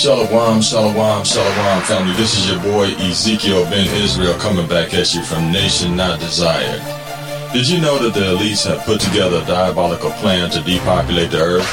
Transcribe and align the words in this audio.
Shalom, 0.00 0.62
shalom, 0.62 1.24
shalom, 1.24 1.82
family. 1.82 2.14
This 2.14 2.34
is 2.38 2.50
your 2.50 2.58
boy 2.62 2.86
Ezekiel 3.04 3.64
Ben 3.64 3.86
Israel 4.02 4.32
coming 4.38 4.66
back 4.66 4.94
at 4.94 5.14
you 5.14 5.22
from 5.22 5.52
Nation 5.52 5.94
Not 5.94 6.18
Desired. 6.20 6.80
Did 7.52 7.68
you 7.68 7.82
know 7.82 7.98
that 7.98 8.14
the 8.14 8.34
elites 8.34 8.66
have 8.66 8.82
put 8.86 8.98
together 8.98 9.42
a 9.42 9.44
diabolical 9.44 10.10
plan 10.12 10.48
to 10.52 10.62
depopulate 10.62 11.30
the 11.30 11.42
earth 11.42 11.70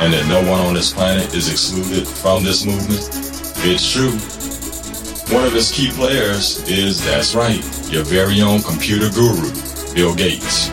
and 0.00 0.12
that 0.12 0.26
no 0.26 0.50
one 0.50 0.60
on 0.62 0.74
this 0.74 0.92
planet 0.92 1.32
is 1.32 1.48
excluded 1.48 2.08
from 2.08 2.42
this 2.42 2.66
movement? 2.66 3.08
It's 3.64 3.88
true. 3.88 4.18
One 5.32 5.46
of 5.46 5.54
its 5.54 5.70
key 5.70 5.92
players 5.92 6.68
is, 6.68 7.04
that's 7.04 7.36
right, 7.36 7.62
your 7.88 8.02
very 8.02 8.42
own 8.42 8.62
computer 8.62 9.10
guru, 9.10 9.48
Bill 9.94 10.16
Gates. 10.16 10.70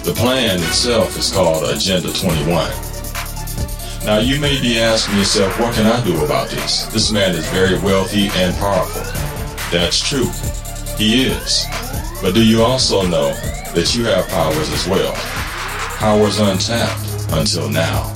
The 0.00 0.14
plan 0.16 0.60
itself 0.60 1.18
is 1.18 1.30
called 1.30 1.68
Agenda 1.68 2.10
21. 2.10 2.85
Now 4.06 4.18
you 4.18 4.38
may 4.38 4.60
be 4.60 4.78
asking 4.78 5.18
yourself, 5.18 5.58
what 5.58 5.74
can 5.74 5.84
I 5.84 6.02
do 6.04 6.24
about 6.24 6.48
this? 6.48 6.86
This 6.86 7.10
man 7.10 7.34
is 7.34 7.44
very 7.48 7.76
wealthy 7.80 8.28
and 8.34 8.54
powerful. 8.54 9.02
That's 9.72 10.00
true. 10.00 10.30
He 10.96 11.26
is. 11.26 11.66
But 12.22 12.32
do 12.32 12.46
you 12.46 12.62
also 12.62 13.02
know 13.02 13.34
that 13.74 13.96
you 13.96 14.04
have 14.04 14.28
powers 14.28 14.70
as 14.70 14.86
well? 14.86 15.12
Powers 15.98 16.38
untapped 16.38 17.32
until 17.32 17.68
now. 17.68 18.12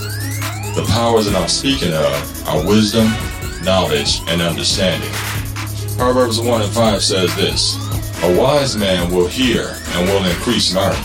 The 0.76 0.86
powers 0.90 1.26
that 1.26 1.34
I'm 1.34 1.48
speaking 1.48 1.92
of 1.92 2.46
are 2.46 2.64
wisdom, 2.64 3.10
knowledge, 3.64 4.20
and 4.28 4.40
understanding. 4.40 5.10
Proverbs 5.98 6.40
1 6.40 6.62
and 6.62 6.72
5 6.72 7.02
says 7.02 7.34
this, 7.34 7.74
A 8.22 8.38
wise 8.38 8.76
man 8.76 9.12
will 9.12 9.26
hear 9.26 9.76
and 9.88 10.08
will 10.08 10.24
increase 10.24 10.72
learning, 10.72 11.02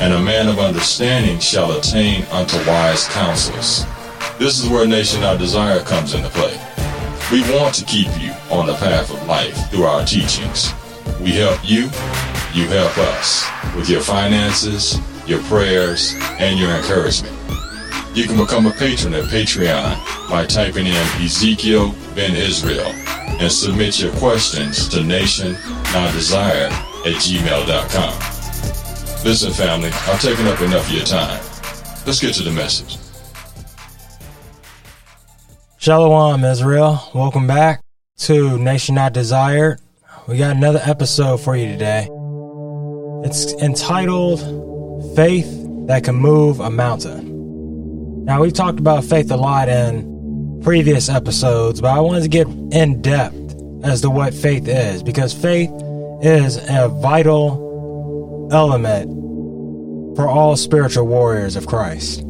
and 0.00 0.14
a 0.14 0.20
man 0.20 0.48
of 0.48 0.58
understanding 0.58 1.38
shall 1.38 1.78
attain 1.78 2.24
unto 2.32 2.56
wise 2.66 3.06
counsels. 3.06 3.86
This 4.38 4.62
is 4.62 4.68
where 4.68 4.86
Nation 4.86 5.22
Not 5.22 5.38
Desired 5.38 5.86
comes 5.86 6.12
into 6.12 6.28
play. 6.28 6.60
We 7.32 7.40
want 7.56 7.74
to 7.76 7.84
keep 7.86 8.08
you 8.20 8.32
on 8.50 8.66
the 8.66 8.74
path 8.74 9.10
of 9.10 9.26
life 9.26 9.70
through 9.70 9.84
our 9.84 10.04
teachings. 10.04 10.74
We 11.20 11.30
help 11.30 11.58
you, 11.64 11.84
you 12.52 12.68
help 12.68 12.98
us 12.98 13.48
with 13.74 13.88
your 13.88 14.02
finances, 14.02 14.98
your 15.26 15.40
prayers, 15.44 16.14
and 16.38 16.58
your 16.58 16.70
encouragement. 16.72 17.34
You 18.14 18.26
can 18.26 18.36
become 18.36 18.66
a 18.66 18.72
patron 18.72 19.14
at 19.14 19.24
Patreon 19.24 20.28
by 20.28 20.44
typing 20.44 20.86
in 20.86 21.06
Ezekiel 21.18 21.94
Ben 22.14 22.36
Israel 22.36 22.92
and 23.40 23.50
submit 23.50 23.98
your 23.98 24.12
questions 24.16 24.86
to 24.90 24.98
nationnotdesire 24.98 26.70
at 26.70 27.14
gmail.com. 27.22 28.12
Listen, 29.24 29.52
family, 29.52 29.88
I've 29.88 30.20
taken 30.20 30.46
up 30.46 30.60
enough 30.60 30.86
of 30.88 30.92
your 30.92 31.06
time. 31.06 31.42
Let's 32.06 32.20
get 32.20 32.34
to 32.34 32.42
the 32.42 32.52
message. 32.52 32.98
Shalom, 35.86 36.42
Israel. 36.42 37.00
Welcome 37.14 37.46
back 37.46 37.80
to 38.18 38.58
Nation 38.58 38.96
Not 38.96 39.12
Desired. 39.12 39.78
We 40.26 40.36
got 40.36 40.56
another 40.56 40.80
episode 40.82 41.36
for 41.36 41.54
you 41.54 41.68
today. 41.68 42.08
It's 43.22 43.52
entitled 43.62 44.40
Faith 45.14 45.46
That 45.86 46.02
Can 46.02 46.16
Move 46.16 46.58
a 46.58 46.70
Mountain. 46.70 48.24
Now, 48.24 48.40
we've 48.42 48.52
talked 48.52 48.80
about 48.80 49.04
faith 49.04 49.30
a 49.30 49.36
lot 49.36 49.68
in 49.68 50.60
previous 50.64 51.08
episodes, 51.08 51.80
but 51.80 51.96
I 51.96 52.00
wanted 52.00 52.22
to 52.22 52.28
get 52.30 52.48
in 52.48 53.00
depth 53.00 53.54
as 53.84 54.00
to 54.00 54.10
what 54.10 54.34
faith 54.34 54.66
is 54.66 55.04
because 55.04 55.32
faith 55.32 55.70
is 56.20 56.56
a 56.68 56.88
vital 57.00 58.48
element 58.50 60.16
for 60.16 60.28
all 60.28 60.56
spiritual 60.56 61.06
warriors 61.06 61.54
of 61.54 61.68
Christ. 61.68 62.22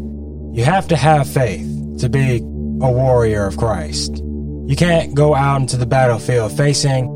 You 0.53 0.63
have 0.65 0.87
to 0.89 0.97
have 0.97 1.27
faith 1.27 2.01
to 2.01 2.11
be 2.11 2.43
a 2.83 2.91
warrior 2.91 3.47
of 3.47 3.57
Christ. 3.57 4.23
You 4.67 4.75
can't 4.77 5.15
go 5.15 5.35
out 5.35 5.61
into 5.61 5.77
the 5.77 5.87
battlefield 5.87 6.57
facing 6.57 7.07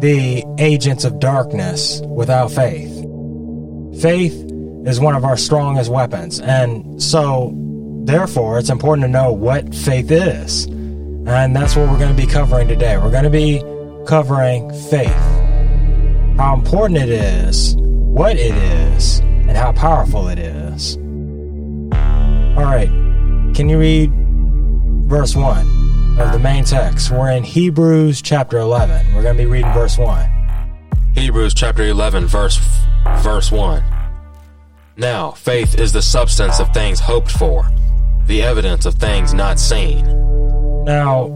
the 0.00 0.44
agents 0.58 1.04
of 1.04 1.20
darkness 1.20 2.00
without 2.06 2.50
faith. 2.50 2.92
Faith 4.00 4.34
is 4.84 4.98
one 5.00 5.14
of 5.14 5.24
our 5.24 5.36
strongest 5.36 5.90
weapons, 5.90 6.40
and 6.40 7.02
so, 7.02 7.52
therefore, 8.04 8.58
it's 8.58 8.70
important 8.70 9.04
to 9.04 9.08
know 9.08 9.32
what 9.32 9.74
faith 9.74 10.10
is. 10.10 10.64
And 10.64 11.56
that's 11.56 11.74
what 11.74 11.90
we're 11.90 11.98
going 11.98 12.14
to 12.14 12.22
be 12.22 12.26
covering 12.26 12.68
today. 12.68 12.96
We're 12.98 13.10
going 13.10 13.24
to 13.24 13.30
be 13.30 13.60
covering 14.06 14.72
faith, 14.88 15.10
how 16.36 16.54
important 16.54 17.00
it 17.00 17.08
is, 17.08 17.74
what 17.76 18.36
it 18.36 18.54
is, 18.54 19.18
and 19.18 19.56
how 19.56 19.72
powerful 19.72 20.28
it 20.28 20.38
is. 20.38 20.96
All 22.56 22.64
right, 22.64 22.88
can 23.54 23.68
you 23.68 23.78
read 23.78 24.12
verse 25.06 25.36
1 25.36 26.18
of 26.18 26.32
the 26.32 26.38
main 26.38 26.64
text. 26.64 27.12
We're 27.12 27.30
in 27.30 27.44
Hebrews 27.44 28.20
chapter 28.22 28.58
11. 28.58 29.14
We're 29.14 29.22
going 29.22 29.36
to 29.36 29.42
be 29.42 29.46
reading 29.48 29.72
verse 29.72 29.96
1. 29.96 30.30
Hebrews 31.14 31.54
chapter 31.54 31.84
11 31.84 32.26
verse 32.26 32.58
verse 33.18 33.52
1. 33.52 33.84
Now, 34.96 35.30
faith 35.30 35.78
is 35.78 35.92
the 35.92 36.02
substance 36.02 36.58
of 36.58 36.72
things 36.74 36.98
hoped 36.98 37.30
for, 37.30 37.70
the 38.26 38.42
evidence 38.42 38.84
of 38.84 38.94
things 38.94 39.32
not 39.32 39.60
seen. 39.60 40.04
Now, 40.84 41.26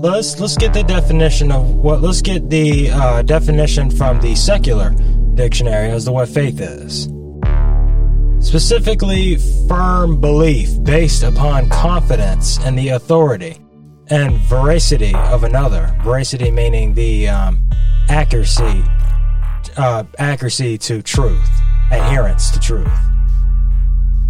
let's 0.00 0.40
let's 0.40 0.56
get 0.56 0.72
the 0.72 0.82
definition 0.82 1.52
of 1.52 1.70
what 1.70 2.02
let's 2.02 2.20
get 2.20 2.50
the 2.50 2.90
uh, 2.90 3.22
definition 3.22 3.90
from 3.90 4.20
the 4.20 4.34
secular 4.34 4.90
dictionary 5.34 5.90
as 5.90 6.06
to 6.06 6.12
what 6.12 6.28
faith 6.28 6.60
is. 6.60 7.08
Specifically, 8.44 9.36
firm 9.68 10.20
belief 10.20 10.70
based 10.84 11.22
upon 11.22 11.68
confidence 11.70 12.64
in 12.64 12.76
the 12.76 12.90
authority 12.90 13.56
and 14.08 14.36
veracity 14.42 15.14
of 15.14 15.44
another. 15.44 15.96
Veracity 16.04 16.50
meaning 16.50 16.92
the 16.92 17.26
um, 17.26 17.60
accuracy, 18.10 18.84
uh, 19.78 20.04
accuracy 20.18 20.76
to 20.76 21.02
truth, 21.02 21.48
adherence 21.90 22.50
to 22.50 22.60
truth, 22.60 22.86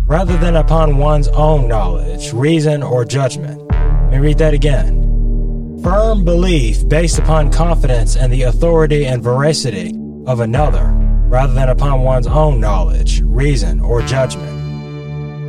rather 0.06 0.36
than 0.36 0.56
upon 0.56 0.96
one's 0.96 1.28
own 1.28 1.66
knowledge, 1.66 2.32
reason, 2.32 2.84
or 2.84 3.04
judgment. 3.04 3.60
Let 3.68 4.12
me 4.12 4.18
read 4.18 4.38
that 4.38 4.54
again. 4.54 5.80
Firm 5.82 6.24
belief 6.24 6.88
based 6.88 7.18
upon 7.18 7.50
confidence 7.50 8.14
in 8.14 8.30
the 8.30 8.44
authority 8.44 9.06
and 9.06 9.22
veracity 9.22 9.92
of 10.26 10.38
another 10.38 11.04
rather 11.34 11.52
than 11.52 11.68
upon 11.68 12.02
one's 12.02 12.28
own 12.28 12.60
knowledge, 12.60 13.20
reason, 13.22 13.80
or 13.80 14.00
judgment. 14.02 14.48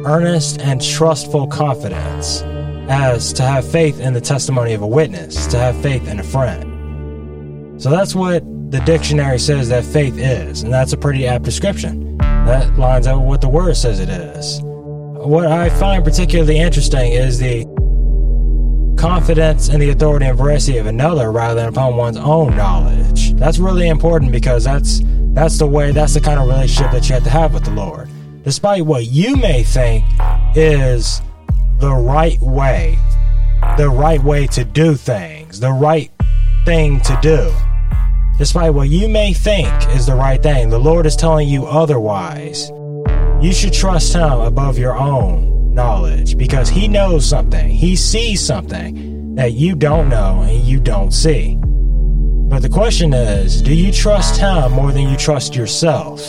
Earnest 0.04 0.60
and 0.60 0.82
trustful 0.82 1.46
confidence, 1.46 2.42
as 2.90 3.32
to 3.32 3.44
have 3.44 3.70
faith 3.72 4.00
in 4.00 4.12
the 4.12 4.20
testimony 4.20 4.74
of 4.74 4.82
a 4.82 4.88
witness, 4.88 5.46
to 5.46 5.60
have 5.60 5.80
faith 5.84 6.08
in 6.08 6.20
a 6.20 6.24
friend. 6.24 7.80
So 7.80 7.92
that's 7.92 8.16
what 8.16 8.44
the 8.72 8.80
dictionary 8.80 9.38
says 9.38 9.70
that 9.70 9.84
faith 9.84 10.18
is, 10.18 10.64
and 10.64 10.74
that's 10.74 10.94
a 10.94 10.98
pretty 10.98 11.28
apt 11.28 11.46
description. 11.46 12.18
That 12.18 12.80
lines 12.80 13.06
up 13.06 13.20
with 13.20 13.28
what 13.28 13.42
the 13.42 13.50
word 13.50 13.78
says 13.78 14.00
it 14.00 14.10
is. 14.10 14.62
What 14.64 15.46
I 15.46 15.70
find 15.70 16.04
particularly 16.04 16.58
interesting 16.58 17.12
is 17.12 17.38
the 17.38 17.68
confidence 18.98 19.70
in 19.70 19.80
the 19.80 19.90
authority 19.90 20.26
and 20.26 20.38
veracity 20.38 20.78
of 20.78 20.86
another 20.86 21.32
rather 21.32 21.56
than 21.56 21.70
upon 21.70 21.96
one's 21.96 22.18
own 22.18 22.56
knowledge. 22.56 23.34
That's 23.34 23.60
really 23.60 23.88
important 23.88 24.32
because 24.32 24.64
that's 24.64 25.02
that's 25.34 25.58
the 25.58 25.68
way, 25.68 25.92
that's 25.92 26.14
the 26.14 26.22
kind 26.22 26.40
of 26.40 26.48
relationship 26.48 26.92
that 26.92 27.10
you 27.10 27.16
have 27.16 27.24
to 27.26 27.30
have 27.30 27.54
with 27.54 27.66
the 27.66 27.72
Lord. 27.72 28.10
Despite 28.44 28.86
what 28.86 29.08
you 29.08 29.36
may 29.36 29.64
think 29.64 30.06
is 30.56 31.22
the 31.80 31.94
right 31.94 32.40
way, 32.40 32.98
the 33.78 33.90
right 33.90 34.24
way 34.24 34.48
to 34.48 34.64
do 34.64 34.96
things, 34.96 35.60
the 35.60 35.72
right 35.72 36.10
thing 36.64 37.02
to 37.02 37.20
do. 37.22 37.52
Despite 38.38 38.74
what 38.74 38.88
you 38.90 39.10
may 39.10 39.34
think 39.34 39.74
is 39.90 40.06
the 40.06 40.16
right 40.16 40.42
thing, 40.42 40.70
the 40.70 40.80
Lord 40.80 41.06
is 41.06 41.16
telling 41.16 41.50
you 41.50 41.66
otherwise. 41.66 42.70
You 43.42 43.52
should 43.52 43.74
trust 43.74 44.14
Him 44.14 44.40
above 44.40 44.78
your 44.78 44.98
own 44.98 45.55
knowledge 45.76 46.38
because 46.38 46.70
He 46.70 46.88
knows 46.88 47.28
something. 47.28 47.70
He 47.70 47.96
sees 47.96 48.44
something 48.44 49.36
that 49.36 49.54
you 49.54 49.76
don't 49.76 50.10
know 50.10 50.42
and 50.42 50.64
you 50.64 50.80
don't 50.80 51.12
see. 51.12 51.58
But 51.58 52.62
the 52.62 52.70
question 52.70 53.14
is 53.14 53.62
do 53.62 53.74
you 53.74 53.92
trust 53.92 54.40
Him 54.40 54.72
more 54.72 54.92
than 54.92 55.10
you 55.10 55.18
trust 55.18 55.56
yourself? 55.56 56.26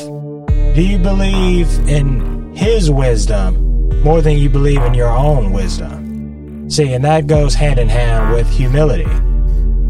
Do 0.74 0.82
you 0.82 0.98
believe 0.98 1.70
in 1.88 2.54
His 2.54 2.90
wisdom 2.90 4.02
more 4.02 4.20
than 4.20 4.36
you 4.36 4.50
believe 4.50 4.82
in 4.82 4.92
your 4.92 5.10
own 5.10 5.52
wisdom? 5.52 6.68
See, 6.68 6.92
and 6.92 7.04
that 7.04 7.28
goes 7.28 7.54
hand 7.54 7.78
in 7.78 7.88
hand 7.88 8.34
with 8.34 8.50
humility. 8.50 9.08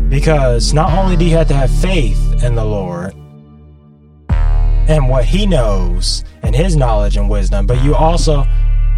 Because 0.08 0.74
not 0.74 0.92
only 0.92 1.16
do 1.16 1.24
you 1.24 1.36
have 1.36 1.48
to 1.48 1.54
have 1.54 1.70
faith 1.70 2.44
in 2.44 2.54
the 2.54 2.64
Lord 2.64 3.14
and 4.88 5.08
what 5.08 5.24
He 5.24 5.46
knows 5.46 6.22
and 6.42 6.54
His 6.54 6.76
knowledge 6.76 7.16
and 7.16 7.30
wisdom, 7.30 7.66
but 7.66 7.82
you 7.82 7.94
also 7.94 8.46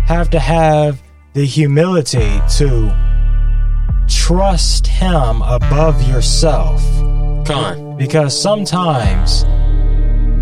have 0.08 0.30
to 0.30 0.40
have 0.40 1.02
the 1.34 1.44
humility 1.44 2.40
to 2.56 2.90
trust 4.08 4.86
Him 4.86 5.42
above 5.42 6.00
yourself. 6.08 6.82
Con. 7.46 7.98
Because 7.98 8.40
sometimes 8.40 9.44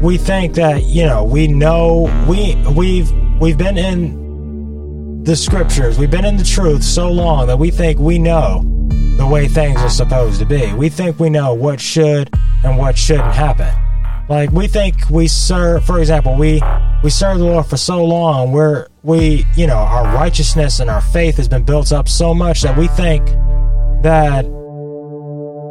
we 0.01 0.19
think 0.19 0.55
that 0.55 0.85
you 0.85 1.05
know 1.05 1.25
we 1.25 1.49
know 1.49 2.09
we 2.29 2.55
we've 2.77 3.11
we've 3.41 3.59
been 3.59 3.77
in 3.77 5.25
the 5.25 5.35
scriptures, 5.35 5.99
we've 5.99 6.13
been 6.13 6.25
in 6.25 6.37
the 6.37 6.45
truth 6.45 6.85
so 6.85 7.11
long 7.11 7.49
that 7.49 7.59
we 7.59 7.73
think 7.73 7.99
we 7.99 8.21
know 8.21 8.63
the 9.17 9.27
way 9.27 9.49
things 9.49 9.81
are 9.81 9.91
supposed 9.91 10.39
to 10.39 10.47
be. 10.47 10.73
We 10.75 10.91
think 10.91 11.19
we 11.19 11.29
know 11.29 11.55
what 11.55 11.81
should 11.81 12.33
and 12.63 12.79
what 12.79 12.97
shouldn't 12.97 13.35
happen. 13.35 13.75
Like 14.29 14.53
we 14.53 14.69
think 14.69 15.11
we 15.11 15.27
serve, 15.27 15.85
for 15.85 15.99
example, 15.99 16.37
we 16.37 16.63
we 17.03 17.11
serve 17.11 17.39
the 17.39 17.47
Lord 17.47 17.67
for 17.67 17.77
so 17.77 18.05
long. 18.05 18.53
We're 18.53 18.87
we 19.07 19.47
you 19.55 19.69
know 19.69 19.77
our 19.77 20.05
righteousness 20.13 20.81
and 20.81 20.91
our 20.91 21.01
faith 21.01 21.37
has 21.37 21.49
been 21.49 21.63
built 21.63 21.93
up 21.93 22.09
so 22.09 22.35
much 22.35 22.63
that 22.63 22.77
we 22.77 22.89
think 22.89 23.25
that 24.03 24.45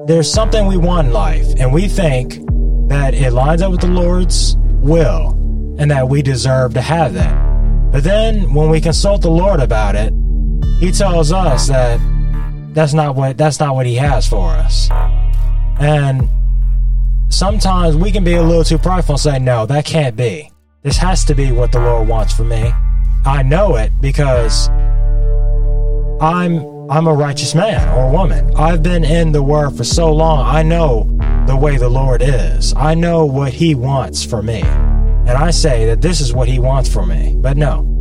there's 0.08 0.32
something 0.32 0.68
we 0.68 0.78
want 0.78 1.08
in 1.08 1.14
life, 1.14 1.46
and 1.58 1.74
we 1.74 1.88
think 1.88 2.40
that 2.88 3.14
it 3.14 3.32
lines 3.32 3.62
up 3.62 3.72
with 3.72 3.82
the 3.82 3.88
Lord's 3.88 4.56
will, 4.82 5.32
and 5.78 5.92
that 5.92 6.08
we 6.08 6.22
deserve 6.22 6.74
to 6.76 6.82
have 6.82 7.14
that. 7.16 7.92
But 7.92 8.04
then 8.04 8.54
when 8.54 8.70
we 8.70 8.80
consult 8.80 9.22
the 9.22 9.32
Lord 9.32 9.60
about 9.60 9.96
it, 9.96 10.14
He 10.80 10.92
tells 10.92 11.34
us 11.34 11.68
that 11.68 12.00
that's 12.74 12.94
not 12.94 13.16
what 13.16 13.38
that's 13.38 13.60
not 13.60 13.76
what 13.76 13.86
He 13.86 13.96
has 13.96 14.26
for 14.26 14.52
us, 14.52 14.90
and 15.80 16.30
sometimes 17.30 17.98
we 17.98 18.12
can 18.14 18.24
be 18.24 18.36
a 18.36 18.44
little 18.44 18.64
too 18.64 18.78
prideful 18.78 19.16
and 19.16 19.20
say, 19.20 19.40
no, 19.40 19.66
that 19.66 19.84
can't 19.84 20.16
be. 20.16 20.50
This 20.84 20.98
has 20.98 21.26
to 21.26 21.36
be 21.36 21.52
what 21.52 21.74
the 21.74 21.80
Lord 21.80 22.08
wants 22.08 22.34
for 22.34 22.44
me. 22.46 22.72
I 23.26 23.42
know 23.42 23.76
it 23.76 23.92
because 24.00 24.70
I'm 26.22 26.76
I'm 26.90 27.08
a 27.08 27.14
righteous 27.14 27.56
man 27.56 27.90
or 27.98 28.12
woman. 28.12 28.56
I've 28.56 28.84
been 28.84 29.04
in 29.04 29.32
the 29.32 29.42
word 29.42 29.76
for 29.76 29.84
so 29.84 30.14
long. 30.14 30.46
I 30.46 30.62
know 30.62 31.10
the 31.48 31.56
way 31.56 31.78
the 31.78 31.90
Lord 31.90 32.22
is. 32.22 32.74
I 32.76 32.94
know 32.94 33.26
what 33.26 33.52
he 33.52 33.74
wants 33.74 34.24
for 34.24 34.44
me. 34.44 34.62
And 34.62 35.32
I 35.32 35.50
say 35.50 35.86
that 35.88 36.02
this 36.02 36.22
is 36.22 36.34
what 36.34 36.48
he 36.48 36.60
wants 36.60 36.88
for 36.94 37.04
me. 37.04 37.36
But 37.40 37.58
no. 37.58 37.92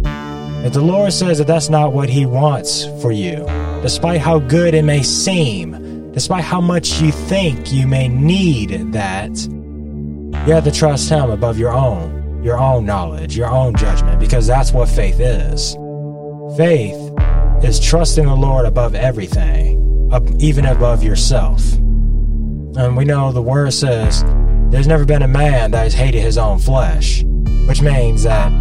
If 0.64 0.74
the 0.74 0.82
Lord 0.82 1.12
says 1.14 1.38
that 1.38 1.46
that's 1.46 1.70
not 1.70 1.94
what 1.94 2.10
he 2.10 2.26
wants 2.26 2.84
for 3.00 3.10
you, 3.10 3.46
despite 3.80 4.20
how 4.20 4.38
good 4.38 4.74
it 4.74 4.84
may 4.84 5.02
seem, 5.02 6.12
despite 6.12 6.44
how 6.44 6.60
much 6.60 7.00
you 7.00 7.12
think 7.12 7.72
you 7.72 7.86
may 7.86 8.08
need 8.08 8.92
that, 8.92 9.30
you 10.46 10.52
have 10.52 10.64
to 10.64 10.72
trust 10.72 11.08
Him 11.08 11.30
above 11.30 11.58
your 11.58 11.72
own, 11.72 12.23
your 12.44 12.58
own 12.58 12.84
knowledge, 12.84 13.36
your 13.36 13.48
own 13.48 13.74
judgment, 13.74 14.20
because 14.20 14.46
that's 14.46 14.70
what 14.70 14.86
faith 14.86 15.18
is. 15.18 15.74
Faith 16.58 16.94
is 17.64 17.80
trusting 17.80 18.26
the 18.26 18.34
Lord 18.34 18.66
above 18.66 18.94
everything, 18.94 19.80
even 20.38 20.66
above 20.66 21.02
yourself. 21.02 21.72
And 21.72 22.96
we 22.96 23.06
know 23.06 23.32
the 23.32 23.40
Word 23.40 23.72
says 23.72 24.22
there's 24.70 24.86
never 24.86 25.06
been 25.06 25.22
a 25.22 25.28
man 25.28 25.70
that 25.70 25.84
has 25.84 25.94
hated 25.94 26.20
his 26.20 26.36
own 26.36 26.58
flesh, 26.58 27.24
which 27.66 27.80
means 27.80 28.24
that 28.24 28.52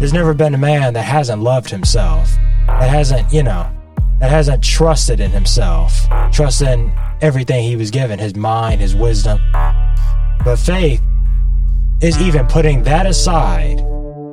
there's 0.00 0.12
never 0.12 0.34
been 0.34 0.54
a 0.54 0.58
man 0.58 0.94
that 0.94 1.02
hasn't 1.02 1.40
loved 1.40 1.70
himself, 1.70 2.34
that 2.66 2.90
hasn't, 2.90 3.32
you 3.32 3.44
know, 3.44 3.70
that 4.18 4.30
hasn't 4.30 4.64
trusted 4.64 5.20
in 5.20 5.30
himself, 5.30 6.08
trust 6.32 6.62
in 6.62 6.92
everything 7.20 7.62
he 7.62 7.76
was 7.76 7.92
given, 7.92 8.18
his 8.18 8.34
mind, 8.34 8.80
his 8.80 8.96
wisdom. 8.96 9.38
But 10.44 10.56
faith 10.56 11.00
is 12.00 12.20
even 12.20 12.46
putting 12.46 12.82
that 12.84 13.06
aside, 13.06 13.80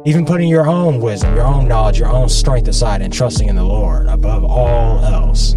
even 0.06 0.26
putting 0.26 0.48
your 0.48 0.68
own 0.68 1.00
wisdom, 1.00 1.36
your 1.36 1.46
own 1.46 1.68
knowledge, 1.68 1.98
your 1.98 2.10
own 2.10 2.30
strength 2.30 2.68
aside 2.68 3.02
and 3.02 3.12
trusting 3.12 3.48
in 3.48 3.56
the 3.56 3.64
Lord 3.64 4.08
above 4.08 4.44
all 4.44 5.00
else. 5.04 5.56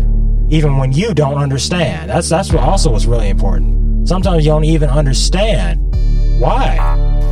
Even 0.49 0.78
when 0.78 0.93
you 0.93 1.12
don't 1.12 1.37
understand. 1.37 2.08
That's 2.08 2.28
that's 2.28 2.52
what 2.52 2.62
also 2.62 2.93
what's 2.93 3.05
really 3.05 3.28
important. 3.28 4.08
Sometimes 4.08 4.44
you 4.46 4.52
don't 4.52 4.64
even 4.64 4.88
understand 4.88 5.81
why 6.40 6.78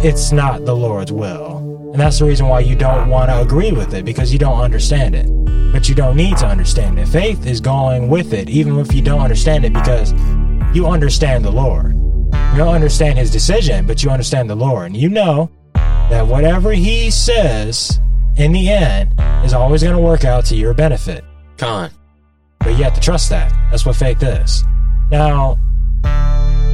it's 0.03 0.31
not 0.31 0.67
the 0.67 0.77
Lord's 0.77 1.11
will. 1.11 1.91
And 1.93 2.01
that's 2.01 2.19
the 2.19 2.27
reason 2.27 2.47
why 2.47 2.61
you 2.61 2.77
don't 2.77 3.09
want 3.09 3.31
to 3.31 3.41
agree 3.41 3.73
with 3.73 3.95
it 3.95 4.05
because 4.05 4.33
you 4.33 4.39
don't 4.39 4.61
understand 4.61 5.15
it 5.15 5.31
but 5.73 5.91
you 5.91 5.95
don't 5.95 6.17
need 6.17 6.37
to 6.39 6.47
understand 6.47 6.99
it. 6.99 7.07
Faith 7.07 7.45
is 7.45 7.61
going 7.61 8.09
with 8.09 8.33
it, 8.33 8.49
even 8.49 8.79
if 8.79 8.95
you 8.95 9.03
don't 9.03 9.21
understand 9.21 9.63
it, 9.63 9.75
because 9.75 10.13
you 10.75 10.87
understand 10.87 11.45
the 11.45 11.51
Lord. 11.51 11.95
You 12.53 12.59
don't 12.59 12.75
understand 12.75 13.19
his 13.19 13.31
decision, 13.31 13.87
but 13.87 14.03
you 14.03 14.11
understand 14.11 14.49
the 14.49 14.55
Lord. 14.55 14.87
And 14.87 14.97
you 14.97 15.09
know 15.09 15.51
that 15.75 16.27
whatever 16.27 16.73
he 16.73 17.11
says 17.11 18.01
in 18.37 18.53
the 18.53 18.71
end 18.71 19.13
is 19.45 19.53
always 19.53 19.83
going 19.83 19.97
to 19.97 20.03
work 20.03 20.25
out 20.25 20.45
to 20.47 20.57
your 20.57 20.73
benefit. 20.73 21.25
Con. 21.59 21.91
But 22.61 22.71
you 22.71 22.85
have 22.85 22.95
to 22.95 23.01
trust 23.01 23.31
that. 23.31 23.53
That's 23.71 23.85
what 23.85 23.97
faith 23.97 24.23
is. 24.23 24.65
Now, 25.11 25.59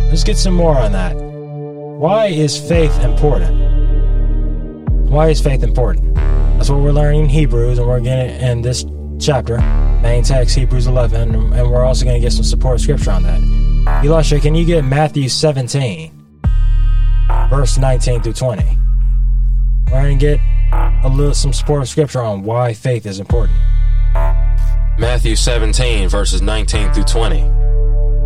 let's 0.09 0.25
get 0.25 0.37
some 0.37 0.55
more 0.55 0.77
on 0.77 0.93
that. 0.93 1.17
Why 1.17 2.27
is 2.27 2.59
faith 2.59 2.99
important? 3.01 3.61
Why 5.11 5.29
is 5.29 5.41
faith 5.41 5.63
important? 5.63 6.15
That's 6.15 6.71
what 6.71 6.81
we're 6.81 6.93
learning 6.93 7.25
in 7.25 7.29
Hebrews, 7.29 7.79
and 7.79 7.87
we're 7.87 8.01
getting 8.01 8.41
in 8.41 8.63
this 8.63 8.85
chapter, 9.21 9.59
main 10.01 10.25
text, 10.25 10.55
Hebrews 10.55 10.87
11, 10.87 11.35
and 11.35 11.71
we're 11.71 11.85
also 11.85 12.05
going 12.05 12.17
to 12.17 12.21
get 12.21 12.33
some 12.33 12.45
support 12.45 12.81
scripture 12.81 13.11
on 13.11 13.23
that. 13.25 13.62
Elisha, 13.87 14.41
can 14.41 14.55
you 14.55 14.65
get 14.65 14.85
Matthew 14.85 15.29
17, 15.29 16.13
verse 17.51 17.79
19 17.79 18.23
through 18.23 18.33
20? 18.33 18.79
We're 19.87 20.03
going 20.03 20.19
to 20.19 20.25
get 20.25 20.41
a 21.05 21.09
little 21.09 21.35
some 21.35 21.53
support 21.53 21.83
of 21.83 21.89
scripture 21.89 22.23
on 22.23 22.43
why 22.43 22.75
faith 22.75 23.07
is 23.07 23.19
important. 23.19 23.59
Matthew 24.99 25.35
17, 25.35 26.09
verses 26.09 26.43
19 26.43 26.93
through 26.93 27.05
20. 27.05 27.41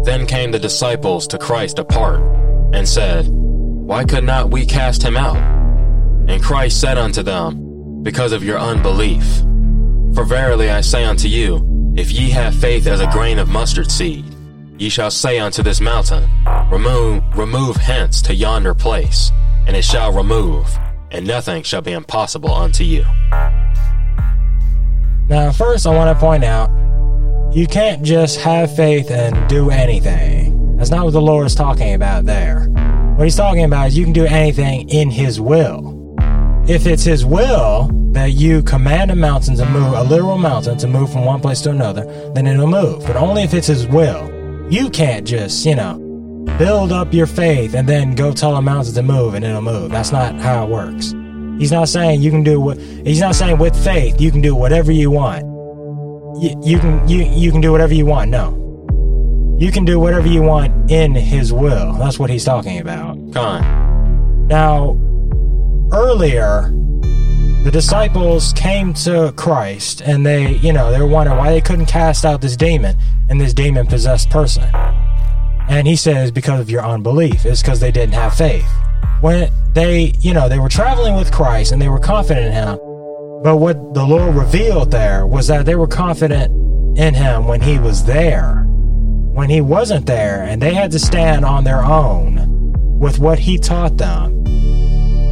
Then 0.05 0.26
came 0.26 0.50
the 0.50 0.58
disciples 0.58 1.26
to 1.29 1.38
Christ 1.38 1.79
apart, 1.79 2.20
and 2.75 2.87
said, 2.87 3.26
Why 3.29 4.05
could 4.05 4.25
not 4.25 4.50
we 4.50 4.67
cast 4.67 5.02
him 5.02 5.17
out? 5.17 5.37
And 6.29 6.43
Christ 6.43 6.81
said 6.81 6.99
unto 6.99 7.23
them, 7.23 8.02
because 8.02 8.32
of 8.32 8.44
your 8.44 8.59
unbelief. 8.59 9.25
For 10.14 10.25
verily 10.25 10.70
I 10.70 10.81
say 10.81 11.05
unto 11.05 11.29
you, 11.29 11.94
if 11.97 12.12
ye 12.12 12.31
have 12.31 12.55
faith 12.55 12.87
as 12.87 13.00
a 13.00 13.11
grain 13.11 13.38
of 13.38 13.49
mustard 13.49 13.91
seed, 13.91 14.25
ye 14.78 14.88
shall 14.88 15.11
say 15.11 15.38
unto 15.38 15.62
this 15.62 15.81
mountain, 15.81 16.28
Remove, 16.70 17.23
remove 17.37 17.76
hence 17.76 18.20
to 18.23 18.34
yonder 18.34 18.75
place, 18.75 19.32
and 19.67 19.76
it 19.76 19.84
shall 19.84 20.12
remove, 20.12 20.78
and 21.11 21.26
nothing 21.26 21.62
shall 21.62 21.82
be 21.82 21.93
impossible 21.93 22.52
unto 22.52 22.84
you. 22.84 23.05
Now, 25.28 25.50
first, 25.52 25.87
I 25.87 25.94
want 25.94 26.17
to 26.17 26.20
point 26.20 26.44
out 26.44 26.70
you 27.55 27.67
can't 27.67 28.02
just 28.02 28.38
have 28.40 28.75
faith 28.76 29.11
and 29.11 29.49
do 29.49 29.70
anything. 29.70 30.76
That's 30.76 30.90
not 30.90 31.05
what 31.05 31.12
the 31.12 31.23
Lord 31.23 31.46
is 31.46 31.55
talking 31.55 31.94
about 31.94 32.26
there. 32.26 32.67
What 33.17 33.25
he's 33.25 33.37
talking 33.37 33.64
about 33.64 33.88
is 33.88 33.99
you 33.99 34.05
can 34.05 34.12
do 34.12 34.26
anything 34.26 34.88
in 34.90 35.11
his 35.11 35.40
will. 35.40 35.94
If 36.69 36.87
it's 36.87 37.05
his 37.05 37.25
will 37.25 37.88
that 38.12 38.33
you 38.33 38.62
command 38.62 39.11
a 39.11 39.16
mountain 39.16 39.56
to 39.56 39.64
move, 39.66 39.95
a 39.95 40.02
literal 40.02 40.37
mountain 40.37 40.76
to 40.78 40.87
move 40.87 41.12
from 41.12 41.25
one 41.25 41.40
place 41.40 41.62
to 41.62 41.71
another, 41.71 42.04
then 42.35 42.47
it'll 42.47 42.66
move. 42.66 43.06
But 43.06 43.16
only 43.16 43.42
if 43.42 43.54
it's 43.54 43.68
his 43.68 43.87
will. 43.87 44.36
You 44.68 44.90
can't 44.90 45.25
just, 45.25 45.64
you 45.64 45.76
know, 45.76 45.96
build 46.58 46.90
up 46.90 47.14
your 47.14 47.26
faith 47.26 47.75
and 47.75 47.88
then 47.88 48.16
go 48.16 48.32
tell 48.32 48.56
a 48.56 48.62
mountain 48.62 48.94
to 48.94 49.02
move 49.02 49.35
and 49.35 49.44
it'll 49.44 49.62
move. 49.62 49.92
That's 49.92 50.11
not 50.11 50.35
how 50.37 50.64
it 50.64 50.70
works. 50.70 51.14
He's 51.61 51.70
not 51.70 51.88
saying 51.88 52.20
you 52.20 52.32
can 52.32 52.42
do 52.42 52.61
what 52.61 52.78
he's 52.78 53.20
not 53.20 53.37
saying 53.37 53.58
with 53.58 53.76
faith 53.82 54.20
you 54.20 54.30
can 54.30 54.40
do 54.40 54.56
whatever 54.56 54.90
you 54.90 55.11
want. 55.11 55.44
You, 56.42 56.61
you 56.64 56.78
can 56.80 57.08
you 57.08 57.23
you 57.25 57.52
can 57.52 57.61
do 57.61 57.70
whatever 57.70 57.94
you 57.94 58.06
want. 58.06 58.30
No. 58.30 58.62
You 59.58 59.70
can 59.70 59.85
do 59.85 60.00
whatever 60.00 60.26
you 60.26 60.42
want 60.42 60.90
in 60.90 61.14
his 61.14 61.52
will. 61.52 61.92
That's 61.94 62.18
what 62.18 62.28
he's 62.28 62.44
talking 62.44 62.80
about. 62.80 63.16
Con. 63.32 64.49
Now, 64.49 64.99
earlier, 65.92 66.73
the 67.62 67.70
disciples 67.73 68.52
came 68.52 68.92
to 68.94 69.32
Christ 69.37 70.02
and 70.02 70.26
they, 70.26 70.56
you 70.56 70.73
know, 70.73 70.90
they 70.90 71.00
were 71.00 71.06
wondering 71.06 71.38
why 71.38 71.52
they 71.52 71.61
couldn't 71.61 71.87
cast 71.87 72.25
out 72.25 72.40
this 72.40 72.56
demon 72.56 72.96
and 73.28 73.40
this 73.40 73.52
demon 73.52 73.87
possessed 73.87 74.30
person. 74.30 74.68
And 75.68 75.87
he 75.87 75.97
says, 75.97 76.30
because 76.30 76.61
of 76.61 76.71
your 76.71 76.85
unbelief. 76.85 77.45
It's 77.45 77.62
because 77.62 77.80
they 77.80 77.90
didn't 77.90 78.14
have 78.14 78.35
faith. 78.35 78.68
When 79.21 79.50
they, 79.73 80.12
you 80.21 80.33
know, 80.33 80.49
they 80.49 80.59
were 80.59 80.68
traveling 80.68 81.16
with 81.16 81.33
Christ 81.33 81.73
and 81.73 81.83
they 81.83 81.88
were 81.88 81.99
confident 81.99 82.47
in 82.47 82.52
him. 82.52 82.76
But 83.42 83.56
what 83.56 83.95
the 83.95 84.04
Lord 84.04 84.35
revealed 84.35 84.90
there 84.90 85.26
was 85.26 85.49
that 85.49 85.66
they 85.66 85.75
were 85.75 85.87
confident 85.87 86.50
in 86.99 87.14
him 87.14 87.47
when 87.47 87.61
he 87.61 87.78
was 87.78 88.04
there. 88.04 88.62
When 89.33 89.50
he 89.50 89.61
wasn't 89.61 90.06
there 90.06 90.42
and 90.45 90.62
they 90.62 90.73
had 90.73 90.92
to 90.92 90.99
stand 90.99 91.45
on 91.45 91.64
their 91.64 91.83
own 91.85 92.99
with 92.99 93.18
what 93.18 93.38
he 93.38 93.59
taught 93.59 93.97
them 93.99 94.37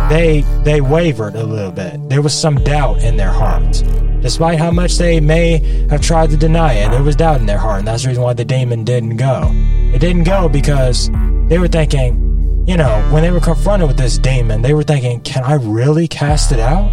they 0.08 0.42
they 0.64 0.80
wavered 0.80 1.34
a 1.34 1.44
little 1.44 1.72
bit. 1.72 2.08
There 2.08 2.22
was 2.22 2.38
some 2.38 2.56
doubt 2.56 3.02
in 3.02 3.16
their 3.16 3.32
heart. 3.32 3.82
Despite 4.24 4.58
how 4.58 4.70
much 4.70 4.96
they 4.96 5.20
may 5.20 5.58
have 5.90 6.00
tried 6.00 6.30
to 6.30 6.38
deny 6.38 6.72
it, 6.72 6.88
there 6.88 7.02
was 7.02 7.14
doubt 7.14 7.40
in 7.40 7.46
their 7.46 7.58
heart, 7.58 7.80
and 7.80 7.86
that's 7.86 8.04
the 8.04 8.08
reason 8.08 8.22
why 8.22 8.32
the 8.32 8.42
demon 8.42 8.82
didn't 8.82 9.18
go. 9.18 9.50
It 9.92 9.98
didn't 9.98 10.24
go 10.24 10.48
because 10.48 11.10
they 11.50 11.58
were 11.58 11.68
thinking, 11.68 12.64
you 12.66 12.78
know, 12.78 13.06
when 13.12 13.22
they 13.22 13.30
were 13.30 13.38
confronted 13.38 13.86
with 13.86 13.98
this 13.98 14.16
demon, 14.16 14.62
they 14.62 14.72
were 14.72 14.82
thinking, 14.82 15.20
can 15.20 15.44
I 15.44 15.56
really 15.56 16.08
cast 16.08 16.52
it 16.52 16.58
out? 16.58 16.90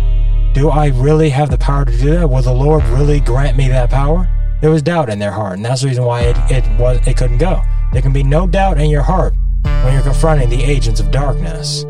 Do 0.54 0.72
I 0.72 0.88
really 0.88 1.30
have 1.30 1.50
the 1.50 1.58
power 1.58 1.86
to 1.86 1.98
do 1.98 2.12
that? 2.18 2.30
Will 2.30 2.42
the 2.42 2.52
Lord 2.52 2.84
really 2.88 3.22
grant 3.22 3.56
me 3.56 3.70
that 3.70 3.90
power? 3.90 4.28
There 4.60 4.70
was 4.70 4.82
doubt 4.82 5.10
in 5.10 5.18
their 5.18 5.32
heart, 5.32 5.54
and 5.54 5.64
that's 5.64 5.84
the 5.84 5.88
reason 5.88 6.04
why 6.04 6.24
it, 6.24 6.38
it 6.52 6.66
was 6.78 7.00
it 7.08 7.16
couldn't 7.16 7.38
go. 7.38 7.62
There 7.94 8.02
can 8.02 8.12
be 8.12 8.24
no 8.24 8.46
doubt 8.46 8.78
in 8.78 8.90
your 8.90 9.04
heart 9.04 9.36
when 9.64 9.94
you're 9.94 10.04
confronting 10.04 10.50
the 10.50 10.62
agents 10.62 11.00
of 11.00 11.12
darkness 11.12 11.86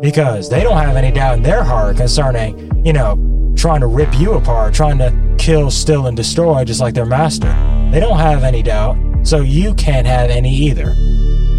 because 0.00 0.48
they 0.48 0.62
don't 0.62 0.78
have 0.78 0.96
any 0.96 1.12
doubt 1.12 1.36
in 1.36 1.42
their 1.42 1.64
heart 1.64 1.98
concerning, 1.98 2.86
you 2.86 2.94
know, 2.94 3.26
trying 3.56 3.80
to 3.80 3.86
rip 3.86 4.18
you 4.18 4.32
apart, 4.34 4.74
trying 4.74 4.98
to 4.98 5.12
kill, 5.38 5.70
steal, 5.70 6.06
and 6.06 6.16
destroy 6.16 6.64
just 6.64 6.80
like 6.80 6.94
their 6.94 7.06
master. 7.06 7.48
They 7.90 8.00
don't 8.00 8.18
have 8.18 8.44
any 8.44 8.62
doubt 8.62 8.96
So 9.22 9.40
you 9.40 9.74
can't 9.74 10.06
have 10.06 10.30
any 10.30 10.54
either. 10.54 10.94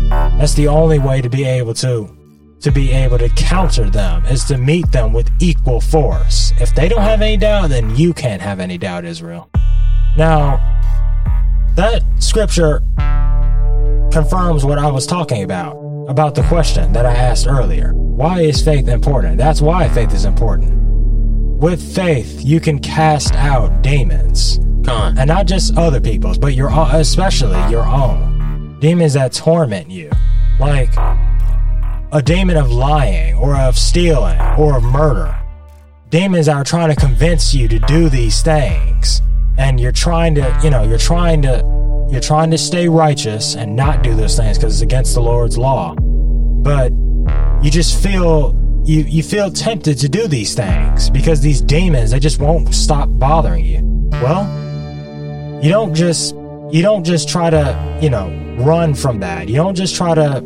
That's 0.09 0.53
the 0.55 0.67
only 0.67 0.99
way 0.99 1.21
to 1.21 1.29
be 1.29 1.43
able 1.43 1.73
to 1.75 2.17
to 2.61 2.71
be 2.71 2.91
able 2.91 3.17
to 3.17 3.27
counter 3.29 3.89
them 3.89 4.23
is 4.25 4.43
to 4.45 4.57
meet 4.57 4.91
them 4.91 5.13
with 5.13 5.31
equal 5.39 5.81
force. 5.81 6.53
If 6.59 6.75
they 6.75 6.87
don't 6.87 7.01
have 7.01 7.21
any 7.21 7.35
doubt, 7.35 7.69
then 7.69 7.95
you 7.95 8.13
can't 8.13 8.41
have 8.41 8.59
any 8.59 8.77
doubt, 8.77 9.03
Israel. 9.03 9.49
Now, 10.15 10.57
that 11.75 12.03
scripture 12.19 12.83
confirms 14.11 14.63
what 14.63 14.77
I 14.77 14.91
was 14.91 15.07
talking 15.07 15.41
about, 15.41 15.73
about 16.07 16.35
the 16.35 16.43
question 16.43 16.93
that 16.93 17.05
I 17.05 17.13
asked 17.15 17.47
earlier. 17.47 17.93
Why 17.93 18.41
is 18.41 18.63
faith 18.63 18.87
important? 18.87 19.37
That's 19.37 19.61
why 19.61 19.89
faith 19.89 20.13
is 20.13 20.25
important. 20.25 20.90
With 21.61 21.95
faith, 21.95 22.43
you 22.43 22.59
can 22.59 22.79
cast 22.79 23.35
out 23.35 23.83
demons. 23.83 24.57
Con. 24.83 25.15
And 25.15 25.27
not 25.27 25.45
just 25.45 25.77
other 25.77 26.01
people's, 26.01 26.39
but 26.39 26.55
your 26.55 26.71
own, 26.71 26.89
especially 26.95 27.59
your 27.69 27.85
own. 27.85 28.79
Demons 28.79 29.13
that 29.13 29.31
torment 29.31 29.91
you. 29.91 30.09
Like 30.59 30.89
a 32.11 32.19
demon 32.25 32.57
of 32.57 32.71
lying, 32.71 33.35
or 33.35 33.55
of 33.55 33.77
stealing, 33.77 34.41
or 34.57 34.75
of 34.75 34.83
murder. 34.83 35.37
Demons 36.09 36.47
that 36.47 36.55
are 36.55 36.63
trying 36.63 36.89
to 36.89 36.99
convince 36.99 37.53
you 37.53 37.67
to 37.67 37.77
do 37.81 38.09
these 38.09 38.41
things. 38.41 39.21
And 39.59 39.79
you're 39.79 39.91
trying 39.91 40.33
to, 40.35 40.59
you 40.63 40.71
know, 40.71 40.81
you're 40.81 40.97
trying 40.97 41.43
to 41.43 41.63
you're 42.09 42.21
trying 42.21 42.49
to 42.49 42.57
stay 42.57 42.89
righteous 42.89 43.55
and 43.55 43.75
not 43.75 44.01
do 44.01 44.15
those 44.15 44.35
things 44.35 44.57
because 44.57 44.73
it's 44.73 44.81
against 44.81 45.13
the 45.13 45.21
Lord's 45.21 45.59
law. 45.59 45.93
But 45.93 46.91
you 47.63 47.69
just 47.69 48.01
feel 48.01 48.53
you 48.83 49.01
you 49.03 49.23
feel 49.23 49.51
tempted 49.51 49.97
to 49.99 50.09
do 50.09 50.27
these 50.27 50.53
things 50.53 51.09
because 51.09 51.41
these 51.41 51.61
demons 51.61 52.11
they 52.11 52.19
just 52.19 52.39
won't 52.39 52.73
stop 52.73 53.09
bothering 53.11 53.65
you. 53.65 53.81
Well, 54.21 54.45
you 55.63 55.69
don't 55.69 55.93
just 55.93 56.35
you 56.71 56.81
don't 56.81 57.03
just 57.03 57.27
try 57.27 57.49
to, 57.49 57.99
you 58.01 58.09
know, 58.09 58.29
run 58.59 58.95
from 58.95 59.19
that. 59.19 59.49
You 59.49 59.55
don't 59.55 59.75
just 59.75 59.95
try 59.95 60.15
to 60.15 60.41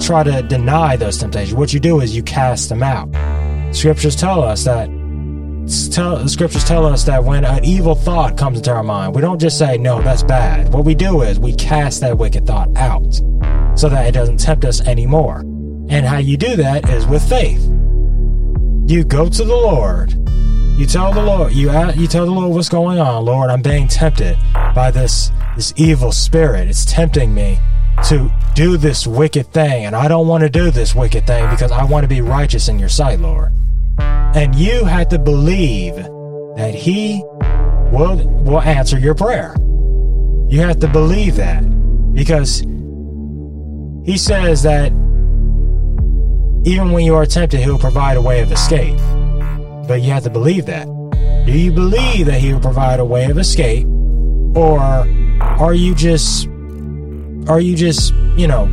try 0.00 0.22
to 0.22 0.42
deny 0.42 0.96
those 0.96 1.18
temptations. 1.18 1.54
What 1.54 1.72
you 1.72 1.80
do 1.80 2.00
is 2.00 2.16
you 2.16 2.22
cast 2.22 2.68
them 2.70 2.82
out. 2.82 3.08
Scriptures 3.74 4.16
tell 4.16 4.42
us 4.42 4.64
that 4.64 4.88
tell, 5.92 6.16
the 6.16 6.28
scriptures 6.28 6.64
tell 6.64 6.86
us 6.86 7.04
that 7.04 7.22
when 7.22 7.44
an 7.44 7.64
evil 7.64 7.94
thought 7.94 8.36
comes 8.36 8.58
into 8.58 8.72
our 8.72 8.82
mind, 8.82 9.14
we 9.14 9.20
don't 9.20 9.38
just 9.38 9.58
say, 9.58 9.76
no, 9.76 10.00
that's 10.02 10.22
bad. 10.22 10.72
What 10.72 10.84
we 10.84 10.94
do 10.94 11.22
is 11.22 11.38
we 11.38 11.54
cast 11.54 12.00
that 12.00 12.16
wicked 12.16 12.46
thought 12.46 12.74
out 12.76 13.14
so 13.76 13.88
that 13.88 14.06
it 14.06 14.12
doesn't 14.12 14.38
tempt 14.38 14.64
us 14.64 14.80
anymore. 14.82 15.44
And 15.88 16.06
how 16.06 16.18
you 16.18 16.36
do 16.36 16.56
that 16.56 16.88
is 16.88 17.06
with 17.06 17.26
faith. 17.28 17.62
You 18.86 19.04
go 19.04 19.28
to 19.28 19.44
the 19.44 19.56
Lord. 19.56 20.12
You 20.78 20.86
tell 20.86 21.12
the 21.12 21.22
Lord, 21.22 21.52
you 21.52 21.70
uh, 21.70 21.92
you 21.94 22.08
tell 22.08 22.24
the 22.24 22.32
Lord 22.32 22.52
what's 22.52 22.68
going 22.68 22.98
on. 22.98 23.24
Lord, 23.24 23.48
I'm 23.48 23.62
being 23.62 23.86
tempted 23.86 24.36
by 24.74 24.90
this 24.90 25.30
this 25.54 25.72
evil 25.76 26.10
spirit. 26.10 26.68
It's 26.68 26.84
tempting 26.84 27.32
me 27.32 27.60
to 28.08 28.30
do 28.54 28.76
this 28.76 29.06
wicked 29.06 29.52
thing, 29.52 29.84
and 29.84 29.94
I 29.94 30.08
don't 30.08 30.26
want 30.26 30.42
to 30.42 30.50
do 30.50 30.70
this 30.72 30.94
wicked 30.94 31.26
thing 31.26 31.48
because 31.50 31.70
I 31.70 31.84
want 31.84 32.02
to 32.04 32.08
be 32.08 32.20
righteous 32.22 32.68
in 32.68 32.78
your 32.78 32.88
sight, 32.88 33.20
Lord. 33.20 33.52
And 33.98 34.54
you 34.56 34.84
have 34.84 35.08
to 35.10 35.18
believe 35.18 35.94
that 35.94 36.74
He 36.74 37.22
will, 37.92 38.16
will 38.42 38.60
answer 38.60 38.98
your 38.98 39.14
prayer. 39.14 39.54
You 40.48 40.60
have 40.60 40.80
to 40.80 40.88
believe 40.88 41.36
that 41.36 41.62
because 42.12 42.60
He 44.04 44.18
says 44.18 44.64
that 44.64 44.92
even 46.64 46.92
when 46.92 47.04
you 47.04 47.14
are 47.14 47.26
tempted, 47.26 47.60
He'll 47.60 47.78
provide 47.78 48.16
a 48.16 48.22
way 48.22 48.40
of 48.40 48.50
escape. 48.52 48.96
But 49.86 50.02
you 50.02 50.12
have 50.12 50.24
to 50.24 50.30
believe 50.30 50.66
that. 50.66 50.86
Do 51.46 51.52
you 51.52 51.72
believe 51.72 52.26
that 52.26 52.40
He 52.40 52.52
will 52.52 52.60
provide 52.60 53.00
a 53.00 53.04
way 53.04 53.26
of 53.30 53.38
escape? 53.38 53.86
Or 54.56 54.80
are 54.80 55.74
you 55.74 55.94
just, 55.94 56.48
are 57.48 57.60
you 57.60 57.76
just, 57.76 58.14
you 58.36 58.46
know, 58.46 58.68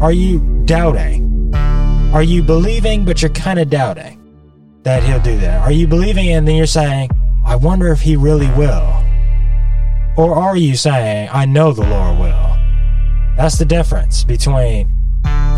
are 0.00 0.12
you 0.12 0.40
doubting? 0.64 1.52
Are 2.12 2.22
you 2.22 2.42
believing, 2.42 3.04
but 3.04 3.22
you're 3.22 3.30
kind 3.30 3.58
of 3.58 3.70
doubting? 3.70 4.16
that 4.86 5.02
he'll 5.02 5.20
do 5.20 5.36
that? 5.38 5.60
Are 5.62 5.72
you 5.72 5.88
believing 5.88 6.28
and 6.28 6.46
then 6.46 6.54
you're 6.54 6.64
saying, 6.64 7.10
I 7.44 7.56
wonder 7.56 7.88
if 7.88 8.00
he 8.00 8.14
really 8.14 8.48
will? 8.50 9.02
Or 10.16 10.36
are 10.36 10.56
you 10.56 10.76
saying, 10.76 11.28
I 11.32 11.44
know 11.44 11.72
the 11.72 11.84
Lord 11.84 12.20
will? 12.20 12.56
That's 13.36 13.58
the 13.58 13.64
difference 13.64 14.22
between 14.22 14.88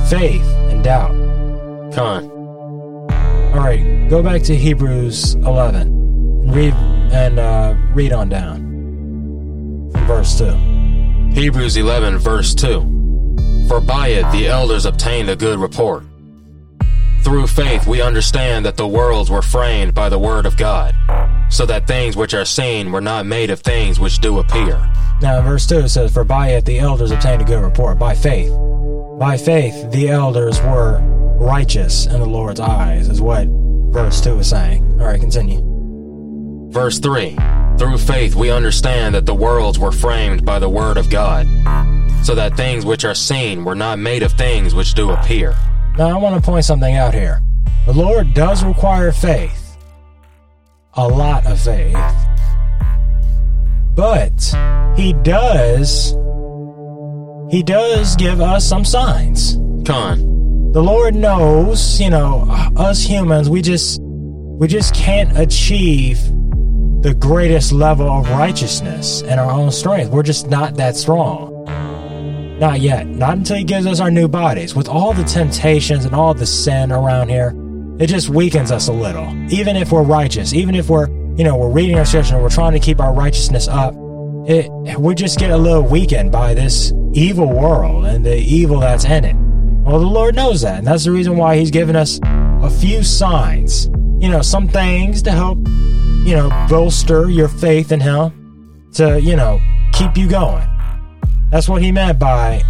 faith 0.09 0.45
and 0.71 0.83
doubt. 0.83 1.13
Con. 1.95 2.31
All 3.53 3.65
right, 3.65 4.09
go 4.09 4.23
back 4.23 4.43
to 4.43 4.57
Hebrews 4.57 5.35
11. 5.35 6.51
Read 6.51 6.75
and 7.13 7.39
uh, 7.39 7.75
read 7.95 8.13
on 8.13 8.29
down 8.29 8.69
verse 10.09 10.39
2. 10.39 10.51
Hebrews 11.33 11.77
11, 11.77 12.17
verse 12.17 12.55
2. 12.55 13.67
For 13.69 13.79
by 13.79 14.09
it 14.09 14.33
the 14.33 14.47
elders 14.47 14.87
obtained 14.87 15.29
a 15.29 15.37
good 15.37 15.59
report. 15.59 16.05
Through 17.23 17.47
faith, 17.47 17.87
we 17.87 18.01
understand 18.01 18.65
that 18.65 18.79
the 18.79 18.89
worlds 18.89 19.31
were 19.31 19.43
framed 19.43 19.93
by 19.93 20.09
the 20.09 20.19
Word 20.19 20.47
of 20.47 20.57
God, 20.57 20.95
so 21.51 21.67
that 21.67 21.87
things 21.87 22.17
which 22.17 22.33
are 22.33 22.47
seen 22.47 22.91
were 22.91 23.03
not 23.03 23.27
made 23.27 23.51
of 23.51 23.61
things 23.61 24.01
which 24.01 24.19
do 24.21 24.39
appear. 24.39 24.79
Now, 25.21 25.43
verse 25.43 25.67
2 25.67 25.81
it 25.81 25.89
says, 25.91 26.11
For 26.11 26.25
by 26.25 26.53
it 26.53 26.65
the 26.65 26.79
elders 26.79 27.11
obtained 27.11 27.43
a 27.43 27.45
good 27.45 27.63
report, 27.63 27.99
by 27.99 28.15
faith. 28.15 28.51
By 29.19 29.37
faith, 29.37 29.91
the 29.91 30.11
elders 30.11 30.61
were 30.61 31.01
righteous 31.41 32.07
in 32.07 32.21
the 32.21 32.27
Lord's 32.27 32.61
eyes, 32.61 33.09
is 33.09 33.21
what 33.21 33.49
verse 33.91 34.21
2 34.21 34.39
is 34.39 34.49
saying. 34.49 35.01
All 35.01 35.07
right, 35.07 35.19
continue. 35.21 35.61
Verse 36.71 37.01
3 37.01 37.37
Through 37.79 37.99
faith, 37.99 38.37
we 38.37 38.53
understand 38.53 39.17
that 39.17 39.27
the 39.27 39.35
worlds 39.35 39.77
were 39.77 39.91
framed 39.91 40.45
by 40.45 40.61
the 40.61 40.69
Word 40.69 40.99
of 40.99 41.11
God, 41.11 41.49
so 42.25 42.37
that 42.37 42.57
things 42.57 42.87
which 42.87 43.05
are 43.05 43.15
seen 43.15 43.65
were 43.65 43.75
not 43.75 43.99
made 43.99 44.23
of 44.23 44.35
things 44.35 44.73
which 44.73 44.95
do 44.95 45.11
appear. 45.11 45.57
Now, 45.97 46.11
I 46.11 46.17
want 46.17 46.37
to 46.37 46.41
point 46.41 46.65
something 46.65 46.95
out 46.95 47.13
here. 47.13 47.43
The 47.87 47.95
Lord 47.95 48.35
does 48.35 48.63
require 48.63 49.11
faith, 49.11 49.77
a 50.95 51.09
lot 51.09 51.45
of 51.45 51.61
faith, 51.61 51.97
but 53.97 54.55
He 54.97 55.13
does, 55.13 56.15
He 57.51 57.63
does 57.63 58.15
give 58.17 58.41
us 58.43 58.69
some 58.69 58.85
signs. 58.85 59.55
Con. 59.87 60.73
The 60.73 60.83
Lord 60.83 61.15
knows, 61.15 61.99
you 61.99 62.11
know, 62.11 62.45
us 62.77 63.03
humans, 63.03 63.49
we 63.49 63.63
just, 63.63 64.01
we 64.03 64.69
just 64.69 64.95
can't 64.95 65.37
achieve 65.39 66.21
the 67.01 67.17
greatest 67.19 67.73
level 67.73 68.11
of 68.11 68.29
righteousness 68.29 69.23
in 69.23 69.39
our 69.39 69.51
own 69.51 69.73
strength. 69.73 70.11
We're 70.11 70.25
just 70.25 70.49
not 70.49 70.75
that 70.75 70.95
strong. 70.95 71.65
Not 72.59 72.81
yet. 72.81 73.07
Not 73.07 73.39
until 73.39 73.57
he 73.57 73.65
gives 73.65 73.87
us 73.87 73.99
our 73.99 74.11
new 74.11 74.29
bodies. 74.29 74.75
With 74.75 74.89
all 74.89 75.15
the 75.15 75.25
temptations 75.25 76.05
and 76.05 76.15
all 76.15 76.35
the 76.35 76.45
sin 76.45 76.93
around 76.93 77.31
here, 77.31 77.55
it 77.99 78.09
just 78.09 78.29
weakens 78.29 78.71
us 78.71 78.89
a 78.89 78.93
little. 78.93 79.27
Even 79.51 79.75
if 79.75 79.91
we're 79.91 80.03
righteous, 80.03 80.53
even 80.53 80.75
if 80.75 80.91
we're, 80.91 81.09
you 81.37 81.45
know, 81.45 81.57
we're 81.57 81.71
reading 81.71 81.97
our 81.97 82.05
scripture 82.05 82.35
and 82.35 82.43
we're 82.43 82.51
trying 82.51 82.73
to 82.73 82.81
keep 82.81 83.01
our 83.01 83.15
righteousness 83.15 83.69
up, 83.69 83.95
it 84.49 84.71
we 84.99 85.15
just 85.15 85.39
get 85.39 85.51
a 85.51 85.57
little 85.57 85.83
weakened 85.83 86.33
by 86.33 86.55
this 86.55 86.93
evil 87.13 87.47
world 87.47 88.07
and 88.07 88.25
the 88.25 88.37
evil 88.37 88.81
that's 88.81 89.05
in 89.05 89.25
it. 89.25 89.37
Well, 89.85 90.01
the 90.01 90.07
Lord 90.07 90.35
knows 90.35 90.63
that, 90.63 90.79
and 90.79 90.87
that's 90.87 91.05
the 91.05 91.13
reason 91.13 91.37
why 91.37 91.57
He's 91.57 91.71
given 91.71 91.97
us 91.97 92.19
a 92.25 92.71
few 92.71 93.03
signs. 93.03 93.87
You 94.21 94.29
know, 94.29 94.43
some 94.43 94.69
things 94.69 95.23
to 95.23 95.31
help, 95.31 95.59
you 95.59 96.35
know, 96.35 96.67
bolster 96.69 97.31
your 97.31 97.49
faith 97.49 97.93
in 97.93 98.01
Him, 98.01 98.89
to, 98.95 99.21
you 99.21 99.37
know, 99.37 99.61
keep 99.93 100.17
you 100.17 100.29
going. 100.29 100.67
That's 101.51 101.69
what 101.69 101.83
he 101.83 101.93
meant 101.93 102.19
by 102.19 102.63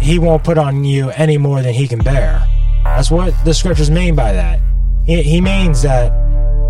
he 0.00 0.18
won't 0.18 0.44
put 0.44 0.58
on 0.58 0.84
you 0.84 1.10
any 1.10 1.38
more 1.38 1.62
than 1.62 1.72
he 1.72 1.86
can 1.86 2.00
bear. 2.00 2.46
That's 2.84 3.10
what 3.10 3.32
the 3.44 3.54
scriptures 3.54 3.90
mean 3.90 4.14
by 4.14 4.32
that. 4.32 4.60
He, 5.06 5.22
he 5.22 5.40
means 5.40 5.82
that 5.82 6.12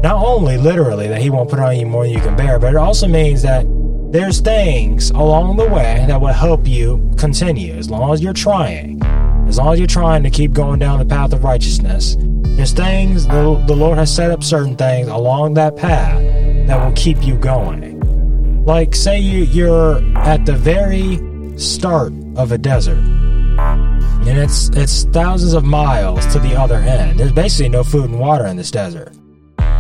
not 0.05 0.23
only 0.23 0.59
literally 0.59 1.09
that 1.09 1.19
he 1.19 1.31
won't 1.31 1.49
put 1.49 1.59
on 1.59 1.75
you 1.79 1.87
more 1.87 2.05
than 2.05 2.13
you 2.13 2.21
can 2.21 2.37
bear, 2.37 2.59
but 2.59 2.75
it 2.75 2.77
also 2.77 3.09
means 3.09 3.41
that 3.41 3.65
there's 4.13 4.39
things 4.39 5.09
along 5.13 5.57
the 5.57 5.67
way 5.67 6.05
that 6.07 6.21
will 6.21 6.29
help 6.29 6.69
you 6.69 7.11
continue 7.17 7.73
as 7.73 7.89
long 7.89 8.13
as 8.13 8.23
you're 8.23 8.35
trying. 8.35 9.03
As 9.49 9.57
long 9.57 9.73
as 9.73 9.79
you're 9.79 9.87
trying 9.87 10.23
to 10.23 10.29
keep 10.29 10.53
going 10.53 10.79
down 10.79 10.99
the 10.99 11.07
path 11.07 11.33
of 11.33 11.43
righteousness, 11.43 12.19
there's 12.19 12.75
things, 12.75 13.27
the, 13.27 13.65
the 13.67 13.75
Lord 13.75 13.97
has 13.97 14.15
set 14.15 14.31
up 14.31 14.45
certain 14.45 14.77
things 14.77 15.09
along 15.09 15.55
that 15.55 15.75
path 15.75 16.23
that 16.67 16.85
will 16.85 16.93
keep 16.93 17.25
you 17.25 17.39
going. 17.39 18.63
Like, 18.67 18.95
say 18.95 19.19
you, 19.19 19.45
you're 19.45 20.03
at 20.19 20.45
the 20.45 20.55
very 20.55 21.19
start 21.59 22.13
of 22.37 22.53
a 22.53 22.59
desert, 22.59 22.99
and 22.99 24.39
it's 24.39 24.69
it's 24.75 25.05
thousands 25.05 25.55
of 25.55 25.65
miles 25.65 26.27
to 26.35 26.39
the 26.39 26.55
other 26.55 26.77
end. 26.77 27.21
There's 27.21 27.33
basically 27.33 27.71
no 27.71 27.83
food 27.83 28.11
and 28.11 28.21
water 28.21 28.45
in 28.45 28.59
this 28.59 28.71
desert. 28.71 29.15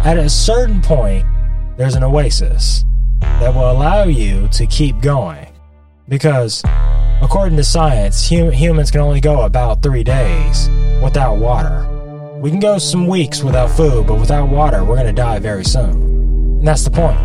At 0.04 0.18
a 0.18 0.28
certain 0.28 0.82
point, 0.82 1.26
there's 1.78 1.94
an 1.94 2.04
oasis 2.04 2.84
that 3.20 3.54
will 3.54 3.70
allow 3.70 4.04
you 4.04 4.49
to 4.49 4.66
keep 4.66 5.00
going, 5.00 5.49
because 6.08 6.62
according 7.23 7.56
to 7.56 7.64
science, 7.64 8.28
hum- 8.28 8.52
humans 8.52 8.90
can 8.90 9.00
only 9.00 9.20
go 9.20 9.42
about 9.42 9.82
three 9.82 10.04
days 10.04 10.68
without 11.02 11.37
water. 11.37 11.88
We 12.38 12.50
can 12.50 12.61
go 12.61 12.76
some 12.76 13.06
weeks 13.06 13.42
without 13.42 13.70
food, 13.70 14.06
but 14.06 14.20
without 14.20 14.50
water, 14.50 14.84
we're 14.84 14.96
going 14.96 15.06
to 15.06 15.12
die 15.14 15.38
very 15.38 15.64
soon. 15.64 15.92
And 16.58 16.68
that's 16.68 16.84
the 16.84 16.90
point 16.90 17.18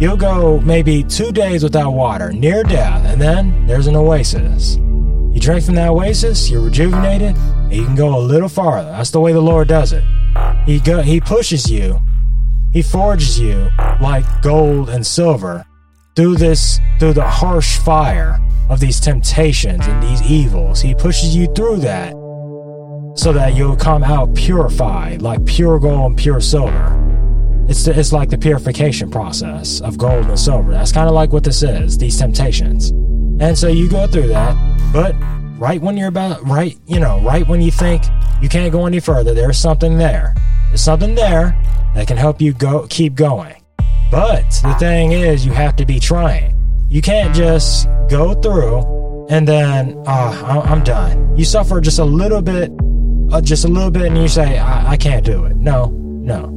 you'll 0.00 0.16
go 0.16 0.58
maybe 0.62 1.04
two 1.04 1.32
days 1.32 1.62
without 1.62 1.90
water, 1.90 2.32
near 2.32 2.64
death, 2.64 3.04
and 3.04 3.20
then 3.20 3.66
there's 3.66 3.86
an 3.86 3.94
oasis. 3.94 4.76
You 4.76 5.38
drink 5.38 5.64
from 5.64 5.74
that 5.74 5.90
oasis, 5.90 6.50
you're 6.50 6.62
rejuvenated, 6.62 7.36
and 7.36 7.72
you 7.74 7.84
can 7.84 7.94
go 7.94 8.16
a 8.16 8.20
little 8.20 8.48
farther. 8.48 8.90
That's 8.90 9.10
the 9.10 9.20
way 9.20 9.32
the 9.34 9.40
Lord 9.42 9.68
does 9.68 9.92
it. 9.92 10.02
He 10.64 10.80
go, 10.80 11.02
he 11.02 11.20
pushes 11.20 11.70
you, 11.70 12.00
he 12.72 12.82
forges 12.82 13.38
you 13.38 13.68
like 14.00 14.24
gold 14.42 14.88
and 14.88 15.06
silver 15.06 15.64
through 16.16 16.36
this 16.36 16.80
through 16.98 17.12
the 17.12 17.28
harsh 17.28 17.78
fire 17.78 18.38
of 18.70 18.80
these 18.80 18.98
temptations 18.98 19.86
and 19.86 20.02
these 20.02 20.22
evils. 20.22 20.80
He 20.80 20.94
pushes 20.94 21.36
you 21.36 21.52
through 21.54 21.78
that 21.78 22.12
so 23.14 23.32
that 23.32 23.54
you'll 23.54 23.76
come 23.76 24.02
out 24.02 24.34
purified 24.34 25.20
like 25.20 25.44
pure 25.44 25.78
gold 25.78 26.12
and 26.12 26.18
pure 26.18 26.40
silver. 26.40 26.98
It's, 27.68 27.84
the, 27.84 27.98
it's 27.98 28.12
like 28.12 28.30
the 28.30 28.38
purification 28.38 29.10
process 29.10 29.80
of 29.82 29.98
gold 29.98 30.26
and 30.26 30.38
silver. 30.38 30.72
That's 30.72 30.92
kind 30.92 31.08
of 31.08 31.14
like 31.14 31.32
what 31.32 31.44
this 31.44 31.62
is, 31.62 31.98
these 31.98 32.18
temptations. 32.18 32.90
And 33.40 33.56
so 33.56 33.68
you 33.68 33.88
go 33.88 34.06
through 34.06 34.28
that, 34.28 34.56
but 34.92 35.14
right 35.58 35.80
when 35.80 35.96
you're 35.96 36.08
about, 36.08 36.42
right, 36.46 36.76
you 36.86 37.00
know, 37.00 37.20
right 37.20 37.46
when 37.46 37.60
you 37.60 37.70
think 37.70 38.02
you 38.40 38.48
can't 38.48 38.72
go 38.72 38.86
any 38.86 38.98
further, 38.98 39.34
there's 39.34 39.58
something 39.58 39.98
there. 39.98 40.34
There's 40.68 40.82
something 40.82 41.14
there 41.14 41.56
that 41.94 42.06
can 42.06 42.16
help 42.16 42.40
you 42.40 42.52
go, 42.52 42.86
keep 42.88 43.14
going. 43.14 43.56
But 44.10 44.48
the 44.62 44.74
thing 44.78 45.12
is, 45.12 45.46
you 45.46 45.52
have 45.52 45.76
to 45.76 45.86
be 45.86 45.98
trying. 45.98 46.54
You 46.88 47.00
can't 47.00 47.34
just 47.34 47.88
go 48.08 48.34
through 48.34 49.26
and 49.30 49.48
then, 49.48 50.02
ah, 50.06 50.62
I'm 50.64 50.84
done. 50.84 51.36
You 51.36 51.44
suffer 51.44 51.80
just 51.80 51.98
a 51.98 52.04
little 52.04 52.42
bit, 52.42 52.70
uh, 53.30 53.40
just 53.40 53.64
a 53.64 53.68
little 53.68 53.90
bit, 53.90 54.06
and 54.06 54.18
you 54.18 54.28
say, 54.28 54.58
I, 54.58 54.90
I 54.90 54.96
can't 54.96 55.24
do 55.24 55.44
it. 55.46 55.56
No, 55.56 55.86
no. 55.86 56.50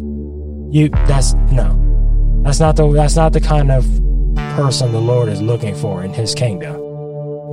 You, 0.71 0.89
that's, 1.07 1.33
no. 1.51 1.81
That's 2.43 2.59
not 2.59 2.75
the, 2.75 2.91
that's 2.91 3.15
not 3.15 3.31
the 3.31 3.39
kind 3.39 3.71
of 3.71 3.85
person 4.57 4.91
the 4.91 4.99
Lord 4.99 5.29
is 5.29 5.41
looking 5.41 5.75
for 5.75 6.03
in 6.03 6.13
his 6.13 6.35
kingdom. 6.35 6.73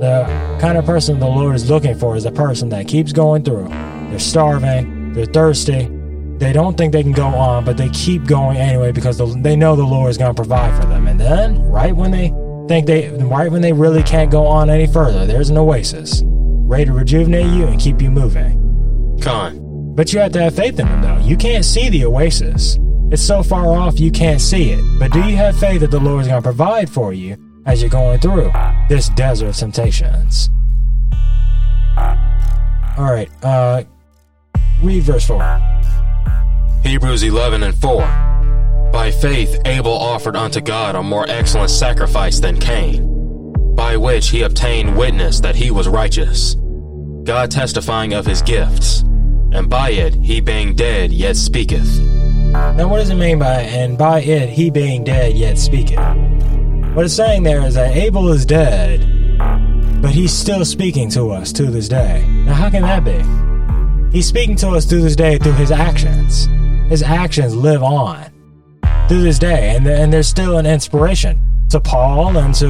The 0.01 0.25
kind 0.59 0.77
of 0.77 0.85
person 0.85 1.19
the 1.19 1.27
Lord 1.27 1.55
is 1.55 1.69
looking 1.69 1.97
for 1.97 2.17
is 2.17 2.25
a 2.25 2.31
person 2.31 2.67
that 2.69 2.87
keeps 2.87 3.13
going 3.13 3.43
through. 3.43 3.69
They're 4.09 4.19
starving, 4.19 5.13
they're 5.13 5.25
thirsty, 5.25 5.85
they 6.39 6.53
don't 6.53 6.77
think 6.77 6.93
they 6.93 7.03
can 7.03 7.11
go 7.11 7.27
on, 7.27 7.63
but 7.63 7.77
they 7.77 7.89
keep 7.89 8.25
going 8.25 8.57
anyway 8.57 8.91
because 8.91 9.17
they 9.41 9.55
know 9.55 9.75
the 9.75 9.83
Lord 9.83 10.09
is 10.09 10.17
going 10.17 10.31
to 10.31 10.35
provide 10.35 10.79
for 10.79 10.87
them. 10.87 11.07
And 11.07 11.19
then, 11.19 11.61
right 11.63 11.95
when 11.95 12.11
they 12.11 12.33
think 12.67 12.87
they, 12.87 13.09
right 13.23 13.51
when 13.51 13.61
they 13.61 13.73
really 13.73 14.03
can't 14.03 14.31
go 14.31 14.45
on 14.47 14.69
any 14.69 14.87
further, 14.87 15.25
there's 15.25 15.49
an 15.49 15.57
oasis 15.57 16.21
ready 16.25 16.85
to 16.85 16.93
rejuvenate 16.93 17.45
you 17.53 17.67
and 17.67 17.79
keep 17.79 18.01
you 18.01 18.09
moving. 18.09 18.59
Con. 19.21 19.93
But 19.95 20.11
you 20.11 20.19
have 20.19 20.31
to 20.31 20.41
have 20.41 20.55
faith 20.55 20.79
in 20.79 20.87
them, 20.87 21.01
though. 21.01 21.17
You 21.17 21.37
can't 21.37 21.63
see 21.63 21.89
the 21.89 22.05
oasis. 22.05 22.77
It's 23.11 23.21
so 23.21 23.43
far 23.43 23.67
off 23.67 23.99
you 23.99 24.09
can't 24.09 24.41
see 24.41 24.71
it. 24.71 24.81
But 24.99 25.11
do 25.11 25.19
you 25.19 25.35
have 25.35 25.57
faith 25.59 25.81
that 25.81 25.91
the 25.91 25.99
Lord 25.99 26.21
is 26.21 26.27
going 26.27 26.41
to 26.41 26.45
provide 26.45 26.89
for 26.89 27.13
you 27.13 27.37
as 27.65 27.81
you're 27.81 27.91
going 27.91 28.19
through 28.19 28.51
this 28.89 29.09
desert 29.09 29.49
of 29.49 29.55
temptations? 29.55 30.49
All 32.97 33.11
right, 33.11 33.29
uh, 33.43 33.83
read 34.81 35.03
verse 35.03 35.27
4. 35.27 35.37
Hebrews 36.83 37.23
11 37.23 37.63
and 37.63 37.73
4. 37.73 38.89
By 38.91 39.09
faith, 39.09 39.57
Abel 39.63 39.93
offered 39.93 40.35
unto 40.35 40.59
God 40.59 40.95
a 40.95 41.01
more 41.01 41.25
excellent 41.29 41.69
sacrifice 41.69 42.41
than 42.41 42.59
Cain, 42.59 43.73
by 43.73 43.95
which 43.95 44.27
he 44.27 44.41
obtained 44.41 44.97
witness 44.97 45.39
that 45.39 45.55
he 45.55 45.71
was 45.71 45.87
righteous, 45.87 46.55
God 47.23 47.49
testifying 47.51 48.13
of 48.13 48.25
his 48.25 48.41
gifts, 48.41 48.99
and 49.53 49.69
by 49.69 49.91
it 49.91 50.13
he 50.15 50.41
being 50.41 50.75
dead 50.75 51.13
yet 51.13 51.37
speaketh. 51.37 52.01
Now, 52.01 52.89
what 52.89 52.97
does 52.97 53.11
it 53.11 53.15
mean 53.15 53.39
by, 53.39 53.61
and 53.61 53.97
by 53.97 54.19
it 54.19 54.49
he 54.49 54.69
being 54.69 55.05
dead 55.05 55.37
yet 55.37 55.57
speaketh? 55.57 55.99
What 56.95 57.05
it's 57.05 57.15
saying 57.15 57.43
there 57.43 57.61
is 57.61 57.75
that 57.75 57.95
Abel 57.95 58.27
is 58.27 58.45
dead, 58.45 58.99
but 60.01 60.11
he's 60.11 60.33
still 60.33 60.65
speaking 60.65 61.09
to 61.11 61.31
us 61.31 61.53
to 61.53 61.71
this 61.71 61.87
day. 61.87 62.27
Now, 62.45 62.55
how 62.55 62.69
can 62.69 62.81
that 62.81 63.05
be? 63.05 64.15
He's 64.15 64.27
speaking 64.27 64.57
to 64.57 64.71
us 64.71 64.85
to 64.87 64.99
this 64.99 65.15
day 65.15 65.37
through 65.37 65.53
his 65.53 65.71
actions 65.71 66.49
his 66.93 67.01
actions 67.01 67.55
live 67.55 67.81
on 67.81 68.31
to 69.09 69.15
this 69.15 69.39
day, 69.39 69.75
and 69.75 69.87
and 69.87 70.13
there's 70.13 70.27
still 70.27 70.59
an 70.59 70.67
inspiration 70.67 71.41
to 71.69 71.79
Paul 71.79 72.37
and 72.37 72.53
to 72.53 72.69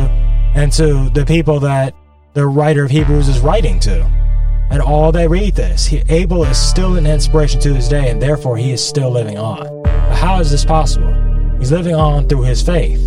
and 0.56 0.72
to 0.72 1.10
the 1.10 1.26
people 1.26 1.60
that 1.60 1.94
the 2.34 2.48
writer 2.48 2.86
of 2.86 2.90
Hebrews 2.90 3.28
is 3.28 3.42
writing 3.42 3.82
to, 3.82 4.06
and 4.72 4.82
all 4.82 5.12
they 5.12 5.28
read 5.28 5.56
this. 5.56 5.86
He, 5.86 6.04
Abel 6.08 6.46
is 6.46 6.58
still 6.58 6.96
an 6.96 7.06
inspiration 7.06 7.60
to 7.60 7.74
this 7.74 7.90
day, 7.90 8.10
and 8.10 8.22
therefore 8.22 8.56
he 8.56 8.72
is 8.72 8.82
still 8.82 9.12
living 9.12 9.38
on. 9.38 9.84
But 9.84 10.16
how 10.16 10.40
is 10.40 10.50
this 10.50 10.64
possible? 10.64 11.14
He's 11.60 11.74
living 11.74 11.94
on 11.94 12.30
through 12.30 12.44
his 12.44 12.62
faith, 12.62 13.02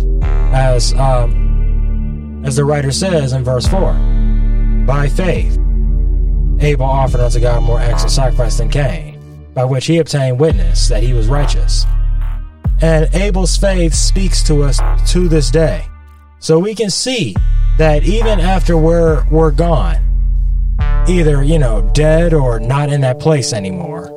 as 0.53 0.93
um, 0.93 2.43
as 2.45 2.57
the 2.57 2.63
writer 2.63 2.91
says 2.91 3.33
in 3.33 3.43
verse 3.43 3.67
four. 3.67 3.93
By 4.85 5.09
faith, 5.09 5.57
Abel 6.59 6.85
offered 6.85 7.21
unto 7.21 7.39
God 7.39 7.63
more 7.63 7.79
excellent 7.79 8.11
sacrifice 8.11 8.59
than 8.59 8.69
Cain 8.69 9.16
by 9.57 9.65
which 9.65 9.87
he 9.87 9.97
obtained 9.97 10.39
witness 10.39 10.87
that 10.87 11.01
he 11.01 11.13
was 11.13 11.27
righteous. 11.27 11.83
And 12.79 13.09
Abel's 13.15 13.57
faith 13.57 13.91
speaks 13.91 14.43
to 14.43 14.61
us 14.61 14.79
to 15.11 15.27
this 15.27 15.49
day. 15.49 15.83
So 16.37 16.59
we 16.59 16.75
can 16.75 16.91
see 16.91 17.35
that 17.79 18.03
even 18.03 18.39
after 18.39 18.77
we're, 18.77 19.27
we're 19.31 19.49
gone, 19.49 19.97
either, 21.07 21.41
you 21.41 21.57
know, 21.57 21.89
dead 21.95 22.35
or 22.35 22.59
not 22.59 22.93
in 22.93 23.01
that 23.01 23.19
place 23.19 23.51
anymore, 23.51 24.13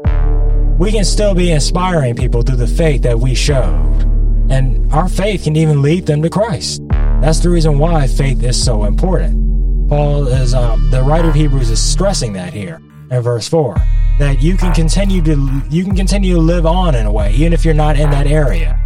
we 0.79 0.93
can 0.93 1.05
still 1.05 1.35
be 1.35 1.53
inspiring 1.53 2.17
people 2.17 2.43
through 2.43 2.57
the 2.57 2.67
faith 2.67 3.01
that 3.01 3.19
we 3.19 3.35
showed. 3.35 4.05
And 4.51 4.93
our 4.93 5.09
faith 5.09 5.45
can 5.45 5.57
even 5.57 5.81
lead 5.81 6.05
them 6.05 6.21
to 6.21 6.29
Christ. 6.29 6.83
That's 7.23 7.41
the 7.41 7.49
reason 7.49 7.79
why 7.79 8.09
faith 8.09 8.43
is 8.43 8.63
so 8.63 8.85
important. 8.85 9.89
Paul 9.89 10.29
is, 10.29 10.53
um, 10.53 10.91
the 10.91 11.03
writer 11.03 11.31
of 11.31 11.35
Hebrews 11.35 11.71
is 11.71 11.83
stressing 11.83 12.35
that 12.35 12.53
here 12.53 12.83
in 13.11 13.23
verse 13.23 13.49
4 13.49 13.77
that 14.19 14.41
you 14.41 14.57
can 14.57 14.73
continue 14.73 15.23
to 15.23 15.63
you 15.71 15.85
can 15.85 15.97
continue 15.97 16.35
to 16.35 16.41
live 16.41 16.67
on 16.67 16.95
in 16.95 17.07
a 17.07 17.13
way 17.13 17.33
even 17.35 17.53
if 17.53 17.65
you're 17.65 17.75
not 17.75 17.99
in 17.99 18.11
that 18.11 18.27
area 18.27 18.81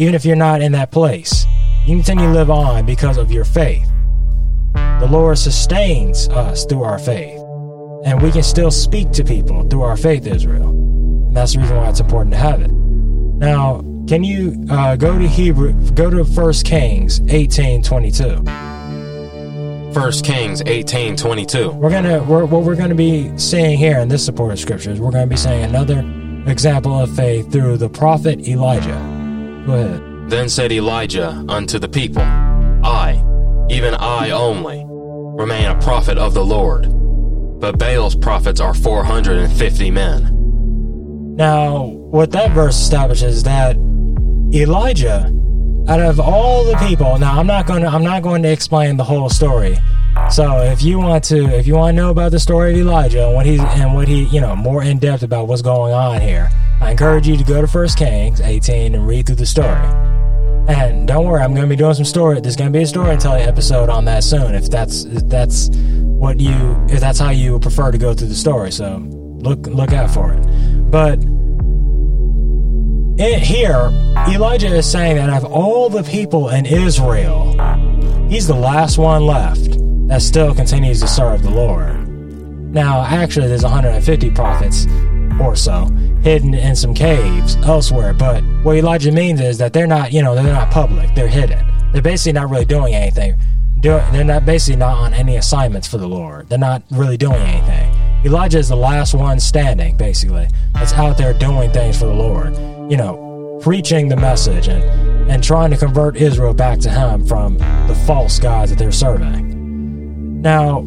even 0.00 0.14
if 0.14 0.24
you're 0.24 0.34
not 0.34 0.62
in 0.62 0.72
that 0.72 0.90
place. 0.90 1.44
You 1.82 1.96
can 1.96 1.98
continue 1.98 2.26
to 2.26 2.32
live 2.32 2.50
on 2.50 2.86
because 2.86 3.18
of 3.18 3.30
your 3.30 3.44
faith. 3.44 3.86
The 4.72 5.08
lord 5.10 5.38
sustains 5.38 6.28
us 6.30 6.64
through 6.64 6.84
our 6.84 6.98
faith 6.98 7.38
and 8.06 8.20
we 8.22 8.30
can 8.32 8.42
still 8.42 8.70
speak 8.70 9.10
to 9.12 9.24
people 9.24 9.68
through 9.68 9.82
our 9.82 9.98
faith 9.98 10.26
israel. 10.26 10.70
And 10.70 11.36
that's 11.36 11.52
the 11.52 11.60
reason 11.60 11.76
why 11.76 11.90
it's 11.90 12.00
important 12.00 12.32
to 12.32 12.38
have 12.38 12.62
it. 12.62 12.70
Now 12.70 13.82
can 14.08 14.24
you 14.24 14.64
uh, 14.70 14.96
go 14.96 15.18
to 15.18 15.28
hebrew 15.28 15.72
go 15.92 16.08
to 16.08 16.24
First 16.24 16.64
kings 16.64 17.20
18 17.28 17.82
22 17.82 18.42
1 19.92 20.22
Kings 20.22 20.62
18:22. 20.62 21.74
We're 21.74 21.90
gonna 21.90 22.22
we're, 22.22 22.44
what 22.44 22.62
we're 22.62 22.76
gonna 22.76 22.94
be 22.94 23.36
seeing 23.36 23.76
here 23.76 23.98
in 23.98 24.08
this 24.08 24.24
support 24.24 24.52
of 24.52 24.60
scriptures. 24.60 25.00
We're 25.00 25.10
gonna 25.10 25.26
be 25.26 25.36
seeing 25.36 25.64
another 25.64 26.04
example 26.46 26.96
of 26.96 27.14
faith 27.16 27.50
through 27.50 27.76
the 27.76 27.88
prophet 27.88 28.46
Elijah. 28.46 29.64
Go 29.66 29.72
ahead. 29.72 30.30
Then 30.30 30.48
said 30.48 30.70
Elijah 30.70 31.44
unto 31.48 31.80
the 31.80 31.88
people, 31.88 32.22
I, 32.22 33.20
even 33.68 33.94
I 33.94 34.30
only, 34.30 34.84
remain 34.86 35.66
a 35.66 35.80
prophet 35.80 36.18
of 36.18 36.34
the 36.34 36.44
Lord, 36.44 36.86
but 37.60 37.76
Baal's 37.76 38.14
prophets 38.14 38.60
are 38.60 38.74
450 38.74 39.90
men. 39.90 41.34
Now, 41.34 41.82
what 41.82 42.30
that 42.30 42.52
verse 42.52 42.76
establishes 42.80 43.38
is 43.38 43.42
that 43.42 43.76
Elijah 44.54 45.32
out 45.88 46.00
of 46.00 46.20
all 46.20 46.64
the 46.64 46.76
people 46.76 47.18
now 47.18 47.38
i'm 47.38 47.46
not 47.46 47.66
going 47.66 47.82
to 47.82 47.88
i'm 47.88 48.04
not 48.04 48.22
going 48.22 48.42
to 48.42 48.50
explain 48.50 48.96
the 48.96 49.04
whole 49.04 49.28
story. 49.28 49.76
So 50.30 50.62
if 50.62 50.82
you 50.82 50.98
want 50.98 51.24
to 51.24 51.46
if 51.46 51.66
you 51.66 51.74
want 51.74 51.96
to 51.96 52.02
know 52.02 52.10
about 52.10 52.32
the 52.32 52.38
story 52.38 52.72
of 52.72 52.78
elijah 52.78 53.26
and 53.26 53.34
what 53.34 53.46
he 53.46 53.58
and 53.58 53.94
what 53.94 54.06
he 54.06 54.24
you 54.24 54.40
know 54.40 54.54
more 54.54 54.82
in 54.82 54.98
depth 54.98 55.22
about 55.22 55.48
what's 55.48 55.62
going 55.62 55.92
on 55.92 56.20
here 56.20 56.50
i 56.80 56.90
encourage 56.90 57.26
you 57.26 57.36
to 57.36 57.44
go 57.44 57.60
to 57.60 57.66
first 57.66 57.96
kings 57.96 58.40
18 58.40 58.94
and 58.94 59.06
read 59.06 59.26
through 59.26 59.36
the 59.36 59.46
story. 59.46 59.80
And 60.68 61.08
don't 61.08 61.26
worry 61.26 61.42
i'm 61.42 61.54
going 61.54 61.68
to 61.68 61.68
be 61.68 61.76
doing 61.76 61.94
some 61.94 62.04
story 62.04 62.40
there's 62.40 62.56
going 62.56 62.72
to 62.72 62.78
be 62.78 62.82
a 62.82 62.86
storytelling 62.86 63.42
episode 63.42 63.88
on 63.88 64.04
that 64.04 64.22
soon 64.22 64.54
if 64.54 64.68
that's 64.70 65.04
if 65.04 65.28
that's 65.28 65.70
what 66.20 66.38
you 66.38 66.76
if 66.90 67.00
that's 67.00 67.18
how 67.18 67.30
you 67.30 67.58
prefer 67.58 67.90
to 67.90 67.96
go 67.96 68.12
through 68.12 68.28
the 68.28 68.34
story. 68.34 68.70
So 68.70 68.98
look 69.08 69.66
look 69.66 69.94
out 69.94 70.10
for 70.10 70.34
it. 70.34 70.90
But 70.90 71.18
in 73.20 73.40
here, 73.40 73.90
Elijah 74.28 74.74
is 74.74 74.90
saying 74.90 75.16
that 75.16 75.28
of 75.28 75.44
all 75.44 75.90
the 75.90 76.02
people 76.02 76.48
in 76.48 76.64
Israel, 76.64 77.52
he's 78.30 78.46
the 78.46 78.54
last 78.54 78.96
one 78.96 79.26
left 79.26 79.76
that 80.08 80.22
still 80.22 80.54
continues 80.54 81.00
to 81.00 81.06
serve 81.06 81.42
the 81.42 81.50
Lord. 81.50 82.08
Now, 82.72 83.04
actually, 83.04 83.48
there's 83.48 83.62
150 83.62 84.30
prophets 84.30 84.86
or 85.38 85.54
so 85.54 85.84
hidden 86.22 86.54
in 86.54 86.74
some 86.74 86.94
caves 86.94 87.56
elsewhere, 87.56 88.14
but 88.14 88.42
what 88.62 88.76
Elijah 88.76 89.12
means 89.12 89.40
is 89.40 89.58
that 89.58 89.74
they're 89.74 89.86
not, 89.86 90.12
you 90.12 90.22
know, 90.22 90.34
they're 90.34 90.44
not 90.44 90.70
public, 90.70 91.14
they're 91.14 91.28
hidden. 91.28 91.66
They're 91.92 92.00
basically 92.00 92.32
not 92.32 92.48
really 92.48 92.64
doing 92.64 92.94
anything. 92.94 93.34
They're 93.82 94.24
not 94.24 94.46
basically 94.46 94.78
not 94.78 94.96
on 94.96 95.12
any 95.12 95.36
assignments 95.36 95.86
for 95.86 95.98
the 95.98 96.08
Lord. 96.08 96.48
They're 96.48 96.58
not 96.58 96.82
really 96.90 97.18
doing 97.18 97.36
anything. 97.36 97.94
Elijah 98.24 98.58
is 98.58 98.68
the 98.68 98.76
last 98.76 99.12
one 99.14 99.40
standing, 99.40 99.96
basically, 99.96 100.48
that's 100.72 100.94
out 100.94 101.18
there 101.18 101.34
doing 101.34 101.70
things 101.70 101.98
for 101.98 102.06
the 102.06 102.14
Lord. 102.14 102.79
You 102.90 102.96
know, 102.96 103.58
preaching 103.62 104.08
the 104.08 104.16
message 104.16 104.68
and 104.68 104.82
and 105.30 105.44
trying 105.44 105.70
to 105.70 105.76
convert 105.76 106.16
Israel 106.16 106.52
back 106.52 106.80
to 106.80 106.90
him 106.90 107.24
from 107.24 107.56
the 107.86 108.02
false 108.06 108.40
gods 108.40 108.70
that 108.70 108.78
they're 108.78 108.90
serving. 108.90 110.42
Now, 110.42 110.80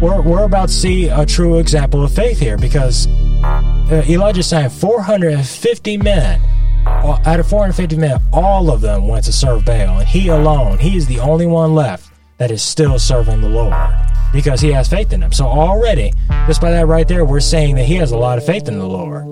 we're, 0.00 0.20
we're 0.22 0.44
about 0.44 0.68
to 0.68 0.74
see 0.74 1.08
a 1.08 1.26
true 1.26 1.58
example 1.58 2.04
of 2.04 2.14
faith 2.14 2.38
here 2.38 2.56
because 2.56 3.08
uh, 3.08 4.04
Elijah's 4.08 4.46
saying 4.46 4.70
450 4.70 5.96
men, 5.96 6.40
uh, 6.86 7.20
out 7.24 7.40
of 7.40 7.48
450 7.48 7.96
men, 7.96 8.20
all 8.32 8.70
of 8.70 8.80
them 8.80 9.08
went 9.08 9.24
to 9.24 9.32
serve 9.32 9.64
Baal, 9.64 9.98
and 9.98 10.08
he 10.08 10.28
alone, 10.28 10.78
he 10.78 10.96
is 10.96 11.06
the 11.06 11.18
only 11.18 11.46
one 11.46 11.74
left 11.74 12.12
that 12.38 12.52
is 12.52 12.62
still 12.62 12.98
serving 12.98 13.40
the 13.40 13.48
Lord 13.48 13.74
because 14.32 14.60
he 14.60 14.70
has 14.70 14.88
faith 14.88 15.12
in 15.12 15.22
him. 15.22 15.32
So 15.32 15.46
already, 15.46 16.12
just 16.46 16.60
by 16.60 16.70
that 16.70 16.86
right 16.86 17.08
there, 17.08 17.24
we're 17.24 17.40
saying 17.40 17.74
that 17.74 17.84
he 17.86 17.96
has 17.96 18.12
a 18.12 18.16
lot 18.16 18.38
of 18.38 18.46
faith 18.46 18.68
in 18.68 18.78
the 18.78 18.86
Lord, 18.86 19.24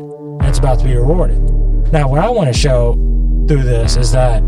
it's 0.44 0.58
about 0.58 0.80
to 0.80 0.84
be 0.84 0.96
rewarded. 0.96 1.59
Now, 1.92 2.08
what 2.08 2.20
I 2.20 2.30
want 2.30 2.46
to 2.46 2.58
show 2.58 2.94
through 3.48 3.64
this 3.64 3.96
is 3.96 4.12
that 4.12 4.42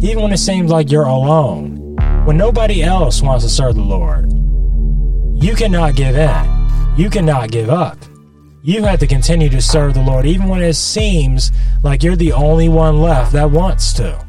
even 0.00 0.22
when 0.22 0.32
it 0.32 0.38
seems 0.38 0.70
like 0.70 0.92
you're 0.92 1.04
alone, 1.04 1.96
when 2.24 2.36
nobody 2.36 2.84
else 2.84 3.20
wants 3.20 3.44
to 3.44 3.50
serve 3.50 3.74
the 3.74 3.82
Lord, 3.82 4.32
you 5.42 5.56
cannot 5.56 5.96
give 5.96 6.16
in. 6.16 6.62
You 6.96 7.10
cannot 7.10 7.50
give 7.50 7.68
up. 7.68 7.98
You 8.62 8.84
have 8.84 9.00
to 9.00 9.08
continue 9.08 9.48
to 9.48 9.60
serve 9.60 9.94
the 9.94 10.02
Lord 10.02 10.24
even 10.24 10.46
when 10.46 10.62
it 10.62 10.74
seems 10.74 11.50
like 11.82 12.04
you're 12.04 12.14
the 12.14 12.32
only 12.32 12.68
one 12.68 13.00
left 13.00 13.32
that 13.32 13.50
wants 13.50 13.92
to. 13.94 14.24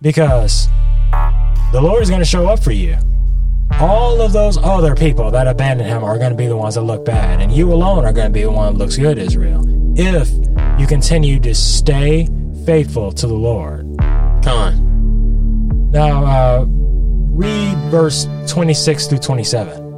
Because 0.00 0.68
the 1.72 1.82
Lord 1.82 2.02
is 2.02 2.08
going 2.08 2.22
to 2.22 2.26
show 2.26 2.48
up 2.48 2.62
for 2.62 2.72
you. 2.72 2.96
All 3.72 4.22
of 4.22 4.32
those 4.32 4.56
other 4.56 4.94
people 4.94 5.30
that 5.32 5.46
abandon 5.46 5.86
him 5.86 6.02
are 6.02 6.16
going 6.16 6.30
to 6.30 6.36
be 6.36 6.46
the 6.46 6.56
ones 6.56 6.76
that 6.76 6.82
look 6.82 7.04
bad, 7.04 7.40
and 7.40 7.52
you 7.52 7.70
alone 7.72 8.06
are 8.06 8.12
going 8.12 8.28
to 8.28 8.32
be 8.32 8.42
the 8.42 8.50
one 8.50 8.72
that 8.72 8.78
looks 8.78 8.96
good, 8.96 9.18
Israel, 9.18 9.62
if 9.96 10.30
you 10.80 10.86
continue 10.86 11.38
to 11.38 11.54
stay 11.54 12.26
faithful 12.64 13.12
to 13.12 13.26
the 13.26 13.34
Lord. 13.34 13.86
Come 14.42 14.56
on. 14.56 15.90
Now, 15.90 16.24
uh, 16.24 16.64
read 16.66 17.76
verse 17.90 18.26
26 18.46 19.08
through 19.08 19.18
27 19.18 19.90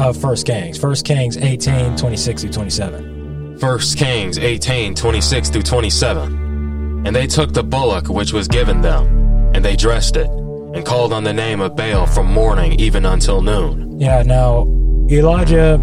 of 0.00 0.16
First 0.16 0.46
Kings. 0.46 0.78
First 0.78 1.04
Kings 1.04 1.36
18, 1.36 1.96
26 1.96 2.42
through 2.42 2.50
27. 2.50 3.58
1 3.60 3.78
Kings 3.96 4.38
18, 4.38 4.94
26 4.94 5.50
through 5.50 5.62
27. 5.62 7.02
And 7.06 7.14
they 7.14 7.26
took 7.28 7.52
the 7.52 7.62
bullock 7.62 8.08
which 8.08 8.32
was 8.32 8.48
given 8.48 8.80
them, 8.80 9.06
and 9.54 9.64
they 9.64 9.76
dressed 9.76 10.16
it, 10.16 10.28
and 10.28 10.84
called 10.84 11.12
on 11.12 11.22
the 11.22 11.32
name 11.32 11.60
of 11.60 11.76
Baal 11.76 12.06
from 12.06 12.26
morning 12.26 12.72
even 12.80 13.06
until 13.06 13.42
noon. 13.42 14.00
Yeah, 14.00 14.22
now 14.22 14.66
Elijah 15.08 15.80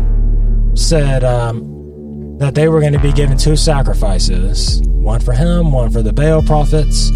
said 0.73 1.23
um, 1.23 1.74
that 2.37 2.53
they 2.53 2.67
were 2.67 2.81
going 2.81 2.93
to 2.93 2.99
be 2.99 3.13
given 3.13 3.37
two 3.37 3.55
sacrifices 3.55 4.81
one 5.05 5.21
for 5.21 5.33
him, 5.33 5.71
one 5.71 5.91
for 5.91 6.01
the 6.01 6.11
Baal 6.11 6.41
prophets, 6.41 7.11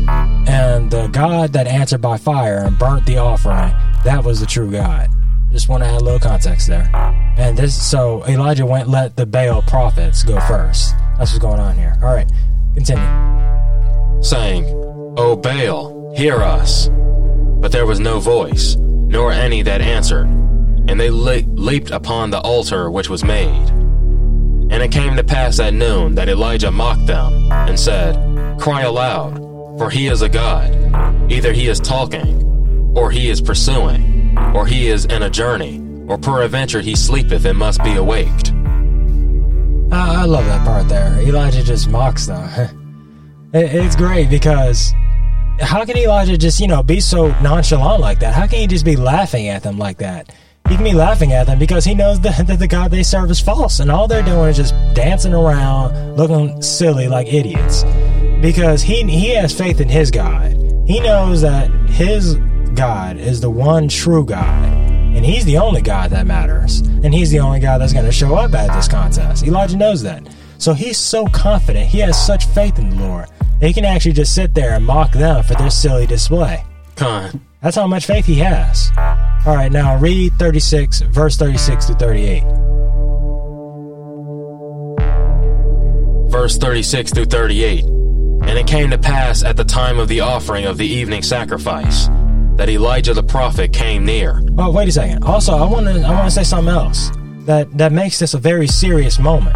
and 0.47 0.91
the 0.91 1.07
God 1.07 1.53
that 1.53 1.65
answered 1.65 2.01
by 2.01 2.17
fire 2.17 2.59
and 2.59 2.77
burnt 2.77 3.03
the 3.07 3.17
offering, 3.17 3.73
that 4.03 4.23
was 4.23 4.39
the 4.39 4.45
true 4.45 4.71
God. 4.71 5.09
Just 5.51 5.69
want 5.69 5.81
to 5.81 5.89
add 5.89 5.99
a 5.99 6.03
little 6.03 6.19
context 6.19 6.67
there. 6.67 6.87
And 7.35 7.57
this, 7.57 7.89
so 7.89 8.23
Elijah 8.27 8.67
went 8.67 8.89
let 8.89 9.15
the 9.15 9.25
Baal 9.25 9.63
prophets 9.63 10.21
go 10.21 10.39
first. 10.41 10.95
That's 11.17 11.31
what's 11.31 11.39
going 11.39 11.59
on 11.59 11.75
here. 11.75 11.97
All 12.03 12.13
right, 12.13 12.31
continue. 12.75 13.03
saying, 14.21 14.65
O 15.17 15.35
Baal, 15.35 16.13
hear 16.15 16.35
us. 16.35 16.89
But 16.89 17.71
there 17.71 17.87
was 17.87 17.99
no 17.99 18.19
voice, 18.19 18.75
nor 18.75 19.31
any 19.31 19.63
that 19.63 19.81
answered. 19.81 20.27
And 20.87 20.99
they 20.99 21.09
le- 21.09 21.41
leaped 21.55 21.89
upon 21.89 22.29
the 22.29 22.39
altar 22.39 22.91
which 22.91 23.09
was 23.09 23.23
made. 23.23 23.78
And 24.71 24.83
it 24.83 24.91
came 24.91 25.15
to 25.15 25.23
pass 25.23 25.59
at 25.59 25.73
noon 25.73 26.15
that 26.15 26.29
Elijah 26.29 26.71
mocked 26.71 27.07
them, 27.07 27.51
and 27.51 27.79
said, 27.79 28.15
Cry 28.59 28.81
aloud, 28.83 29.37
for 29.77 29.89
he 29.89 30.07
is 30.07 30.21
a 30.21 30.29
god. 30.29 30.75
Either 31.31 31.53
he 31.53 31.67
is 31.67 31.79
talking, 31.79 32.43
or 32.95 33.09
he 33.11 33.29
is 33.29 33.41
pursuing, 33.41 34.37
or 34.53 34.65
he 34.67 34.87
is 34.87 35.05
in 35.05 35.23
a 35.23 35.29
journey, 35.29 35.81
or 36.07 36.17
peradventure 36.17 36.81
he 36.81 36.95
sleepeth 36.95 37.45
and 37.45 37.57
must 37.57 37.83
be 37.83 37.95
awaked. 37.95 38.51
I, 39.91 40.21
I 40.21 40.25
love 40.25 40.45
that 40.45 40.65
part 40.65 40.87
there. 40.87 41.19
Elijah 41.21 41.63
just 41.63 41.89
mocks 41.89 42.27
them. 42.27 42.75
It- 43.51 43.73
it's 43.73 43.95
great 43.95 44.29
because 44.29 44.93
how 45.59 45.83
can 45.83 45.97
Elijah 45.97 46.37
just, 46.37 46.59
you 46.59 46.67
know, 46.67 46.83
be 46.83 46.99
so 46.99 47.29
nonchalant 47.41 47.99
like 47.99 48.19
that? 48.19 48.35
How 48.35 48.45
can 48.45 48.59
he 48.59 48.67
just 48.67 48.85
be 48.85 48.95
laughing 48.95 49.47
at 49.47 49.63
them 49.63 49.79
like 49.79 49.97
that? 49.97 50.31
He 50.69 50.75
can 50.75 50.83
be 50.83 50.93
laughing 50.93 51.33
at 51.33 51.47
them 51.47 51.57
because 51.57 51.83
he 51.83 51.95
knows 51.95 52.19
that, 52.19 52.45
that 52.45 52.59
the 52.59 52.67
God 52.67 52.91
they 52.91 53.01
serve 53.01 53.31
is 53.31 53.39
false, 53.39 53.79
and 53.79 53.89
all 53.89 54.07
they're 54.07 54.21
doing 54.21 54.49
is 54.49 54.57
just 54.57 54.75
dancing 54.93 55.33
around, 55.33 56.15
looking 56.15 56.61
silly 56.61 57.07
like 57.07 57.25
idiots. 57.25 57.83
Because 58.39 58.83
he 58.83 59.03
he 59.03 59.29
has 59.33 59.51
faith 59.51 59.81
in 59.81 59.89
his 59.89 60.11
God. 60.11 60.51
He 60.85 60.99
knows 60.99 61.41
that 61.41 61.71
his 61.89 62.35
God 62.75 63.17
is 63.17 63.41
the 63.41 63.49
one 63.49 63.87
true 63.87 64.23
God, 64.23 64.63
and 64.63 65.25
he's 65.25 65.43
the 65.43 65.57
only 65.57 65.81
God 65.81 66.11
that 66.11 66.27
matters, 66.27 66.81
and 66.81 67.15
he's 67.15 67.31
the 67.31 67.39
only 67.39 67.59
God 67.59 67.79
that's 67.79 67.91
going 67.91 68.05
to 68.05 68.11
show 68.11 68.35
up 68.35 68.53
at 68.53 68.71
this 68.75 68.87
contest. 68.87 69.47
Elijah 69.47 69.75
knows 69.75 70.03
that. 70.03 70.21
So 70.59 70.73
he's 70.73 70.99
so 70.99 71.25
confident, 71.25 71.87
he 71.87 71.97
has 71.99 72.23
such 72.23 72.45
faith 72.45 72.77
in 72.77 72.91
the 72.91 72.95
Lord, 72.97 73.27
that 73.59 73.67
he 73.67 73.73
can 73.73 73.85
actually 73.85 74.13
just 74.13 74.35
sit 74.35 74.53
there 74.53 74.73
and 74.73 74.85
mock 74.85 75.13
them 75.13 75.43
for 75.43 75.55
their 75.55 75.71
silly 75.71 76.05
display. 76.05 76.63
Con. 76.95 77.41
That's 77.63 77.75
how 77.75 77.87
much 77.87 78.05
faith 78.05 78.25
he 78.25 78.35
has. 78.35 78.91
All 79.45 79.55
right, 79.55 79.71
now 79.71 79.97
read 79.97 80.33
36, 80.33 81.01
verse 81.01 81.37
36 81.37 81.85
to 81.85 81.93
38. 81.93 82.43
verse 86.29 86.57
36 86.57 87.11
through 87.11 87.25
38. 87.25 87.83
And 87.83 88.57
it 88.57 88.65
came 88.65 88.89
to 88.91 88.97
pass 88.97 89.43
at 89.43 89.57
the 89.57 89.63
time 89.65 89.99
of 89.99 90.07
the 90.07 90.21
offering 90.21 90.65
of 90.65 90.77
the 90.77 90.87
evening 90.87 91.21
sacrifice 91.21 92.07
that 92.55 92.69
Elijah 92.69 93.13
the 93.13 93.23
prophet 93.23 93.73
came 93.73 94.05
near. 94.05 94.41
Oh, 94.57 94.71
wait 94.71 94.87
a 94.87 94.91
second. 94.91 95.23
Also, 95.23 95.53
I 95.53 95.65
want 95.65 95.87
to 95.87 96.01
I 96.01 96.11
want 96.11 96.25
to 96.25 96.31
say 96.31 96.43
something 96.43 96.73
else 96.73 97.11
that 97.41 97.77
that 97.77 97.91
makes 97.91 98.19
this 98.19 98.33
a 98.33 98.37
very 98.37 98.67
serious 98.67 99.19
moment. 99.19 99.55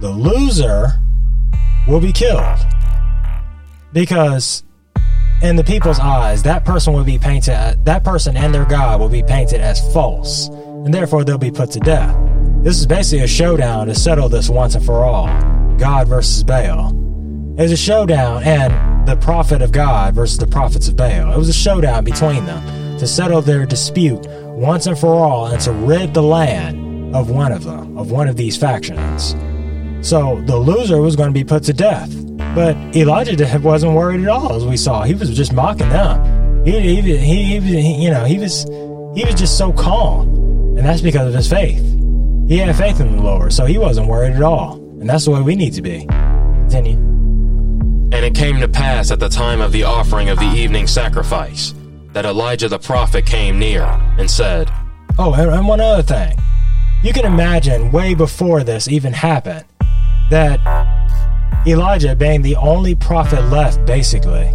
The 0.00 0.10
loser 0.10 1.00
will 1.88 2.00
be 2.00 2.12
killed 2.12 2.58
because 3.92 4.62
in 5.42 5.56
the 5.56 5.64
people's 5.64 5.98
eyes, 5.98 6.42
that 6.42 6.64
person 6.64 6.92
will 6.92 7.04
be 7.04 7.18
painted 7.18 7.84
that 7.84 8.04
person 8.04 8.36
and 8.36 8.54
their 8.54 8.64
god 8.64 9.00
will 9.00 9.08
be 9.08 9.22
painted 9.22 9.60
as 9.60 9.80
false, 9.92 10.48
and 10.48 10.92
therefore 10.92 11.24
they'll 11.24 11.38
be 11.38 11.50
put 11.50 11.70
to 11.72 11.80
death. 11.80 12.16
This 12.62 12.78
is 12.78 12.86
basically 12.86 13.24
a 13.24 13.28
showdown 13.28 13.86
to 13.86 13.94
settle 13.94 14.28
this 14.28 14.50
once 14.50 14.74
and 14.74 14.84
for 14.84 15.02
all. 15.02 15.26
God 15.78 16.08
versus 16.08 16.44
Baal. 16.44 16.90
It 17.56 17.62
was 17.62 17.72
a 17.72 17.76
showdown, 17.76 18.42
and 18.42 19.08
the 19.08 19.16
prophet 19.16 19.62
of 19.62 19.72
God 19.72 20.14
versus 20.14 20.36
the 20.36 20.46
prophets 20.46 20.88
of 20.88 20.96
Baal. 20.96 21.32
It 21.32 21.38
was 21.38 21.48
a 21.48 21.54
showdown 21.54 22.04
between 22.04 22.44
them 22.44 22.98
to 22.98 23.06
settle 23.06 23.40
their 23.40 23.64
dispute 23.64 24.26
once 24.60 24.86
and 24.86 24.98
for 24.98 25.14
all 25.14 25.46
and 25.46 25.60
to 25.62 25.72
rid 25.72 26.12
the 26.12 26.22
land 26.22 27.16
of 27.16 27.30
one 27.30 27.50
of 27.50 27.64
them, 27.64 27.96
of 27.96 28.10
one 28.10 28.28
of 28.28 28.36
these 28.36 28.58
factions. 28.58 29.34
So 30.06 30.42
the 30.46 30.56
loser 30.56 31.00
was 31.00 31.16
going 31.16 31.30
to 31.30 31.34
be 31.34 31.44
put 31.44 31.62
to 31.64 31.72
death. 31.72 32.10
But 32.54 32.76
Elijah 32.96 33.60
wasn't 33.60 33.94
worried 33.94 34.22
at 34.22 34.28
all, 34.28 34.54
as 34.54 34.64
we 34.64 34.76
saw. 34.76 35.02
He 35.02 35.14
was 35.14 35.30
just 35.30 35.52
mocking 35.52 35.88
them. 35.88 36.64
He, 36.64 36.72
he, 36.72 37.00
he, 37.00 37.60
he, 37.60 38.04
you 38.04 38.10
know, 38.10 38.24
he 38.24 38.38
was, 38.38 38.64
he 39.14 39.24
was 39.24 39.34
just 39.34 39.56
so 39.56 39.72
calm, 39.72 40.28
and 40.76 40.78
that's 40.78 41.00
because 41.00 41.28
of 41.28 41.34
his 41.34 41.48
faith. 41.48 41.80
He 42.48 42.58
had 42.58 42.74
faith 42.76 43.00
in 43.00 43.16
the 43.16 43.22
Lord, 43.22 43.52
so 43.52 43.64
he 43.64 43.78
wasn't 43.78 44.08
worried 44.08 44.34
at 44.34 44.42
all, 44.42 44.74
and 45.00 45.08
that's 45.08 45.24
the 45.24 45.30
way 45.30 45.40
we 45.40 45.54
need 45.54 45.72
to 45.74 45.82
be. 45.82 46.06
Continue. 46.06 46.96
And 48.12 48.24
it 48.24 48.34
came 48.34 48.58
to 48.58 48.68
pass 48.68 49.12
at 49.12 49.20
the 49.20 49.28
time 49.28 49.60
of 49.60 49.70
the 49.70 49.84
offering 49.84 50.28
of 50.28 50.38
the 50.38 50.50
evening 50.50 50.88
sacrifice 50.88 51.74
that 52.12 52.24
Elijah 52.24 52.68
the 52.68 52.78
prophet 52.78 53.24
came 53.24 53.58
near 53.58 53.84
and 54.18 54.28
said, 54.28 54.68
Oh, 55.18 55.32
and, 55.34 55.50
and 55.50 55.68
one 55.68 55.80
other 55.80 56.02
thing. 56.02 56.36
You 57.02 57.12
can 57.12 57.24
imagine 57.24 57.92
way 57.92 58.14
before 58.14 58.64
this 58.64 58.88
even 58.88 59.12
happened 59.12 59.64
that 60.30 60.60
Elijah 61.66 62.16
being 62.16 62.42
the 62.42 62.56
only 62.56 62.94
prophet 62.94 63.42
left, 63.50 63.84
basically. 63.84 64.46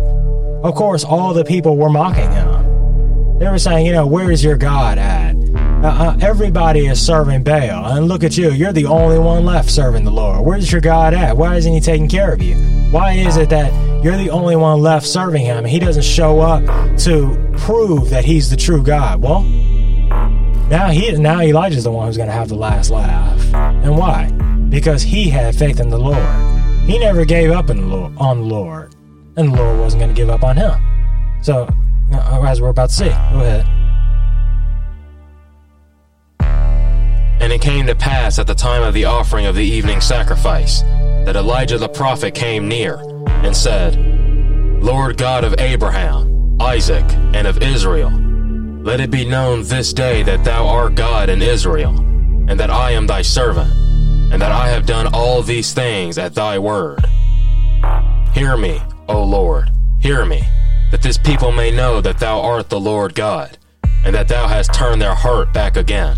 Of 0.64 0.74
course, 0.74 1.04
all 1.04 1.34
the 1.34 1.46
people 1.46 1.78
were 1.78 1.90
mocking 1.90 2.32
him. 2.32 3.38
They 3.38 3.48
were 3.48 3.60
saying, 3.60 3.86
you 3.86 3.92
know, 3.92 4.08
where 4.08 4.32
is 4.32 4.44
your 4.44 4.58
God 4.58 4.98
at? 4.98 5.36
Uh, 5.84 5.88
uh, 5.88 6.18
everybody 6.22 6.88
is 6.88 7.06
serving 7.06 7.44
Baal, 7.44 7.86
and 7.86 8.08
look 8.08 8.24
at 8.24 8.38
you, 8.38 8.52
you're 8.52 8.74
the 8.74 8.86
only 8.86 9.20
one 9.20 9.46
left 9.46 9.70
serving 9.70 10.04
the 10.04 10.12
Lord. 10.12 10.44
Where's 10.44 10.72
your 10.72 10.82
God 10.82 11.14
at? 11.14 11.38
Why 11.38 11.58
isn't 11.58 11.72
He 11.72 11.80
taking 11.80 12.08
care 12.08 12.34
of 12.34 12.42
you? 12.42 12.56
Why 12.90 13.14
is 13.14 13.38
it 13.38 13.50
that 13.50 13.72
you're 14.04 14.18
the 14.18 14.32
only 14.32 14.56
one 14.56 14.82
left 14.82 15.06
serving 15.06 15.46
Him, 15.46 15.58
and 15.58 15.68
He 15.68 15.80
doesn't 15.80 16.04
show 16.04 16.40
up 16.40 16.64
to 17.02 17.54
prove 17.58 18.10
that 18.10 18.26
He's 18.26 18.50
the 18.50 18.58
true 18.58 18.82
God? 18.82 19.22
Well, 19.22 19.44
now 20.70 20.90
he 20.90 21.12
now 21.12 21.42
Elijah's 21.42 21.84
the 21.84 21.92
one 21.92 22.08
who's 22.08 22.18
going 22.18 22.30
to 22.30 22.34
have 22.34 22.50
the 22.50 22.56
last 22.56 22.90
laugh, 22.90 23.54
and 23.54 23.96
why? 23.96 24.32
Because 24.70 25.04
he 25.04 25.30
had 25.30 25.56
faith 25.56 25.80
in 25.80 25.90
the 25.90 26.00
Lord. 26.00 26.55
He 26.86 27.00
never 27.00 27.26
gave 27.26 27.52
up 27.52 27.68
the 27.68 28.14
on 28.18 28.48
Lord, 28.48 28.96
and 29.38 29.56
Lord 29.56 29.80
wasn't 29.80 30.02
going 30.02 30.14
to 30.14 30.16
give 30.16 30.30
up 30.30 30.44
on 30.44 30.56
him. 30.56 31.42
So, 31.42 31.68
uh, 32.14 32.46
as 32.48 32.62
we're 32.62 32.70
about 32.70 32.90
to 32.90 32.96
see, 32.96 33.10
go 33.10 33.42
ahead. 33.42 33.66
And 37.42 37.52
it 37.52 37.62
came 37.62 37.88
to 37.88 37.96
pass 37.96 38.40
at 38.40 38.48
the 38.48 38.56
time 38.56 38.84
of 38.84 38.94
the 38.94 39.06
offering 39.06 39.46
of 39.46 39.56
the 39.56 39.64
evening 39.64 40.00
sacrifice 40.00 40.82
that 41.26 41.36
Elijah 41.36 41.78
the 41.78 41.90
prophet 41.90 42.36
came 42.36 42.68
near 42.68 43.00
and 43.44 43.56
said, 43.56 43.96
Lord 44.82 45.18
God 45.18 45.44
of 45.44 45.56
Abraham, 45.60 46.58
Isaac, 46.62 47.06
and 47.34 47.48
of 47.48 47.64
Israel, 47.64 48.12
let 48.84 49.00
it 49.00 49.10
be 49.10 49.26
known 49.26 49.64
this 49.64 49.92
day 49.92 50.22
that 50.22 50.44
thou 50.44 50.68
art 50.68 50.94
God 50.94 51.30
in 51.30 51.42
Israel, 51.42 51.98
and 52.48 52.60
that 52.60 52.70
I 52.70 52.92
am 52.92 53.08
thy 53.08 53.24
servant, 53.24 53.74
and 54.32 54.42
that 54.42 54.52
I 54.52 54.70
have 54.70 54.86
done 54.86 55.14
all 55.14 55.42
these 55.42 55.74
things 55.74 56.18
at 56.18 56.36
thy 56.36 56.60
word. 56.60 57.06
Hear 58.34 58.58
me, 58.58 58.82
O 59.08 59.24
Lord, 59.24 59.72
hear 60.00 60.26
me, 60.26 60.44
that 60.92 61.02
this 61.02 61.18
people 61.18 61.52
may 61.52 61.72
know 61.72 62.02
that 62.02 62.20
thou 62.20 62.42
art 62.42 62.70
the 62.70 62.80
Lord 62.80 63.16
God, 63.16 63.58
and 64.04 64.14
that 64.16 64.28
thou 64.28 64.48
hast 64.48 64.74
turned 64.74 65.02
their 65.02 65.16
heart 65.16 65.54
back 65.54 65.78
again. 65.78 66.18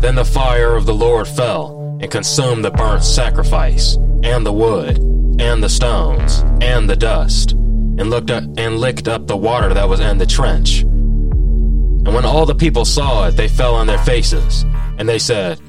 Then 0.00 0.14
the 0.14 0.24
fire 0.24 0.76
of 0.76 0.86
the 0.86 0.94
Lord 0.94 1.28
fell 1.28 1.98
and 2.00 2.10
consumed 2.10 2.64
the 2.64 2.70
burnt 2.70 3.04
sacrifice, 3.04 3.96
and 4.22 4.46
the 4.46 4.52
wood, 4.52 4.98
and 5.40 5.62
the 5.62 5.68
stones, 5.68 6.42
and 6.62 6.88
the 6.88 6.96
dust, 6.96 7.52
and 7.52 8.08
looked 8.08 8.30
at, 8.30 8.44
and 8.56 8.78
licked 8.78 9.08
up 9.08 9.26
the 9.26 9.36
water 9.36 9.74
that 9.74 9.88
was 9.88 10.00
in 10.00 10.16
the 10.16 10.26
trench. 10.26 10.80
And 10.80 12.14
when 12.14 12.24
all 12.24 12.46
the 12.46 12.54
people 12.54 12.86
saw 12.86 13.28
it, 13.28 13.32
they 13.32 13.48
fell 13.48 13.74
on 13.74 13.86
their 13.86 13.98
faces, 13.98 14.64
and 14.96 15.06
they 15.06 15.18
said, 15.18 15.60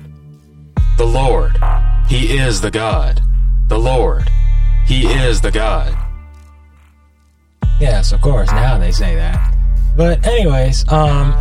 The 0.97 1.05
Lord, 1.05 1.57
He 2.07 2.37
is 2.37 2.61
the 2.61 2.71
God. 2.71 3.21
The 3.67 3.77
Lord, 3.77 4.29
He 4.85 5.07
is 5.07 5.41
the 5.41 5.51
God. 5.51 5.97
Yes, 7.79 8.11
of 8.11 8.21
course. 8.21 8.51
Now 8.51 8.77
they 8.77 8.91
say 8.91 9.15
that. 9.15 9.55
But 9.97 10.25
anyways, 10.25 10.87
um, 10.91 11.33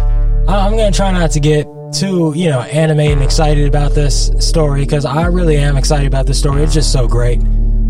I'm 0.48 0.72
gonna 0.76 0.90
try 0.90 1.12
not 1.12 1.30
to 1.32 1.40
get 1.40 1.66
too, 1.92 2.32
you 2.36 2.48
know, 2.48 2.60
animated 2.62 3.18
and 3.18 3.22
excited 3.22 3.68
about 3.68 3.92
this 3.94 4.30
story 4.38 4.80
because 4.80 5.04
I 5.04 5.26
really 5.26 5.56
am 5.56 5.76
excited 5.76 6.06
about 6.06 6.26
this 6.26 6.38
story. 6.38 6.62
It's 6.62 6.74
just 6.74 6.92
so 6.92 7.06
great. 7.06 7.40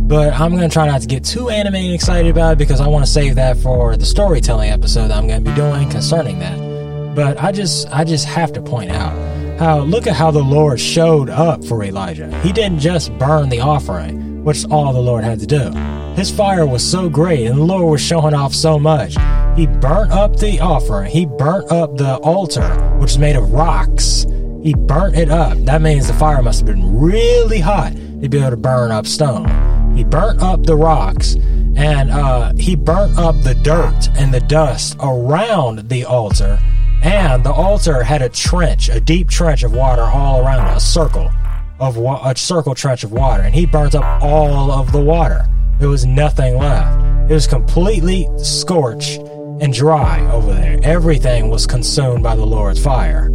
But 0.09 0.33
I'm 0.33 0.51
gonna 0.51 0.69
try 0.69 0.87
not 0.89 1.03
to 1.03 1.07
get 1.07 1.25
too 1.25 1.49
animated 1.51 1.87
and 1.87 1.95
excited 1.95 2.31
about 2.31 2.55
it 2.55 2.59
because 2.59 2.81
I 2.81 2.89
want 2.89 3.05
to 3.05 3.11
save 3.11 3.37
that 3.37 3.57
for 3.59 3.97
the 3.97 4.05
storytelling 4.05 4.71
episode 4.71 5.09
that 5.09 5.17
I'm 5.17 5.29
gonna 5.29 5.41
be 5.41 5.55
doing 5.55 5.89
concerning 5.89 6.41
that. 6.41 7.15
But 7.15 7.41
I 7.43 7.53
just, 7.53 7.89
I 7.95 8.03
just 8.03 8.27
have 8.27 8.53
to 8.55 8.63
point 8.63 8.91
out 8.91 9.15
how 9.61 9.81
look 9.81 10.07
at 10.07 10.17
how 10.17 10.31
the 10.31 10.43
Lord 10.43 10.81
showed 10.81 11.29
up 11.29 11.63
for 11.67 11.85
Elijah. 11.85 12.35
He 12.41 12.51
didn't 12.51 12.79
just 12.79 13.17
burn 13.19 13.51
the 13.51 13.61
offering, 13.61 14.43
which 14.43 14.57
is 14.57 14.65
all 14.65 14.95
the 14.95 15.01
Lord 15.01 15.23
had 15.23 15.39
to 15.41 15.47
do. 15.47 15.71
His 16.15 16.31
fire 16.31 16.67
was 16.67 16.83
so 16.83 17.11
great, 17.11 17.47
and 17.47 17.59
the 17.59 17.65
Lord 17.65 17.91
was 17.91 18.01
showing 18.01 18.33
off 18.33 18.55
so 18.55 18.79
much. 18.79 19.17
He 19.59 19.67
burnt 19.67 20.13
up 20.13 20.37
the 20.37 20.61
offering. 20.61 21.11
He 21.11 21.27
burnt 21.27 21.71
up 21.71 21.99
the 21.99 22.17
altar, 22.17 22.67
which 22.99 23.11
is 23.11 23.19
made 23.19 23.37
of 23.37 23.53
rocks. 23.53 24.25
He 24.63 24.75
burnt 24.75 25.17
it 25.17 25.31
up. 25.31 25.59
That 25.59 25.83
means 25.83 26.07
the 26.07 26.15
fire 26.15 26.43
must 26.43 26.61
have 26.61 26.67
been 26.67 26.99
really 26.99 27.61
hot 27.61 27.93
to 28.23 28.29
be 28.31 28.39
able 28.39 28.51
to 28.51 28.57
burn 28.57 28.91
up 28.91 29.07
stone. 29.07 29.47
He 29.95 30.05
burnt 30.05 30.41
up 30.41 30.65
the 30.65 30.77
rocks, 30.77 31.35
and 31.77 32.11
uh, 32.11 32.55
he 32.57 32.77
burnt 32.77 33.19
up 33.19 33.35
the 33.43 33.55
dirt 33.57 34.09
and 34.17 34.33
the 34.33 34.41
dust 34.41 34.97
around 35.01 35.91
the 35.91 36.07
altar. 36.07 36.59
And 37.03 37.43
the 37.45 37.53
altar 37.53 38.03
had 38.03 38.23
a 38.23 38.29
trench, 38.29 38.89
a 38.89 39.01
deep 39.01 39.29
trench 39.29 39.63
of 39.63 39.73
water 39.75 40.03
all 40.03 40.45
around 40.45 40.67
it, 40.71 40.77
a 40.77 40.81
circle 40.81 41.31
of 41.79 41.97
wa- 41.97 42.21
a 42.29 42.37
circle 42.37 42.75
trench 42.75 43.05
of 43.05 43.13
water, 43.13 43.43
and 43.43 43.55
he 43.55 43.65
burnt 43.67 43.95
up 43.95 44.23
all 44.23 44.71
of 44.71 44.93
the 44.93 45.01
water. 45.01 45.47
There 45.79 45.89
was 45.89 46.05
nothing 46.05 46.59
left. 46.59 47.31
It 47.31 47.35
was 47.35 47.47
completely 47.47 48.29
scorched 48.37 49.19
and 49.61 49.73
dry 49.73 50.21
over 50.31 50.53
there. 50.53 50.79
Everything 50.83 51.49
was 51.49 51.67
consumed 51.67 52.23
by 52.23 52.37
the 52.37 52.45
Lord's 52.45 52.83
fire. 52.83 53.27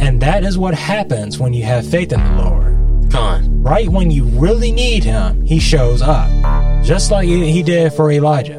And 0.00 0.20
that 0.20 0.44
is 0.44 0.58
what 0.58 0.74
happens 0.74 1.38
when 1.38 1.52
you 1.52 1.64
have 1.64 1.86
faith 1.88 2.12
in 2.12 2.22
the 2.22 2.42
Lord. 2.42 3.10
Con, 3.10 3.62
Right 3.62 3.88
when 3.88 4.10
you 4.10 4.24
really 4.24 4.70
need 4.70 5.02
Him, 5.04 5.42
He 5.42 5.58
shows 5.58 6.02
up. 6.02 6.28
Just 6.84 7.10
like 7.10 7.26
He 7.26 7.50
he 7.50 7.62
did 7.62 7.92
for 7.92 8.10
Elijah. 8.10 8.57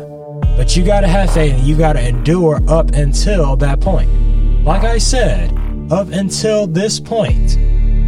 But 0.60 0.76
you 0.76 0.84
gotta 0.84 1.08
have 1.08 1.34
faith 1.34 1.54
and 1.54 1.63
you 1.63 1.78
gotta 1.78 2.06
endure 2.06 2.60
up 2.67 2.91
until 2.91 3.56
that 3.56 3.80
point. 3.80 4.10
Like 4.65 4.84
I 4.84 4.98
said, 4.98 5.54
up 5.89 6.10
until 6.10 6.67
this 6.67 7.00
point, 7.00 7.56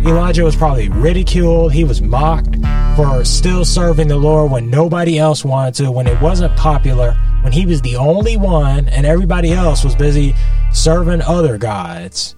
Elijah 0.05 0.43
was 0.43 0.57
probably 0.57 0.89
ridiculed. 0.89 1.71
He 1.71 1.85
was 1.85 2.01
mocked 2.01 2.57
for 2.97 3.23
still 3.23 3.63
serving 3.63 4.09
the 4.09 4.17
Lord 4.17 4.51
when 4.51 4.69
nobody 4.69 5.17
else 5.17 5.45
wanted 5.45 5.75
to, 5.75 5.91
when 5.91 6.07
it 6.07 6.19
wasn't 6.19 6.53
popular, 6.57 7.13
when 7.43 7.53
he 7.53 7.65
was 7.65 7.81
the 7.83 7.95
only 7.95 8.35
one 8.35 8.89
and 8.89 9.05
everybody 9.05 9.53
else 9.53 9.85
was 9.85 9.95
busy 9.95 10.35
serving 10.73 11.21
other 11.21 11.57
gods. 11.57 12.35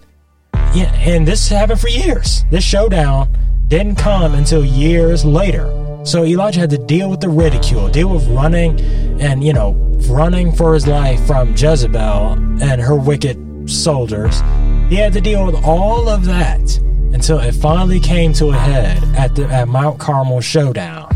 Yeah, 0.75 0.93
and 0.93 1.27
this 1.27 1.49
happened 1.49 1.81
for 1.81 1.89
years. 1.89 2.45
This 2.51 2.63
showdown 2.63 3.35
didn't 3.67 3.95
come 3.95 4.35
until 4.35 4.63
years 4.63 5.25
later. 5.25 5.82
So 6.03 6.25
Elijah 6.25 6.59
had 6.59 6.69
to 6.71 6.77
deal 6.77 7.09
with 7.09 7.21
the 7.21 7.29
ridicule, 7.29 7.87
deal 7.87 8.09
with 8.09 8.27
running 8.27 8.79
and, 9.21 9.43
you 9.43 9.53
know, 9.53 9.73
running 10.09 10.51
for 10.51 10.73
his 10.73 10.85
life 10.85 11.25
from 11.25 11.55
Jezebel 11.55 12.33
and 12.61 12.81
her 12.81 12.95
wicked 12.95 13.69
soldiers. 13.69 14.41
He 14.89 14.95
had 14.95 15.13
to 15.13 15.21
deal 15.21 15.45
with 15.45 15.55
all 15.63 16.09
of 16.09 16.25
that 16.25 16.77
until 17.13 17.39
it 17.39 17.53
finally 17.53 17.99
came 18.01 18.33
to 18.33 18.49
a 18.49 18.55
head 18.55 19.01
at 19.15 19.35
the 19.35 19.45
at 19.45 19.67
Mount 19.69 19.99
Carmel 19.99 20.41
showdown, 20.41 21.09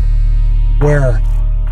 where 0.78 1.22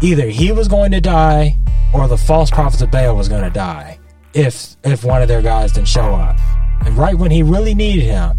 either 0.02 0.28
he 0.28 0.52
was 0.52 0.68
going 0.68 0.92
to 0.92 1.00
die 1.00 1.56
or 1.94 2.08
the 2.08 2.18
false 2.18 2.50
prophets 2.50 2.82
of 2.82 2.90
Baal 2.90 3.16
was 3.16 3.28
going 3.28 3.44
to 3.44 3.50
die 3.50 3.98
if 4.34 4.76
if 4.84 5.04
one 5.04 5.22
of 5.22 5.28
their 5.28 5.42
guys 5.42 5.72
didn't 5.72 5.88
show 5.88 6.14
up. 6.14 6.36
And 6.84 6.96
right 6.98 7.16
when 7.16 7.30
he 7.30 7.42
really 7.42 7.74
needed 7.74 8.04
him, 8.04 8.38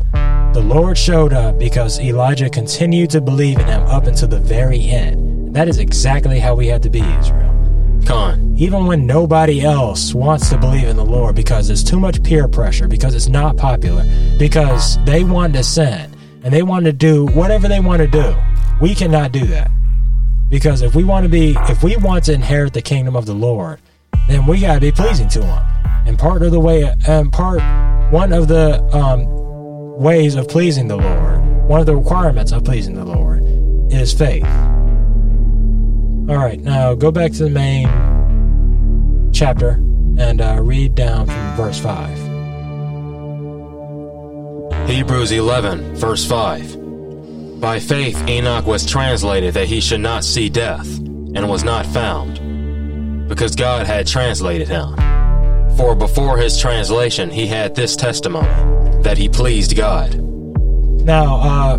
the 0.53 0.61
Lord 0.61 0.97
showed 0.97 1.33
up 1.33 1.59
because 1.59 1.99
Elijah 1.99 2.49
continued 2.49 3.09
to 3.11 3.21
believe 3.21 3.59
in 3.59 3.67
him 3.67 3.83
up 3.83 4.07
until 4.07 4.27
the 4.27 4.39
very 4.39 4.81
end. 4.87 5.53
That 5.55 5.67
is 5.67 5.79
exactly 5.79 6.39
how 6.39 6.55
we 6.55 6.67
have 6.67 6.81
to 6.81 6.89
be, 6.89 7.01
Israel. 7.01 7.53
con, 8.05 8.55
Even 8.57 8.85
when 8.85 9.05
nobody 9.05 9.61
else 9.61 10.13
wants 10.13 10.49
to 10.49 10.57
believe 10.57 10.87
in 10.87 10.97
the 10.97 11.05
Lord 11.05 11.35
because 11.35 11.67
there's 11.67 11.83
too 11.83 11.99
much 11.99 12.23
peer 12.23 12.47
pressure, 12.47 12.87
because 12.87 13.13
it's 13.13 13.27
not 13.27 13.57
popular, 13.57 14.05
because 14.39 14.97
they 15.05 15.23
want 15.23 15.53
to 15.53 15.63
sin 15.63 16.11
and 16.43 16.53
they 16.53 16.63
want 16.63 16.85
to 16.85 16.93
do 16.93 17.25
whatever 17.27 17.67
they 17.67 17.79
want 17.79 18.01
to 18.01 18.07
do, 18.07 18.35
we 18.81 18.95
cannot 18.95 19.31
do 19.31 19.45
that. 19.47 19.69
Because 20.49 20.81
if 20.81 20.95
we 20.95 21.03
want 21.03 21.23
to 21.23 21.29
be, 21.29 21.55
if 21.69 21.83
we 21.83 21.97
want 21.97 22.23
to 22.25 22.33
inherit 22.33 22.73
the 22.73 22.81
kingdom 22.81 23.15
of 23.15 23.25
the 23.25 23.33
Lord, 23.33 23.79
then 24.27 24.45
we 24.45 24.61
gotta 24.61 24.79
be 24.79 24.91
pleasing 24.91 25.27
to 25.29 25.43
Him. 25.43 25.63
And 26.05 26.17
part 26.17 26.41
of 26.41 26.51
the 26.51 26.59
way, 26.59 26.93
and 27.05 27.33
part, 27.33 27.61
one 28.13 28.31
of 28.31 28.47
the 28.47 28.81
um, 28.95 29.25
ways 29.97 30.35
of 30.35 30.47
pleasing 30.47 30.87
the 30.87 30.95
Lord, 30.95 31.43
one 31.67 31.79
of 31.79 31.87
the 31.87 31.95
requirements 31.95 32.51
of 32.51 32.63
pleasing 32.63 32.93
the 32.93 33.03
Lord, 33.03 33.41
is 33.91 34.13
faith. 34.13 34.45
All 36.29 36.37
right, 36.37 36.59
now 36.59 36.93
go 36.93 37.11
back 37.11 37.31
to 37.33 37.45
the 37.45 37.49
main 37.49 37.87
chapter 39.33 39.71
and 40.19 40.39
uh, 40.39 40.59
read 40.61 40.93
down 40.93 41.25
from 41.25 41.55
verse 41.55 41.79
5. 41.79 42.15
Hebrews 44.87 45.31
11, 45.31 45.95
verse 45.95 46.25
5. 46.25 47.59
By 47.59 47.79
faith 47.79 48.21
Enoch 48.29 48.67
was 48.67 48.85
translated 48.85 49.55
that 49.55 49.67
he 49.67 49.81
should 49.81 50.01
not 50.01 50.23
see 50.23 50.47
death, 50.47 50.87
and 50.97 51.49
was 51.49 51.63
not 51.63 51.87
found, 51.87 53.27
because 53.27 53.55
God 53.55 53.87
had 53.87 54.05
translated 54.05 54.67
him. 54.67 54.93
For 55.77 55.95
before 55.95 56.37
his 56.37 56.57
translation 56.59 57.29
he 57.29 57.45
had 57.45 57.75
this 57.75 57.95
testimony, 57.95 58.47
that 59.03 59.17
he 59.17 59.29
pleased 59.29 59.77
God. 59.77 60.15
Now, 61.05 61.35
uh, 61.37 61.77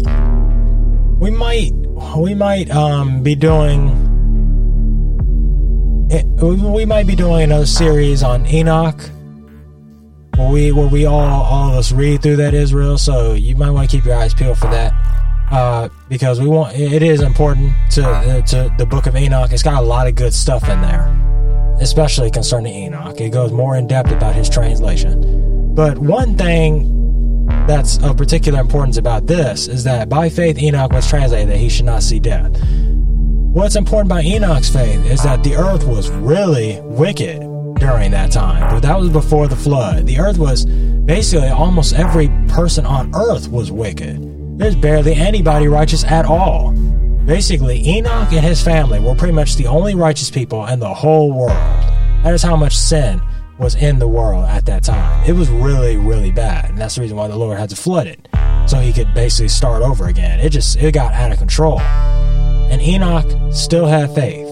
we 1.18 1.30
might 1.30 1.72
we 2.16 2.34
might 2.34 2.70
um, 2.70 3.22
be 3.22 3.34
doing 3.34 3.90
eh, 6.12 6.22
we 6.40 6.84
might 6.84 7.06
be 7.06 7.16
doing 7.16 7.42
another 7.42 7.66
series 7.66 8.22
on 8.22 8.46
Enoch, 8.46 9.00
where 10.36 10.48
we 10.50 10.72
where 10.72 10.86
we 10.86 11.04
all 11.04 11.42
all 11.42 11.70
of 11.70 11.74
us 11.74 11.90
read 11.90 12.22
through 12.22 12.36
that 12.36 12.54
Israel. 12.54 12.98
So 12.98 13.34
you 13.34 13.56
might 13.56 13.70
want 13.70 13.90
to 13.90 13.96
keep 13.96 14.06
your 14.06 14.14
eyes 14.14 14.32
peeled 14.32 14.58
for 14.58 14.68
that. 14.68 14.94
Uh, 15.50 15.88
because 16.08 16.40
we 16.40 16.46
want 16.46 16.76
it 16.76 17.02
is 17.02 17.22
important 17.22 17.72
to 17.90 18.06
uh, 18.06 18.42
to 18.42 18.72
the 18.78 18.86
book 18.86 19.06
of 19.06 19.16
Enoch. 19.16 19.50
It's 19.52 19.62
got 19.62 19.82
a 19.82 19.86
lot 19.86 20.06
of 20.06 20.14
good 20.14 20.34
stuff 20.34 20.68
in 20.68 20.80
there, 20.82 21.08
especially 21.80 22.30
concerning 22.30 22.74
Enoch. 22.74 23.20
It 23.20 23.30
goes 23.30 23.52
more 23.52 23.76
in 23.76 23.86
depth 23.86 24.10
about 24.10 24.34
his 24.34 24.48
translation. 24.48 25.74
But 25.74 25.98
one 25.98 26.36
thing 26.36 27.46
that's 27.66 28.02
of 28.02 28.16
particular 28.16 28.60
importance 28.60 28.96
about 28.96 29.26
this 29.26 29.68
is 29.68 29.84
that 29.84 30.08
by 30.08 30.28
faith 30.28 30.58
Enoch 30.58 30.92
was 30.92 31.08
translated 31.08 31.48
that 31.50 31.56
he 31.58 31.68
should 31.68 31.86
not 31.86 32.02
see 32.02 32.18
death. 32.18 32.50
What's 33.52 33.76
important 33.76 34.12
about 34.12 34.24
Enoch's 34.24 34.68
faith 34.68 35.04
is 35.06 35.22
that 35.22 35.42
the 35.42 35.56
earth 35.56 35.84
was 35.84 36.10
really 36.10 36.80
wicked 36.82 37.40
during 37.76 38.10
that 38.10 38.30
time, 38.30 38.74
but 38.74 38.80
that 38.80 38.98
was 38.98 39.08
before 39.08 39.48
the 39.48 39.56
flood. 39.56 40.06
The 40.06 40.18
earth 40.18 40.38
was 40.38 40.66
basically 40.66 41.48
almost 41.48 41.94
every 41.94 42.28
person 42.48 42.84
on 42.84 43.14
earth 43.14 43.48
was 43.48 43.70
wicked. 43.72 44.58
There's 44.58 44.76
barely 44.76 45.14
anybody 45.14 45.68
righteous 45.68 46.04
at 46.04 46.26
all. 46.26 46.72
Basically, 47.28 47.86
Enoch 47.86 48.32
and 48.32 48.42
his 48.42 48.62
family 48.62 49.00
were 49.00 49.14
pretty 49.14 49.34
much 49.34 49.56
the 49.56 49.66
only 49.66 49.94
righteous 49.94 50.30
people 50.30 50.64
in 50.64 50.80
the 50.80 50.94
whole 50.94 51.30
world. 51.30 51.52
That 52.24 52.32
is 52.32 52.42
how 52.42 52.56
much 52.56 52.74
sin 52.74 53.20
was 53.58 53.74
in 53.74 53.98
the 53.98 54.08
world 54.08 54.46
at 54.46 54.64
that 54.64 54.82
time. 54.82 55.28
It 55.28 55.34
was 55.34 55.50
really, 55.50 55.98
really 55.98 56.32
bad, 56.32 56.70
and 56.70 56.78
that's 56.78 56.94
the 56.94 57.02
reason 57.02 57.18
why 57.18 57.28
the 57.28 57.36
Lord 57.36 57.58
had 57.58 57.68
to 57.68 57.76
flood 57.76 58.06
it 58.06 58.26
so 58.66 58.78
he 58.78 58.94
could 58.94 59.12
basically 59.12 59.48
start 59.48 59.82
over 59.82 60.06
again. 60.06 60.40
It 60.40 60.48
just 60.48 60.78
it 60.78 60.94
got 60.94 61.12
out 61.12 61.30
of 61.30 61.36
control. 61.36 61.80
And 61.80 62.80
Enoch 62.80 63.52
still 63.52 63.84
had 63.84 64.10
faith. 64.14 64.48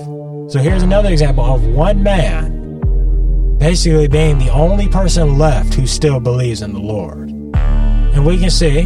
So 0.53 0.59
here's 0.59 0.83
another 0.83 1.09
example 1.09 1.45
of 1.45 1.65
one 1.65 2.03
man 2.03 3.57
basically 3.57 4.07
being 4.07 4.37
the 4.37 4.51
only 4.51 4.87
person 4.87 5.39
left 5.39 5.73
who 5.73 5.87
still 5.87 6.21
believes 6.21 6.61
in 6.61 6.75
the 6.75 6.79
Lord. 6.79 7.31
And 7.31 8.27
we 8.27 8.37
can 8.37 8.51
see 8.51 8.83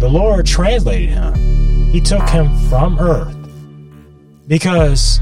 the 0.00 0.08
Lord 0.10 0.46
translated 0.46 1.10
him. 1.10 1.53
He 1.94 2.00
took 2.00 2.28
him 2.28 2.50
from 2.68 2.98
earth 2.98 3.36
because 4.48 5.20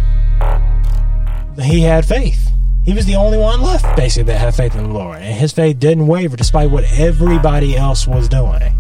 he 1.61 1.83
had 1.83 2.07
faith. 2.07 2.51
He 2.87 2.95
was 2.95 3.05
the 3.05 3.15
only 3.15 3.37
one 3.37 3.61
left, 3.61 3.95
basically, 3.95 4.33
that 4.33 4.39
had 4.39 4.55
faith 4.55 4.75
in 4.75 4.85
the 4.85 4.89
Lord. 4.89 5.19
And 5.19 5.35
his 5.35 5.53
faith 5.53 5.79
didn't 5.79 6.07
waver 6.07 6.35
despite 6.35 6.71
what 6.71 6.85
everybody 6.93 7.77
else 7.77 8.07
was 8.07 8.27
doing. 8.27 8.75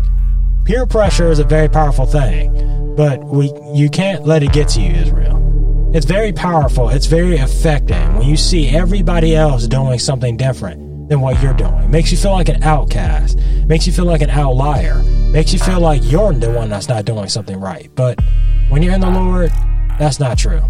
Peer 0.64 0.86
pressure 0.86 1.30
is 1.30 1.38
a 1.38 1.44
very 1.44 1.68
powerful 1.68 2.06
thing, 2.06 2.94
but 2.96 3.22
we 3.24 3.52
you 3.74 3.90
can't 3.90 4.24
let 4.24 4.42
it 4.42 4.54
get 4.54 4.68
to 4.68 4.80
you, 4.80 4.92
Israel. 4.92 5.90
It's 5.94 6.06
very 6.06 6.32
powerful. 6.32 6.88
It's 6.88 7.04
very 7.04 7.36
affecting 7.36 8.16
when 8.16 8.26
you 8.26 8.38
see 8.38 8.70
everybody 8.70 9.36
else 9.36 9.66
doing 9.66 9.98
something 9.98 10.38
different 10.38 10.91
than 11.12 11.20
what 11.20 11.42
you're 11.42 11.52
doing. 11.52 11.90
Makes 11.90 12.10
you 12.10 12.16
feel 12.16 12.32
like 12.32 12.48
an 12.48 12.62
outcast. 12.62 13.38
Makes 13.66 13.86
you 13.86 13.92
feel 13.92 14.06
like 14.06 14.22
an 14.22 14.30
outlier. 14.30 15.02
Makes 15.30 15.52
you 15.52 15.58
feel 15.58 15.78
like 15.78 16.00
you're 16.04 16.32
the 16.32 16.50
one 16.50 16.70
that's 16.70 16.88
not 16.88 17.04
doing 17.04 17.28
something 17.28 17.60
right. 17.60 17.90
But 17.94 18.18
when 18.70 18.82
you're 18.82 18.94
in 18.94 19.02
the 19.02 19.10
Lord, 19.10 19.52
that's 19.98 20.18
not 20.18 20.38
true. 20.38 20.62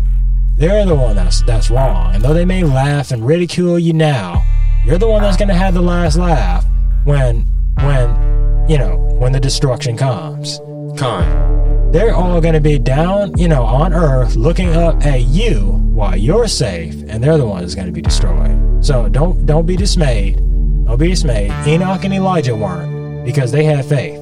They're 0.59 0.85
the 0.85 0.97
one 0.97 1.15
that's 1.15 1.43
that's 1.43 1.71
wrong. 1.71 2.17
And 2.17 2.25
though 2.25 2.35
they 2.35 2.45
may 2.45 2.65
laugh 2.65 3.13
and 3.13 3.25
ridicule 3.25 3.79
you 3.79 3.93
now, 3.93 4.43
you're 4.85 4.99
the 4.99 5.09
one 5.09 5.23
that's 5.23 5.37
going 5.37 5.49
to 5.49 5.55
have 5.55 5.75
the 5.75 5.81
last 5.81 6.17
laugh 6.17 6.67
when 7.05 7.47
when 7.77 8.67
you 8.69 8.79
know, 8.79 8.97
when 9.19 9.31
the 9.31 9.41
destruction 9.41 9.97
comes. 9.97 10.59
Con. 10.99 11.72
They're 11.93 12.15
all 12.15 12.41
going 12.41 12.55
to 12.55 12.61
be 12.61 12.79
down, 12.79 13.37
you 13.37 13.49
know, 13.49 13.65
on 13.65 13.93
earth 13.93 14.35
looking 14.35 14.75
up 14.75 15.05
at 15.05 15.21
you 15.25 15.61
while 15.93 16.17
you're 16.17 16.49
safe, 16.49 16.95
and 17.07 17.23
they're 17.23 17.37
the 17.37 17.47
ones 17.47 17.75
going 17.75 17.87
to 17.87 17.93
be 17.93 18.01
destroyed. 18.01 18.83
So 18.83 19.11
don't 19.11 19.45
don't 19.45 19.67
be 19.67 19.77
dismayed. 19.77 20.39
Don't 20.87 20.99
be 20.99 21.09
dismayed. 21.09 21.53
Enoch 21.67 22.03
and 22.03 22.15
Elijah 22.15 22.57
weren't 22.57 23.27
because 23.27 23.53
they 23.53 23.65
had 23.65 23.85
faith, 23.85 24.19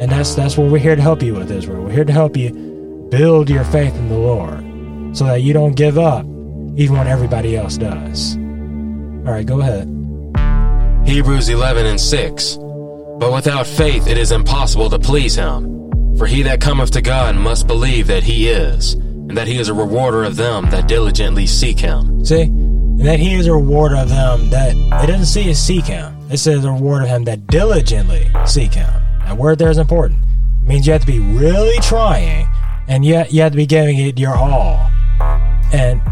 and 0.00 0.12
that's 0.12 0.34
that's 0.34 0.58
what 0.58 0.70
we're 0.70 0.78
here 0.78 0.96
to 0.96 1.02
help 1.02 1.22
you 1.22 1.34
with, 1.34 1.50
Israel. 1.50 1.84
We're 1.84 1.92
here 1.92 2.04
to 2.04 2.12
help 2.12 2.36
you 2.36 3.08
build 3.10 3.48
your 3.48 3.64
faith 3.64 3.94
in 3.96 4.10
the 4.10 4.18
Lord, 4.18 5.16
so 5.16 5.24
that 5.24 5.40
you 5.40 5.54
don't 5.54 5.76
give 5.76 5.96
up, 5.96 6.26
even 6.76 6.98
when 6.98 7.06
everybody 7.06 7.56
else 7.56 7.78
does. 7.78 8.36
All 8.36 9.32
right, 9.32 9.46
go 9.46 9.60
ahead. 9.60 9.88
Hebrews 11.06 11.48
11 11.48 11.86
and 11.86 11.98
6. 11.98 12.56
But 13.18 13.32
without 13.32 13.66
faith 13.66 14.06
it 14.06 14.18
is 14.18 14.30
impossible 14.30 14.90
to 14.90 14.98
please 14.98 15.34
him. 15.34 15.87
For 16.18 16.26
he 16.26 16.42
that 16.42 16.60
cometh 16.60 16.90
to 16.92 17.00
God 17.00 17.36
must 17.36 17.66
believe 17.66 18.08
that 18.08 18.24
he 18.24 18.48
is, 18.48 18.94
and 18.94 19.36
that 19.36 19.46
he 19.46 19.58
is 19.58 19.68
a 19.68 19.74
rewarder 19.74 20.24
of 20.24 20.36
them 20.36 20.68
that 20.70 20.88
diligently 20.88 21.46
seek 21.46 21.78
him. 21.78 22.24
See? 22.24 22.42
And 22.42 23.06
that 23.06 23.20
he 23.20 23.34
is 23.34 23.46
a 23.46 23.52
rewarder 23.52 23.96
of 23.96 24.08
them 24.08 24.50
that 24.50 24.74
it 24.74 25.06
doesn't 25.06 25.26
say 25.26 25.54
seek 25.54 25.84
him. 25.84 26.16
It 26.30 26.38
says 26.38 26.64
a 26.64 26.72
reward 26.72 27.04
of 27.04 27.08
him 27.08 27.24
that 27.24 27.46
diligently 27.46 28.30
seek 28.44 28.74
him. 28.74 28.92
That 29.20 29.36
word 29.36 29.58
there 29.58 29.70
is 29.70 29.78
important. 29.78 30.18
It 30.62 30.68
means 30.68 30.86
you 30.86 30.92
have 30.92 31.02
to 31.02 31.06
be 31.06 31.20
really 31.20 31.78
trying 31.78 32.48
and 32.88 33.04
yet 33.04 33.32
you 33.32 33.42
have 33.42 33.52
to 33.52 33.56
be 33.56 33.66
giving 33.66 33.98
it 33.98 34.18
your 34.18 34.34
all. 34.34 34.90
And 35.72 36.02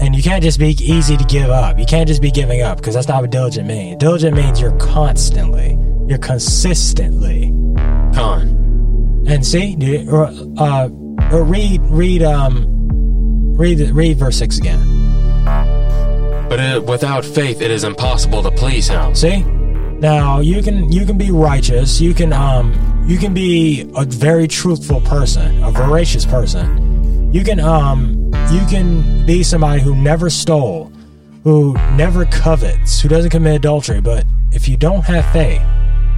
and 0.00 0.16
you 0.16 0.22
can't 0.22 0.42
just 0.42 0.58
be 0.58 0.70
easy 0.80 1.16
to 1.16 1.24
give 1.24 1.50
up. 1.50 1.78
You 1.78 1.86
can't 1.86 2.08
just 2.08 2.22
be 2.22 2.30
giving 2.30 2.62
up 2.62 2.78
because 2.78 2.94
that's 2.94 3.06
not 3.06 3.20
what 3.20 3.30
diligent 3.30 3.68
means. 3.68 3.98
Diligent 3.98 4.36
means 4.36 4.60
you're 4.60 4.76
constantly 4.78 5.78
you're 6.08 6.18
consistently. 6.18 7.52
Con. 8.14 8.59
And 9.30 9.46
see, 9.46 9.76
uh, 10.10 10.32
uh, 10.58 10.88
read, 11.30 11.80
read, 11.82 12.22
um, 12.24 12.66
read, 13.56 13.78
read 13.90 14.16
verse 14.18 14.36
six 14.36 14.58
again. 14.58 14.80
But 16.48 16.58
it, 16.58 16.84
without 16.84 17.24
faith, 17.24 17.60
it 17.60 17.70
is 17.70 17.84
impossible 17.84 18.42
to 18.42 18.50
please 18.50 18.88
Him. 18.88 19.14
See, 19.14 19.44
now 19.44 20.40
you 20.40 20.62
can 20.64 20.90
you 20.90 21.06
can 21.06 21.16
be 21.16 21.30
righteous. 21.30 22.00
You 22.00 22.12
can 22.12 22.32
um 22.32 22.74
you 23.06 23.18
can 23.18 23.32
be 23.32 23.88
a 23.94 24.04
very 24.04 24.48
truthful 24.48 25.00
person, 25.02 25.62
a 25.62 25.70
veracious 25.70 26.26
person. 26.26 27.32
You 27.32 27.44
can 27.44 27.60
um 27.60 28.16
you 28.50 28.66
can 28.66 29.24
be 29.26 29.44
somebody 29.44 29.80
who 29.80 29.94
never 29.94 30.28
stole, 30.28 30.90
who 31.44 31.74
never 31.92 32.24
covets, 32.24 33.00
who 33.00 33.08
doesn't 33.08 33.30
commit 33.30 33.54
adultery. 33.54 34.00
But 34.00 34.24
if 34.50 34.68
you 34.68 34.76
don't 34.76 35.04
have 35.04 35.24
faith, 35.32 35.62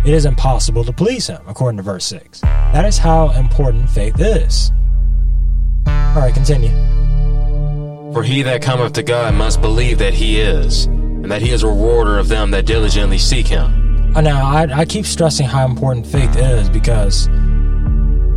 it 0.04 0.12
is 0.12 0.24
impossible 0.24 0.84
to 0.84 0.92
please 0.92 1.26
him, 1.26 1.40
according 1.46 1.76
to 1.76 1.82
verse 1.82 2.04
6. 2.06 2.40
That 2.40 2.84
is 2.84 2.98
how 2.98 3.30
important 3.30 3.88
faith 3.88 4.16
is. 4.18 4.72
All 5.86 6.20
right, 6.20 6.34
continue. 6.34 6.70
For 8.12 8.22
he 8.22 8.42
that 8.42 8.62
cometh 8.62 8.92
to 8.94 9.02
God 9.02 9.34
must 9.34 9.60
believe 9.60 9.98
that 9.98 10.12
he 10.12 10.40
is, 10.40 10.86
and 10.86 11.30
that 11.30 11.40
he 11.40 11.50
is 11.50 11.62
a 11.62 11.68
rewarder 11.68 12.18
of 12.18 12.28
them 12.28 12.50
that 12.50 12.66
diligently 12.66 13.18
seek 13.18 13.46
him. 13.46 14.16
Uh, 14.16 14.20
now, 14.20 14.44
I, 14.44 14.80
I 14.80 14.84
keep 14.84 15.06
stressing 15.06 15.46
how 15.46 15.64
important 15.64 16.06
faith 16.06 16.36
is 16.36 16.68
because 16.68 17.28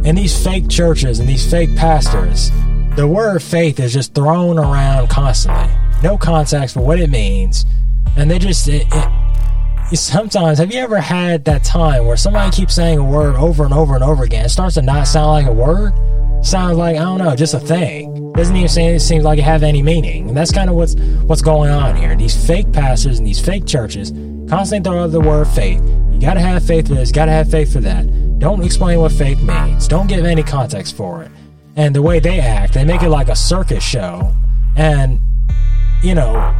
in 0.06 0.15
these 0.15 0.41
fake 0.41 0.69
churches 0.69 1.19
and 1.19 1.28
these 1.28 1.49
fake 1.49 1.75
pastors, 1.75 2.51
the 2.95 3.08
word 3.08 3.41
faith 3.43 3.80
is 3.80 3.91
just 3.91 4.13
thrown 4.13 4.58
around 4.58 5.10
constantly. 5.10 5.69
No 6.01 6.17
context 6.17 6.75
for 6.75 6.82
what 6.82 6.99
it 6.99 7.10
means. 7.10 7.65
And 8.15 8.32
they 8.32 8.39
just, 8.39 8.67
it, 8.69 8.88
it 8.89 9.24
sometimes 9.93 10.58
have 10.58 10.74
you 10.74 10.80
ever 10.80 11.00
had 11.00 11.45
that 11.45 11.63
time 11.63 12.06
where 12.06 12.17
somebody 12.17 12.50
keeps 12.50 12.74
saying 12.74 12.98
a 12.98 13.04
word 13.04 13.36
over 13.36 13.63
and 13.63 13.74
over 13.74 13.93
and 13.93 14.04
over 14.04 14.24
again? 14.24 14.45
It 14.45 14.50
starts 14.50 14.76
to 14.76 14.82
not 14.82 15.08
sound 15.08 15.28
like 15.28 15.45
a 15.45 15.54
word? 15.54 15.93
Sounds 16.43 16.78
like 16.78 16.95
i 16.95 17.00
don't 17.00 17.17
know 17.17 17.36
just 17.36 17.54
a 17.54 17.60
thing. 17.60 18.32
Doesn't 18.34 18.56
even 18.56 19.00
seem, 19.00 19.21
like 19.24 19.39
it 19.39 19.43
have 19.43 19.63
any 19.63 19.82
meaning. 19.82 20.28
And 20.28 20.38
that's 20.38 20.52
kind 20.52 20.69
of 20.69 20.76
what's 20.76 20.95
what's 20.95 21.41
going 21.41 21.71
on 21.71 21.95
here. 21.95 22.15
These 22.15 22.45
fake 22.45 22.71
pastors 22.71 23.17
and 23.17 23.28
these 23.28 23.43
fake 23.43 23.65
churches 23.65 24.12
constantly 24.50 24.89
throw 24.89 25.04
out 25.04 25.12
the 25.12 25.21
word 25.21 25.48
faith. 25.48 25.82
You 26.12 26.19
gotta 26.19 26.39
have 26.39 26.65
faith 26.65 26.88
for 26.88 26.95
this 26.95 27.12
gotta 27.12 27.32
have 27.32 27.50
faith 27.50 27.74
for 27.74 27.80
that. 27.82 28.39
Don't 28.39 28.63
explain 28.63 29.00
what 29.00 29.12
faith 29.12 29.41
means. 29.41 29.88
Don't 29.88 30.08
give 30.08 30.26
any 30.26 30.43
context 30.43 30.95
for 30.95 31.24
it. 31.24 31.32
And 31.76 31.95
the 31.95 32.02
way 32.02 32.19
they 32.19 32.39
act 32.39 32.74
they 32.74 32.86
make 32.86 33.04
it 33.04 33.10
like 33.10 33.30
a 33.30 33.36
circus 33.36 33.84
show. 33.84 34.36
And 34.76 35.21
you 36.04 36.15
know 36.15 36.54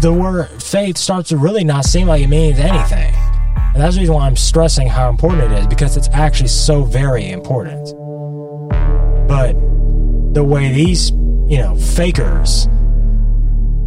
the 0.00 0.12
word 0.12 0.62
faith 0.62 0.96
starts 0.96 1.30
to 1.30 1.36
really 1.36 1.64
not 1.64 1.84
seem 1.84 2.06
like 2.06 2.22
it 2.22 2.28
means 2.28 2.58
anything. 2.58 3.14
And 3.14 3.82
that's 3.82 3.94
the 3.94 4.00
reason 4.00 4.14
why 4.14 4.26
I'm 4.26 4.36
stressing 4.36 4.88
how 4.88 5.08
important 5.08 5.52
it 5.52 5.58
is 5.58 5.66
because 5.66 5.96
it's 5.96 6.08
actually 6.12 6.48
so 6.48 6.84
very 6.84 7.30
important. 7.30 7.94
But 9.28 9.52
the 10.34 10.44
way 10.44 10.72
these, 10.72 11.10
you 11.10 11.58
know, 11.58 11.76
fakers 11.76 12.66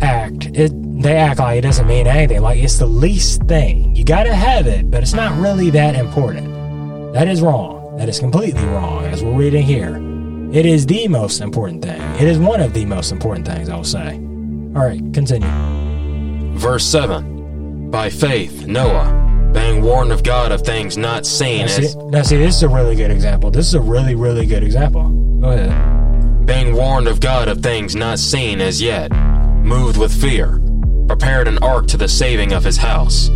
act, 0.01 0.45
it 0.53 0.71
they 1.01 1.17
act 1.17 1.39
like 1.39 1.57
it 1.57 1.61
doesn't 1.61 1.87
mean 1.87 2.07
anything. 2.07 2.41
Like 2.41 2.59
it's 2.59 2.77
the 2.77 2.85
least 2.85 3.43
thing. 3.43 3.95
You 3.95 4.03
gotta 4.03 4.33
have 4.33 4.67
it, 4.67 4.91
but 4.91 5.01
it's 5.01 5.13
not 5.13 5.37
really 5.39 5.69
that 5.71 5.95
important. 5.95 7.13
That 7.13 7.27
is 7.27 7.41
wrong. 7.41 7.97
That 7.97 8.07
is 8.07 8.19
completely 8.19 8.63
wrong, 8.65 9.05
as 9.05 9.23
we're 9.23 9.35
reading 9.35 9.63
here. 9.63 9.97
It 10.53 10.65
is 10.65 10.85
the 10.85 11.07
most 11.07 11.41
important 11.41 11.83
thing. 11.83 12.01
It 12.15 12.27
is 12.27 12.37
one 12.37 12.61
of 12.61 12.73
the 12.73 12.85
most 12.85 13.11
important 13.11 13.47
things, 13.47 13.67
I'll 13.67 13.83
say. 13.83 14.15
All 14.75 14.85
right, 14.85 15.01
continue. 15.13 15.90
Verse 16.61 16.85
7 16.85 17.89
By 17.89 18.11
faith, 18.11 18.67
Noah, 18.67 19.49
being 19.51 19.81
warned 19.81 20.11
of 20.11 20.21
God 20.21 20.51
of 20.51 20.61
things 20.61 20.95
not 20.95 21.25
seen. 21.25 21.65
Now 21.65 21.67
see, 21.67 21.95
now, 21.95 22.21
see, 22.21 22.37
this 22.37 22.57
is 22.57 22.61
a 22.61 22.69
really 22.69 22.95
good 22.95 23.09
example. 23.09 23.49
This 23.49 23.65
is 23.65 23.73
a 23.73 23.81
really, 23.81 24.13
really 24.13 24.45
good 24.45 24.61
example. 24.61 25.09
Go 25.41 25.49
ahead. 25.49 26.45
Being 26.45 26.75
warned 26.75 27.07
of 27.07 27.19
God 27.19 27.47
of 27.47 27.63
things 27.63 27.95
not 27.95 28.19
seen 28.19 28.61
as 28.61 28.79
yet, 28.79 29.11
moved 29.11 29.97
with 29.97 30.13
fear, 30.13 30.61
prepared 31.07 31.47
an 31.47 31.57
ark 31.63 31.87
to 31.87 31.97
the 31.97 32.07
saving 32.07 32.53
of 32.53 32.63
his 32.63 32.77
house, 32.77 33.29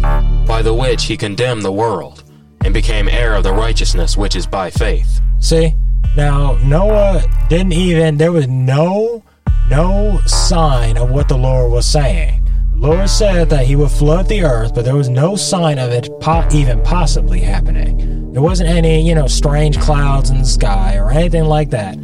by 0.45 0.61
the 0.61 0.75
which 0.75 1.05
he 1.05 1.17
condemned 1.17 1.63
the 1.63 1.71
world, 1.71 2.23
and 2.63 2.75
became 2.75 3.09
heir 3.09 3.33
of 3.33 3.41
the 3.41 3.53
righteousness 3.53 4.15
which 4.15 4.35
is 4.35 4.45
by 4.45 4.69
faith. 4.69 5.19
See? 5.39 5.75
Now, 6.15 6.59
Noah 6.63 7.23
didn't 7.49 7.73
even, 7.73 8.17
there 8.17 8.31
was 8.31 8.47
no, 8.47 9.23
no 9.67 10.21
sign 10.27 10.95
of 10.95 11.09
what 11.09 11.27
the 11.27 11.37
Lord 11.39 11.71
was 11.71 11.87
saying. 11.87 12.44
Lord 12.77 13.09
said 13.09 13.49
that 13.49 13.65
he 13.65 13.75
would 13.75 13.91
flood 13.91 14.27
the 14.27 14.43
earth, 14.43 14.75
but 14.75 14.85
there 14.85 14.95
was 14.95 15.09
no 15.09 15.35
sign 15.35 15.79
of 15.79 15.91
it 15.91 16.09
po- 16.19 16.47
even 16.51 16.81
possibly 16.83 17.39
happening. 17.39 18.31
There 18.33 18.41
wasn't 18.41 18.69
any, 18.69 19.01
you 19.01 19.15
know, 19.15 19.27
strange 19.27 19.79
clouds 19.79 20.29
in 20.29 20.39
the 20.39 20.45
sky 20.45 20.97
or 20.97 21.09
anything 21.09 21.45
like 21.45 21.69
that. 21.69 21.95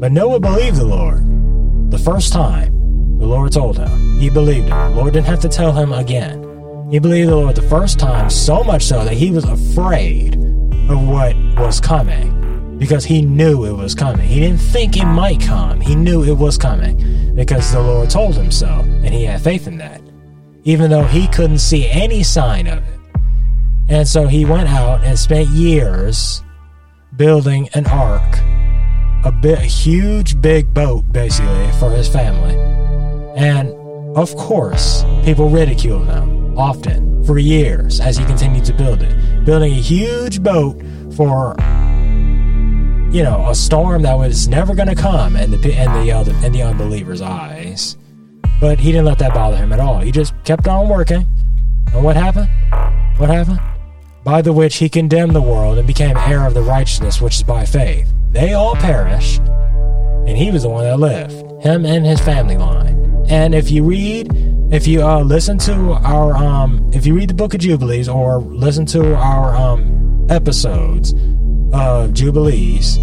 But 0.00 0.10
Noah 0.12 0.40
believed 0.40 0.76
the 0.76 0.86
Lord. 0.86 1.22
The 1.90 1.98
first 1.98 2.32
time 2.32 2.72
the 3.18 3.26
Lord 3.26 3.52
told 3.52 3.76
him, 3.76 4.18
he 4.18 4.30
believed 4.30 4.68
it. 4.68 4.70
The 4.70 4.90
Lord 4.90 5.12
didn't 5.12 5.26
have 5.26 5.40
to 5.40 5.48
tell 5.48 5.72
him 5.72 5.92
again. 5.92 6.40
He 6.90 6.98
believed 6.98 7.28
the 7.28 7.36
Lord 7.36 7.54
the 7.54 7.62
first 7.62 7.98
time, 7.98 8.30
so 8.30 8.64
much 8.64 8.84
so 8.84 9.04
that 9.04 9.14
he 9.14 9.30
was 9.30 9.44
afraid 9.44 10.34
of 10.88 11.06
what 11.06 11.36
was 11.56 11.78
coming 11.78 12.39
because 12.80 13.04
he 13.04 13.20
knew 13.20 13.66
it 13.66 13.72
was 13.72 13.94
coming. 13.94 14.26
He 14.26 14.40
didn't 14.40 14.58
think 14.58 14.96
it 14.96 15.04
might 15.04 15.38
come, 15.38 15.82
he 15.82 15.94
knew 15.94 16.24
it 16.24 16.32
was 16.32 16.56
coming 16.56 17.34
because 17.36 17.70
the 17.70 17.80
Lord 17.80 18.08
told 18.08 18.34
him 18.34 18.50
so, 18.50 18.66
and 18.66 19.12
he 19.14 19.22
had 19.22 19.42
faith 19.42 19.66
in 19.66 19.76
that, 19.76 20.00
even 20.64 20.90
though 20.90 21.04
he 21.04 21.28
couldn't 21.28 21.58
see 21.58 21.86
any 21.86 22.22
sign 22.22 22.66
of 22.66 22.78
it. 22.78 23.00
And 23.90 24.08
so 24.08 24.26
he 24.26 24.46
went 24.46 24.70
out 24.70 25.04
and 25.04 25.18
spent 25.18 25.48
years 25.50 26.42
building 27.16 27.68
an 27.74 27.86
ark, 27.86 28.38
a 29.26 29.32
bit 29.42 29.58
huge 29.58 30.40
big 30.40 30.72
boat 30.72 31.04
basically 31.12 31.70
for 31.72 31.90
his 31.90 32.08
family. 32.08 32.56
And 33.36 33.68
of 34.16 34.34
course, 34.36 35.04
people 35.22 35.50
ridiculed 35.50 36.06
him 36.06 36.58
often 36.58 37.22
for 37.24 37.38
years 37.38 38.00
as 38.00 38.16
he 38.16 38.24
continued 38.24 38.64
to 38.64 38.72
build 38.72 39.02
it, 39.02 39.44
building 39.44 39.72
a 39.72 39.80
huge 39.80 40.42
boat 40.42 40.80
for 41.14 41.54
you 43.10 43.24
know 43.24 43.48
a 43.48 43.54
storm 43.54 44.02
that 44.02 44.14
was 44.14 44.46
never 44.46 44.74
going 44.74 44.88
to 44.88 44.94
come 44.94 45.34
in 45.36 45.50
the 45.50 45.56
in 45.56 45.92
the 45.92 46.40
in 46.44 46.52
the 46.52 46.62
unbelievers' 46.62 47.20
eyes. 47.20 47.96
But 48.60 48.78
he 48.78 48.92
didn't 48.92 49.06
let 49.06 49.18
that 49.18 49.34
bother 49.34 49.56
him 49.56 49.72
at 49.72 49.80
all. 49.80 50.00
He 50.00 50.12
just 50.12 50.34
kept 50.44 50.68
on 50.68 50.88
working. 50.88 51.26
And 51.92 52.04
what 52.04 52.14
happened? 52.14 52.48
What 53.16 53.30
happened? 53.30 53.60
By 54.22 54.42
the 54.42 54.52
which 54.52 54.76
he 54.76 54.88
condemned 54.88 55.34
the 55.34 55.42
world 55.42 55.78
and 55.78 55.86
became 55.86 56.16
heir 56.16 56.46
of 56.46 56.54
the 56.54 56.62
righteousness 56.62 57.20
which 57.20 57.36
is 57.36 57.42
by 57.42 57.64
faith. 57.64 58.12
They 58.32 58.52
all 58.52 58.76
perished, 58.76 59.40
and 59.40 60.36
he 60.36 60.52
was 60.52 60.62
the 60.62 60.68
one 60.68 60.84
that 60.84 61.00
lived, 61.00 61.62
him 61.62 61.84
and 61.84 62.06
his 62.06 62.20
family 62.20 62.56
line. 62.56 63.24
And 63.28 63.54
if 63.54 63.70
you 63.70 63.82
read, 63.82 64.28
if 64.70 64.86
you 64.86 65.02
uh, 65.02 65.22
listen 65.22 65.58
to 65.58 65.92
our, 65.94 66.36
um, 66.36 66.88
if 66.92 67.06
you 67.06 67.14
read 67.14 67.30
the 67.30 67.34
Book 67.34 67.54
of 67.54 67.60
Jubilees 67.60 68.08
or 68.08 68.38
listen 68.38 68.86
to 68.86 69.16
our 69.16 69.56
um, 69.56 70.26
episodes 70.30 71.12
of 71.72 72.12
Jubilees, 72.12 72.96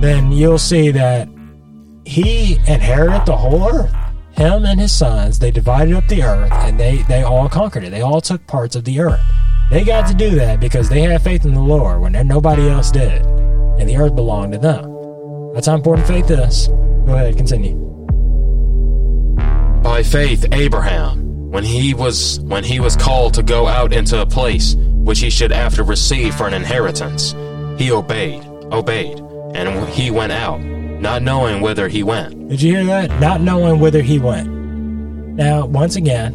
then 0.00 0.32
you'll 0.32 0.58
see 0.58 0.90
that 0.90 1.28
he 2.04 2.54
inherited 2.66 3.26
the 3.26 3.36
whole 3.36 3.68
earth 3.68 3.94
him 4.36 4.66
and 4.66 4.78
his 4.78 4.92
sons, 4.92 5.38
they 5.38 5.50
divided 5.50 5.94
up 5.94 6.06
the 6.08 6.22
earth 6.22 6.52
and 6.52 6.78
they, 6.78 6.98
they 7.08 7.22
all 7.22 7.48
conquered 7.48 7.84
it. 7.84 7.90
They 7.90 8.02
all 8.02 8.20
took 8.20 8.46
parts 8.46 8.76
of 8.76 8.84
the 8.84 9.00
earth. 9.00 9.24
They 9.70 9.82
got 9.82 10.06
to 10.08 10.14
do 10.14 10.30
that 10.36 10.60
because 10.60 10.88
they 10.88 11.00
had 11.00 11.22
faith 11.22 11.44
in 11.46 11.54
the 11.54 11.60
Lord 11.60 12.00
when 12.00 12.12
nobody 12.28 12.68
else 12.68 12.90
did. 12.90 13.24
And 13.24 13.88
the 13.88 13.96
earth 13.96 14.14
belonged 14.14 14.52
to 14.52 14.58
them. 14.58 15.54
That's 15.54 15.66
how 15.66 15.74
important 15.74 16.06
faith 16.06 16.30
is. 16.30 16.68
Go 16.68 17.14
ahead, 17.14 17.36
continue. 17.36 17.74
By 19.82 20.02
faith, 20.02 20.44
Abraham, 20.52 21.50
when 21.50 21.64
he 21.64 21.94
was 21.94 22.40
when 22.40 22.64
he 22.64 22.80
was 22.80 22.96
called 22.96 23.34
to 23.34 23.42
go 23.42 23.66
out 23.66 23.92
into 23.92 24.20
a 24.20 24.26
place 24.26 24.74
which 24.76 25.20
he 25.20 25.30
should 25.30 25.52
after 25.52 25.82
receive 25.82 26.34
for 26.34 26.46
an 26.46 26.52
inheritance, 26.52 27.32
he 27.76 27.92
obeyed, 27.92 28.44
obeyed, 28.72 29.18
and 29.54 29.88
he 29.88 30.10
went 30.10 30.32
out 30.32 30.60
not 31.00 31.22
knowing 31.22 31.60
whither 31.60 31.88
he 31.88 32.02
went. 32.02 32.48
Did 32.48 32.62
you 32.62 32.76
hear 32.76 32.84
that? 32.86 33.20
Not 33.20 33.40
knowing 33.40 33.80
whither 33.80 34.02
he 34.02 34.18
went. 34.18 34.48
Now, 34.48 35.66
once 35.66 35.96
again, 35.96 36.34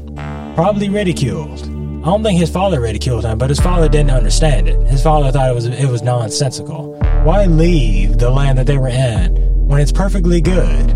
probably 0.56 0.90
ridiculed. 0.90 1.62
I 1.62 2.06
don't 2.06 2.24
think 2.24 2.40
his 2.40 2.50
father 2.50 2.80
ridiculed 2.80 3.26
him, 3.26 3.38
but 3.38 3.50
his 3.50 3.60
father 3.60 3.90
didn't 3.90 4.12
understand 4.12 4.68
it. 4.68 4.80
His 4.88 5.02
father 5.02 5.32
thought 5.32 5.50
it 5.50 5.56
was 5.56 5.66
it 5.66 5.88
was 5.88 6.04
nonsensical. 6.04 6.96
Why 7.24 7.46
leave 7.46 8.18
the 8.18 8.30
land 8.30 8.58
that 8.60 8.68
they 8.68 8.78
were 8.78 8.88
in 8.88 9.36
when 9.68 9.82
it's 9.82 9.92
perfectly 9.92 10.42
good? 10.42 10.88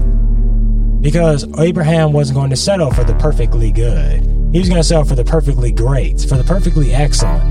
Because 1.02 1.46
Abraham 1.60 2.14
wasn't 2.14 2.38
going 2.38 2.50
to 2.50 2.56
settle 2.56 2.91
for 2.91 3.04
the 3.04 3.16
perfectly 3.16 3.72
good. 3.72 4.22
He 4.52 4.60
was 4.60 4.70
going 4.70 4.82
to 4.82 4.88
settle 4.88 5.06
for 5.06 5.16
the 5.16 5.26
perfectly 5.26 5.72
great, 5.72 6.22
for 6.22 6.38
the 6.38 6.43
perfectly 6.43 6.93
excellent. 6.93 7.43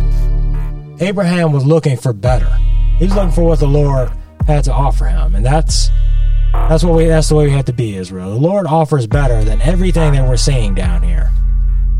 Abraham 1.00 1.52
was 1.52 1.64
looking 1.64 1.96
for 1.96 2.12
better. 2.12 2.50
He 2.98 3.04
was 3.04 3.14
looking 3.14 3.32
for 3.32 3.42
what 3.42 3.58
the 3.58 3.66
Lord 3.66 4.10
had 4.46 4.64
to 4.64 4.72
offer 4.72 5.06
him, 5.06 5.34
and 5.34 5.44
that's 5.44 5.90
that's 6.52 6.84
what 6.84 6.94
we 6.94 7.06
that's 7.06 7.28
the 7.28 7.34
way 7.34 7.46
we 7.46 7.52
have 7.52 7.64
to 7.66 7.72
be, 7.72 7.96
Israel. 7.96 8.30
The 8.30 8.36
Lord 8.36 8.66
offers 8.66 9.06
better 9.06 9.42
than 9.44 9.60
everything 9.60 10.12
that 10.12 10.28
we're 10.28 10.36
seeing 10.36 10.74
down 10.74 11.02
here. 11.02 11.30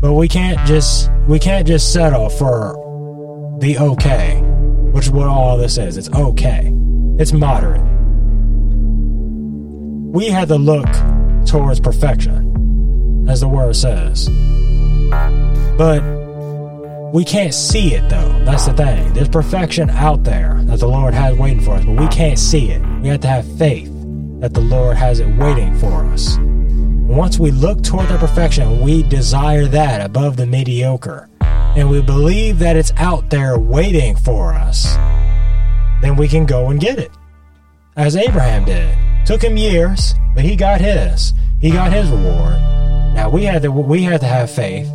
But 0.01 0.13
we 0.13 0.27
can't 0.27 0.65
just 0.67 1.11
we 1.27 1.39
can't 1.39 1.67
just 1.67 1.91
settle 1.93 2.29
for 2.29 3.57
the 3.59 3.77
okay, 3.77 4.41
which 4.91 5.05
is 5.05 5.11
what 5.11 5.27
all 5.27 5.57
this 5.57 5.77
is. 5.77 5.97
It's 5.97 6.09
okay. 6.09 6.71
It's 7.19 7.33
moderate. 7.33 7.81
We 10.13 10.27
had 10.27 10.47
to 10.47 10.55
look 10.55 10.87
towards 11.45 11.79
perfection, 11.79 13.25
as 13.27 13.41
the 13.41 13.47
word 13.49 13.75
says. 13.75 14.29
But 15.77 16.01
we 17.13 17.23
can't 17.23 17.53
see 17.53 17.93
it 17.93 18.09
though. 18.09 18.43
That's 18.45 18.65
the 18.65 18.73
thing. 18.73 19.13
There's 19.13 19.29
perfection 19.29 19.89
out 19.89 20.23
there 20.23 20.61
that 20.63 20.79
the 20.79 20.87
Lord 20.87 21.13
has 21.13 21.37
waiting 21.37 21.61
for 21.61 21.75
us, 21.75 21.85
but 21.85 21.97
we 21.97 22.07
can't 22.07 22.39
see 22.39 22.71
it. 22.71 22.81
We 23.01 23.09
have 23.09 23.21
to 23.21 23.27
have 23.27 23.57
faith 23.57 23.91
that 24.39 24.53
the 24.53 24.61
Lord 24.61 24.97
has 24.97 25.19
it 25.19 25.27
waiting 25.37 25.77
for 25.77 26.05
us. 26.05 26.37
once 26.39 27.39
we 27.39 27.51
look 27.51 27.83
toward 27.83 28.07
that 28.09 28.19
perfection, 28.19 28.81
we 28.81 29.03
desire 29.03 29.65
that 29.67 30.01
above 30.05 30.37
the 30.37 30.45
mediocre, 30.45 31.29
and 31.41 31.89
we 31.89 32.01
believe 32.01 32.59
that 32.59 32.75
it's 32.75 32.91
out 32.97 33.29
there 33.29 33.57
waiting 33.59 34.15
for 34.15 34.53
us, 34.53 34.95
then 36.01 36.15
we 36.15 36.27
can 36.27 36.45
go 36.45 36.69
and 36.69 36.79
get 36.79 36.99
it. 36.99 37.11
As 37.95 38.15
Abraham 38.15 38.65
did. 38.65 38.97
Took 39.25 39.41
him 39.41 39.57
years, 39.57 40.13
but 40.35 40.43
he 40.43 40.55
got 40.55 40.81
his. 40.81 41.33
He 41.61 41.71
got 41.71 41.91
his 41.91 42.09
reward. 42.09 42.59
Now 43.15 43.29
we 43.29 43.43
had 43.43 43.61
to 43.63 43.71
we 43.71 44.03
had 44.03 44.19
to 44.21 44.27
have 44.27 44.51
faith 44.51 44.91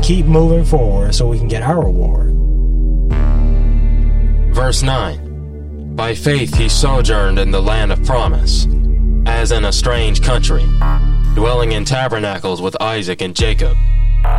and 0.00 0.06
keep 0.06 0.24
moving 0.24 0.64
forward 0.64 1.14
so 1.14 1.28
we 1.28 1.36
can 1.36 1.46
get 1.46 1.62
our 1.62 1.84
reward. 1.84 2.32
Verse 4.54 4.82
9 4.82 5.94
By 5.94 6.14
faith 6.14 6.56
he 6.56 6.70
sojourned 6.70 7.38
in 7.38 7.50
the 7.50 7.60
land 7.60 7.92
of 7.92 8.02
promise, 8.04 8.66
as 9.26 9.52
in 9.52 9.66
a 9.66 9.72
strange 9.72 10.22
country, 10.22 10.64
dwelling 11.34 11.72
in 11.72 11.84
tabernacles 11.84 12.62
with 12.62 12.80
Isaac 12.80 13.20
and 13.20 13.36
Jacob, 13.36 13.76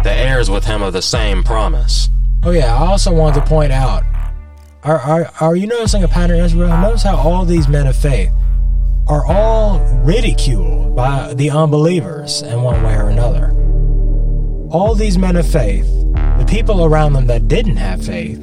the 0.03 0.11
heirs 0.11 0.49
with 0.49 0.65
him 0.65 0.81
of 0.81 0.93
the 0.93 1.01
same 1.01 1.43
promise. 1.43 2.09
Oh, 2.43 2.49
yeah, 2.49 2.75
I 2.75 2.87
also 2.87 3.13
wanted 3.13 3.41
to 3.41 3.45
point 3.45 3.71
out 3.71 4.03
are, 4.83 4.97
are, 4.97 5.31
are 5.41 5.55
you 5.55 5.67
noticing 5.67 6.03
a 6.03 6.07
pattern, 6.07 6.39
Israel? 6.39 6.75
Notice 6.75 7.03
how 7.03 7.17
all 7.17 7.45
these 7.45 7.67
men 7.67 7.85
of 7.85 7.95
faith 7.95 8.31
are 9.07 9.23
all 9.27 9.77
ridiculed 10.03 10.95
by 10.95 11.35
the 11.35 11.51
unbelievers 11.51 12.41
in 12.41 12.63
one 12.63 12.81
way 12.81 12.95
or 12.95 13.09
another 13.09 13.60
all 14.71 14.95
these 14.95 15.17
men 15.17 15.35
of 15.35 15.45
faith, 15.45 15.85
the 16.37 16.45
people 16.47 16.85
around 16.85 17.13
them 17.13 17.27
that 17.27 17.47
didn't 17.47 17.75
have 17.75 18.03
faith, 18.03 18.39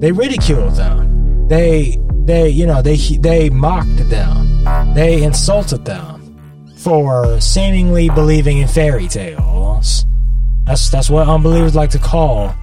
they 0.00 0.10
ridiculed 0.10 0.74
them. 0.74 1.46
They 1.48 1.98
they 2.24 2.48
you 2.48 2.66
know 2.66 2.80
they 2.80 2.96
they 2.96 3.50
mocked 3.50 4.08
them. 4.08 4.48
They 4.94 5.22
insulted 5.22 5.84
them 5.84 6.72
for 6.78 7.40
seemingly 7.40 8.08
believing 8.08 8.58
in 8.58 8.68
fairy 8.68 9.08
tales. 9.08 10.06
That's 10.64 10.88
that's 10.88 11.10
what 11.10 11.28
unbelievers 11.28 11.74
like 11.74 11.90
to 11.90 11.98
call 11.98 12.54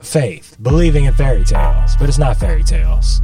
faith, 0.00 0.56
believing 0.60 1.06
in 1.06 1.14
fairy 1.14 1.44
tales, 1.44 1.96
but 1.96 2.08
it's 2.08 2.18
not 2.18 2.36
fairy 2.36 2.62
tales. 2.62 3.22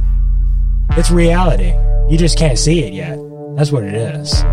It's 0.91 1.11
reality. 1.11 1.73
You 2.11 2.17
just 2.17 2.37
can't 2.37 2.57
see 2.57 2.83
it 2.83 2.93
yet. 2.93 3.19
That's 3.55 3.71
what 3.71 3.83
it 3.83 3.93
is. 3.93 4.43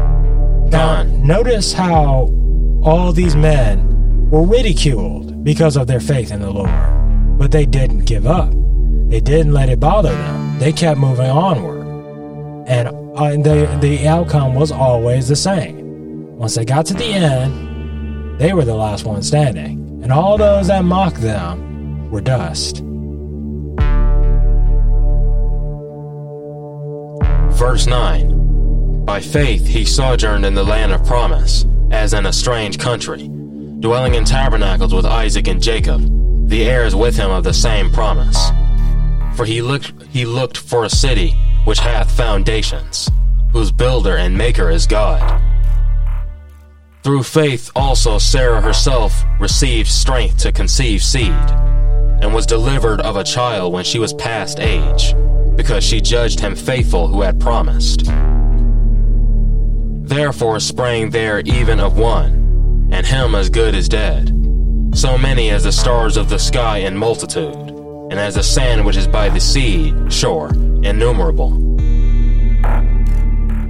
Now, 0.70 1.04
notice 1.04 1.72
how 1.72 2.28
all 2.82 3.12
these 3.12 3.34
men 3.34 3.95
were 4.30 4.44
ridiculed 4.44 5.44
because 5.44 5.76
of 5.76 5.86
their 5.86 6.00
faith 6.00 6.32
in 6.32 6.40
the 6.40 6.50
Lord. 6.50 6.70
But 7.38 7.52
they 7.52 7.64
didn't 7.64 8.06
give 8.06 8.26
up. 8.26 8.50
They 9.08 9.20
didn't 9.20 9.52
let 9.52 9.68
it 9.68 9.78
bother 9.78 10.10
them. 10.12 10.58
They 10.58 10.72
kept 10.72 10.98
moving 10.98 11.30
onward. 11.30 11.86
And 12.66 12.88
uh, 12.88 13.30
the, 13.30 13.78
the 13.80 14.08
outcome 14.08 14.54
was 14.54 14.72
always 14.72 15.28
the 15.28 15.36
same. 15.36 16.36
Once 16.36 16.56
they 16.56 16.64
got 16.64 16.86
to 16.86 16.94
the 16.94 17.04
end, 17.04 18.40
they 18.40 18.52
were 18.52 18.64
the 18.64 18.74
last 18.74 19.04
one 19.04 19.22
standing. 19.22 20.00
And 20.02 20.12
all 20.12 20.36
those 20.36 20.66
that 20.68 20.84
mocked 20.84 21.20
them 21.20 22.10
were 22.10 22.20
dust. 22.20 22.82
Verse 27.56 27.86
9 27.86 29.04
By 29.04 29.20
faith 29.20 29.66
he 29.66 29.84
sojourned 29.84 30.44
in 30.44 30.54
the 30.54 30.64
land 30.64 30.92
of 30.92 31.04
promise, 31.04 31.64
as 31.92 32.12
in 32.12 32.26
a 32.26 32.32
strange 32.32 32.78
country 32.78 33.30
dwelling 33.80 34.14
in 34.14 34.24
tabernacles 34.24 34.94
with 34.94 35.04
Isaac 35.04 35.48
and 35.48 35.62
Jacob, 35.62 36.48
the 36.48 36.64
heirs 36.64 36.94
with 36.94 37.16
him 37.16 37.30
of 37.30 37.44
the 37.44 37.52
same 37.52 37.90
promise. 37.90 38.50
For 39.34 39.44
he 39.44 39.60
looked 39.60 39.92
he 40.10 40.24
looked 40.24 40.56
for 40.56 40.84
a 40.84 40.90
city 40.90 41.36
which 41.64 41.78
hath 41.80 42.10
foundations, 42.10 43.10
whose 43.52 43.70
builder 43.70 44.16
and 44.16 44.36
maker 44.36 44.70
is 44.70 44.86
God. 44.86 45.42
Through 47.02 47.24
faith 47.24 47.70
also 47.76 48.18
Sarah 48.18 48.60
herself 48.60 49.24
received 49.38 49.88
strength 49.88 50.38
to 50.38 50.52
conceive 50.52 51.02
seed, 51.02 51.30
and 51.30 52.32
was 52.32 52.46
delivered 52.46 53.00
of 53.02 53.16
a 53.16 53.24
child 53.24 53.72
when 53.72 53.84
she 53.84 53.98
was 53.98 54.14
past 54.14 54.58
age, 54.58 55.14
because 55.54 55.84
she 55.84 56.00
judged 56.00 56.40
him 56.40 56.56
faithful 56.56 57.08
who 57.08 57.20
had 57.20 57.38
promised. 57.38 58.04
Therefore 60.08 60.60
sprang 60.60 61.10
there 61.10 61.40
even 61.40 61.78
of 61.78 61.98
one 61.98 62.45
and 62.90 63.06
him 63.06 63.34
as 63.34 63.50
good 63.50 63.74
as 63.74 63.88
dead. 63.88 64.32
So 64.94 65.18
many 65.18 65.50
as 65.50 65.64
the 65.64 65.72
stars 65.72 66.16
of 66.16 66.28
the 66.28 66.38
sky 66.38 66.78
in 66.78 66.96
multitude, 66.96 67.54
and 67.54 68.14
as 68.14 68.34
the 68.36 68.42
sand 68.42 68.84
which 68.86 68.96
is 68.96 69.06
by 69.06 69.28
the 69.28 69.40
sea 69.40 69.92
shore, 70.08 70.50
innumerable. 70.82 71.50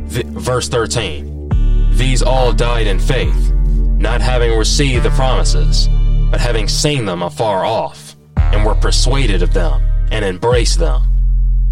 V- 0.07 0.23
verse 0.27 0.69
13 0.69 1.91
These 1.93 2.23
all 2.23 2.53
died 2.53 2.87
in 2.87 3.01
faith, 3.01 3.53
not 3.53 4.21
having 4.21 4.57
received 4.57 5.05
the 5.05 5.11
promises, 5.11 5.89
but 6.31 6.41
having 6.41 6.69
seen 6.69 7.05
them 7.07 7.23
afar 7.23 7.65
off, 7.65 8.15
and 8.37 8.65
were 8.65 8.75
persuaded 8.75 9.43
of 9.43 9.53
them, 9.53 9.83
and 10.13 10.25
embraced 10.25 10.79
them, 10.79 11.03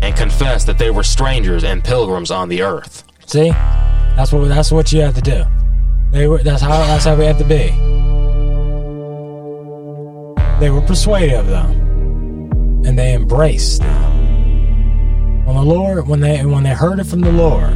and 0.00 0.16
confessed 0.16 0.66
that 0.66 0.78
they 0.78 0.90
were 0.90 1.04
strangers 1.04 1.62
and 1.62 1.84
pilgrims 1.84 2.30
on 2.30 2.48
the 2.48 2.62
earth. 2.62 3.04
See, 3.26 3.50
that's 3.50 4.32
what 4.32 4.48
that's 4.48 4.72
what 4.72 4.92
you 4.92 5.00
have 5.02 5.14
to 5.14 5.20
do. 5.20 5.44
They 6.14 6.28
were 6.28 6.38
that's 6.38 6.62
how 6.62 6.78
that's 6.86 7.06
how 7.06 7.16
we 7.16 7.24
have 7.24 7.38
to 7.38 7.44
be. 7.44 7.74
They 10.60 10.70
were 10.70 10.80
persuaded 10.80 11.34
of 11.34 11.48
them, 11.48 11.72
and 12.86 12.96
they 12.96 13.14
embraced 13.14 13.82
them. 13.82 15.44
When 15.44 15.56
the 15.56 15.64
Lord, 15.64 16.06
when 16.06 16.20
they 16.20 16.46
when 16.46 16.62
they 16.62 16.70
heard 16.70 17.00
it 17.00 17.06
from 17.08 17.20
the 17.20 17.32
Lord, 17.32 17.74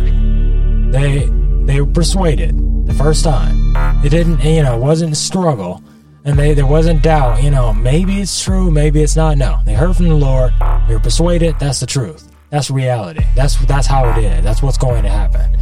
they 0.93 1.29
they 1.65 1.81
were 1.81 1.93
persuaded 1.93 2.87
the 2.87 2.95
first 2.95 3.25
time. 3.25 3.75
It 4.05 4.11
didn't, 4.11 4.39
you 4.45 4.63
know, 4.63 4.77
it 4.77 4.81
wasn't 4.81 5.15
a 5.15 5.17
struggle, 5.17 5.83
and 6.25 6.39
they 6.39 6.55
there 6.55 6.65
wasn't 6.65 7.03
doubt. 7.03 7.43
You 7.43 7.51
know, 7.51 7.73
maybe 7.73 8.21
it's 8.21 8.41
true, 8.41 8.71
maybe 8.71 9.03
it's 9.03 9.17
not. 9.17 9.37
No, 9.37 9.59
they 9.67 9.75
heard 9.75 9.97
from 9.97 10.07
the 10.07 10.15
Lord. 10.15 10.53
They 10.87 10.95
were 10.95 11.01
persuaded. 11.01 11.57
That's 11.59 11.81
the 11.81 11.87
truth. 11.87 12.31
That's 12.51 12.71
reality. 12.71 13.25
That's 13.35 13.57
that's 13.67 13.89
how 13.89 14.09
it 14.11 14.23
is. 14.23 14.45
That's 14.45 14.63
what's 14.63 14.79
going 14.79 15.03
to 15.03 15.11
happen. 15.11 15.59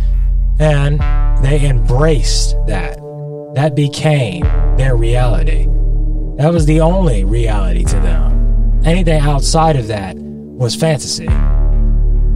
And 0.59 1.01
they 1.43 1.69
embraced 1.69 2.57
that. 2.67 2.99
That 3.55 3.75
became 3.75 4.43
their 4.77 4.97
reality. 4.97 5.67
That 6.37 6.53
was 6.53 6.67
the 6.67 6.81
only 6.81 7.25
reality 7.25 7.85
to 7.85 8.01
them. 8.01 8.83
Anything 8.85 9.21
outside 9.21 9.77
of 9.77 9.87
that 9.89 10.17
was 10.17 10.75
fantasy. 10.75 11.27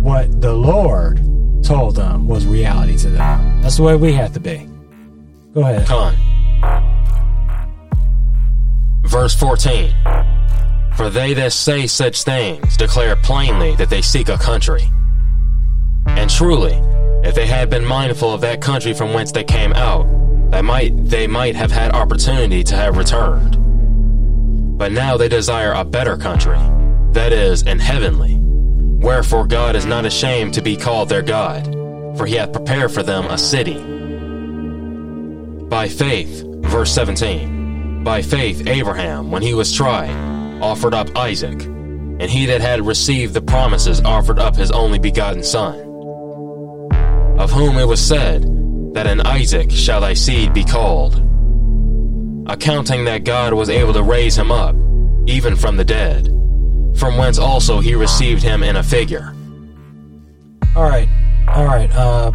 What 0.03 0.41
the 0.41 0.55
Lord 0.55 1.19
told 1.63 1.97
them 1.97 2.27
was 2.27 2.47
reality 2.47 2.97
to 2.99 3.11
them. 3.11 3.63
That's 3.63 3.77
the 3.77 3.83
way 3.83 3.97
we 3.97 4.13
have 4.15 4.33
to 4.33 4.41
be. 4.41 4.67
Go 5.53 5.61
ahead. 5.61 5.87
Con. 5.87 6.17
Verse 9.05 9.35
14 9.35 9.93
For 10.97 11.11
they 11.11 11.35
that 11.35 11.53
say 11.53 11.87
such 11.87 12.23
things 12.23 12.77
declare 12.77 13.17
plainly 13.17 13.75
that 13.77 13.91
they 13.91 14.03
seek 14.03 14.29
a 14.29 14.39
country. 14.39 14.85
And 16.07 16.31
truly, 16.31 16.81
if 17.23 17.35
they 17.35 17.47
had 17.47 17.71
been 17.71 17.85
mindful 17.85 18.33
of 18.33 18.41
that 18.41 18.61
country 18.61 18.95
from 18.95 19.13
whence 19.13 19.33
they 19.33 19.45
came 19.45 19.73
out, 19.75 20.07
they 20.51 20.63
might 20.63 21.05
they 21.05 21.27
might 21.27 21.55
have 21.55 21.71
had 21.71 21.93
opportunity 21.93 22.65
to 22.65 22.77
have 22.77 22.97
returned. 22.97 23.57
But 24.79 24.93
now 24.93 25.17
they 25.17 25.29
desire 25.29 25.73
a 25.73 25.85
better 25.85 26.17
country, 26.17 26.59
that 27.13 27.33
is, 27.33 27.63
an 27.65 27.79
heavenly. 27.79 28.39
Wherefore 28.41 29.47
God 29.47 29.77
is 29.77 29.87
not 29.87 30.07
ashamed 30.07 30.55
to 30.55 30.63
be 30.63 30.77
called 30.77 31.09
their 31.09 31.23
God, 31.23 31.67
for 32.17 32.27
he 32.27 32.37
hath 32.37 32.53
prepared 32.53 32.91
for 32.91 33.03
them 33.03 33.27
a 33.27 33.39
city. 33.39 33.79
By 35.69 35.89
faith, 35.89 36.43
verse 36.63 36.93
17, 36.93 38.03
by 38.03 38.23
faith 38.23 38.67
Abraham, 38.67 39.31
when 39.31 39.43
he 39.43 39.55
was 39.55 39.73
tried, 39.73 40.11
offered 40.63 40.95
up 40.95 41.17
Isaac, 41.17 41.63
and 41.63 42.23
he 42.23 42.47
that 42.47 42.61
had 42.61 42.85
received 42.85 43.35
the 43.35 43.43
promises 43.43 44.01
offered 44.01 44.39
up 44.39 44.57
his 44.57 44.71
only 44.71 44.99
begotten 44.99 45.43
son, 45.43 45.90
of 47.41 47.51
whom 47.51 47.79
it 47.79 47.87
was 47.87 48.01
said, 48.01 48.43
that 48.93 49.07
in 49.07 49.21
Isaac 49.23 49.71
shall 49.71 50.03
thy 50.03 50.13
seed 50.13 50.53
be 50.53 50.63
called, 50.63 51.15
accounting 52.47 53.07
that 53.07 53.25
God 53.25 53.55
was 53.55 53.71
able 53.71 53.95
to 53.95 54.03
raise 54.03 54.37
him 54.37 54.53
up, 54.53 54.77
even 55.27 55.57
from 55.57 55.79
the 55.79 55.85
dead, 55.85 56.27
from 56.97 57.17
whence 57.17 57.39
also 57.39 57.81
he 57.81 57.95
received 57.95 58.43
him 58.43 58.63
in 58.63 58.77
a 58.77 58.83
figure. 58.83 59.35
All 60.77 60.89
right. 60.89 61.09
All 61.49 61.65
right. 61.65 61.91
Uh, 61.93 62.31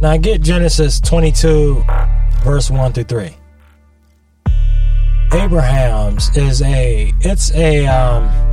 now 0.00 0.16
get 0.16 0.40
Genesis 0.40 1.00
22, 1.00 1.82
verse 2.44 2.70
1 2.70 2.92
through 2.92 3.04
3. 3.04 3.36
Abraham's 5.32 6.34
is 6.36 6.62
a 6.62 7.12
it's 7.20 7.52
a 7.54 7.86
um 7.86 8.47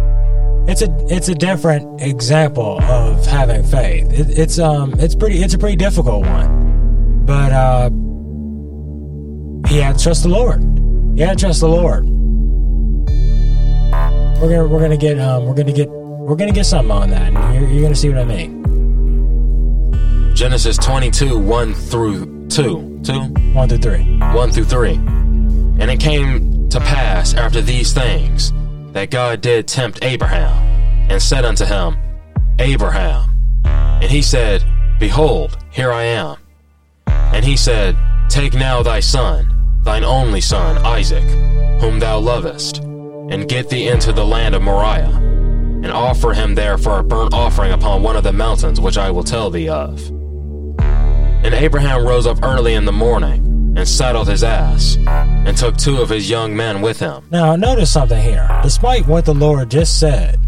it's 0.68 0.82
a 0.82 0.88
it's 1.10 1.30
a 1.30 1.36
different 1.36 2.02
example 2.02 2.82
of 2.82 3.26
having 3.26 3.64
faith. 3.64 4.12
It, 4.12 4.38
it's 4.38 4.58
um 4.60 4.94
it's 5.00 5.16
pretty 5.16 5.44
it's 5.44 5.54
a 5.54 5.58
pretty 5.58 5.76
difficult 5.76 6.26
one, 6.26 7.26
but 7.26 7.52
uh 7.52 7.90
he 9.70 9.78
had 9.78 9.98
to 9.98 10.04
trust 10.04 10.24
the 10.24 10.30
Lord. 10.30 10.62
He 11.16 11.22
had 11.22 11.38
to 11.38 11.46
trust 11.46 11.60
the 11.60 11.68
Lord. 11.68 12.06
We're 14.42 14.50
gonna 14.50 14.68
we're 14.68 14.82
gonna 14.82 14.98
get 14.98 15.20
um 15.20 15.46
we're 15.46 15.54
gonna 15.54 15.72
get 15.72 15.90
we're 15.90 16.36
gonna 16.36 16.52
get 16.52 16.66
something 16.66 16.92
on 16.92 17.10
that. 17.12 17.32
You're, 17.54 17.70
you're 17.70 17.84
gonna 17.84 17.96
see 17.96 18.10
what 18.10 18.18
I 18.18 18.26
mean. 18.26 18.64
Genesis 20.36 20.76
22, 20.78 21.40
1 21.40 21.74
through 21.74 22.48
2. 22.50 23.00
2? 23.04 23.14
One 23.54 23.70
through 23.70 23.78
three. 23.78 24.04
1 24.04 24.52
through 24.52 24.66
3. 24.66 24.94
And 24.96 25.90
it 25.90 26.00
came 26.02 26.68
to 26.70 26.80
pass 26.82 27.34
after 27.36 27.62
these 27.62 27.94
things 27.94 28.52
that 28.96 29.12
God 29.12 29.42
did 29.42 29.68
tempt 29.68 30.06
Abraham, 30.06 30.54
and 31.12 31.22
said 31.22 31.44
unto 31.44 31.66
him, 31.66 31.98
Abraham. 32.60 33.30
And 33.66 34.10
he 34.10 34.22
said, 34.22 34.64
Behold, 35.00 35.58
here 35.70 35.92
I 35.92 36.04
am. 36.04 36.38
And 37.08 37.44
he 37.44 37.58
said, 37.58 37.98
Take 38.30 38.54
now 38.54 38.82
thy 38.82 39.02
son, 39.02 39.82
thine 39.84 40.06
only 40.06 40.40
son, 40.40 40.78
Isaac, 40.86 41.26
whom 41.82 42.00
thou 42.00 42.20
lovest, 42.20 42.78
and 42.78 43.50
get 43.50 43.70
thee 43.70 43.90
into 43.90 44.14
the 44.14 44.26
land 44.26 44.56
of 44.56 44.62
Moriah, 44.62 45.12
and 45.12 45.92
offer 45.92 46.32
him 46.34 46.56
there 46.56 46.78
for 46.78 47.00
a 47.00 47.04
burnt 47.04 47.34
offering 47.34 47.74
upon 47.74 48.02
one 48.02 48.16
of 48.16 48.24
the 48.24 48.32
mountains 48.32 48.80
which 48.80 48.98
I 48.98 49.12
will 49.12 49.26
tell 49.26 49.50
thee 49.50 49.68
of. 49.68 50.10
And 50.80 51.54
Abraham 51.54 52.06
rose 52.06 52.26
up 52.26 52.42
early 52.44 52.76
in 52.76 52.86
the 52.86 52.94
morning, 52.94 53.55
and 53.76 53.88
saddled 53.88 54.28
his 54.28 54.44
ass, 54.44 54.98
and 55.08 55.58
took 55.58 55.78
two 55.78 55.98
of 55.98 56.10
his 56.10 56.30
young 56.30 56.56
men 56.56 56.82
with 56.82 57.00
him. 57.00 57.24
Now, 57.32 57.56
notice 57.56 57.92
something 57.92 58.22
here. 58.22 58.50
Despite 58.64 59.08
what 59.08 59.26
the 59.26 59.34
Lord 59.34 59.70
just 59.70 60.00
said, 60.00 60.40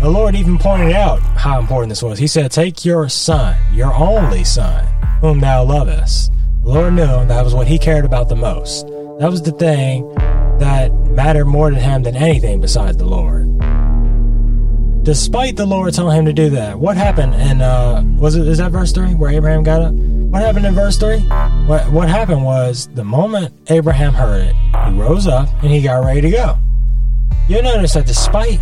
the 0.00 0.10
Lord 0.10 0.34
even 0.34 0.58
pointed 0.58 0.92
out 0.92 1.20
how 1.20 1.58
important 1.58 1.90
this 1.90 2.02
was. 2.02 2.18
He 2.18 2.26
said, 2.26 2.50
Take 2.50 2.84
your 2.84 3.08
son, 3.08 3.56
your 3.72 3.94
only 3.94 4.44
son, 4.44 4.84
whom 5.20 5.40
thou 5.40 5.64
lovest. 5.64 6.32
The 6.62 6.68
Lord 6.68 6.94
knew 6.94 7.06
that 7.06 7.44
was 7.44 7.54
what 7.54 7.66
he 7.66 7.78
cared 7.78 8.04
about 8.04 8.28
the 8.28 8.36
most. 8.36 8.86
That 9.18 9.30
was 9.30 9.42
the 9.42 9.52
thing 9.52 10.12
that 10.58 10.92
mattered 11.10 11.46
more 11.46 11.70
to 11.70 11.78
him 11.78 12.02
than 12.02 12.16
anything 12.16 12.60
besides 12.60 12.98
the 12.98 13.06
Lord. 13.06 13.46
Despite 15.02 15.56
the 15.56 15.66
Lord 15.66 15.94
telling 15.94 16.18
him 16.18 16.24
to 16.24 16.32
do 16.32 16.50
that, 16.50 16.78
what 16.78 16.96
happened? 16.96 17.34
And 17.34 17.62
uh, 17.62 18.02
was 18.18 18.34
it 18.34 18.46
is 18.46 18.58
that 18.58 18.72
verse 18.72 18.92
three 18.92 19.14
where 19.14 19.30
Abraham 19.30 19.62
got 19.62 19.80
up? 19.80 19.94
What 20.30 20.42
happened 20.42 20.66
in 20.66 20.74
verse 20.74 20.98
three? 20.98 21.20
What 21.66 21.90
what 21.90 22.08
happened 22.08 22.44
was 22.44 22.88
the 22.94 23.04
moment 23.04 23.54
Abraham 23.70 24.12
heard 24.12 24.48
it, 24.48 24.54
he 24.86 24.98
rose 24.98 25.26
up 25.26 25.48
and 25.62 25.72
he 25.72 25.80
got 25.80 26.04
ready 26.04 26.20
to 26.20 26.30
go. 26.30 26.58
You'll 27.48 27.62
notice 27.62 27.94
that 27.94 28.06
despite 28.06 28.60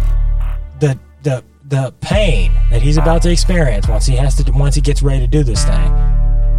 the 0.81 0.99
the 1.23 1.43
the 1.67 1.93
pain 2.01 2.53
that 2.71 2.83
he's 2.83 2.97
about 2.97 3.23
to 3.23 3.31
experience 3.31 3.89
once 3.89 4.07
he 4.07 4.15
has 4.17 4.35
to 4.37 4.53
once 4.53 4.75
he 4.75 4.81
gets 4.81 5.03
ready 5.03 5.21
to 5.21 5.27
do 5.27 5.43
this 5.43 5.65
thing, 5.65 5.93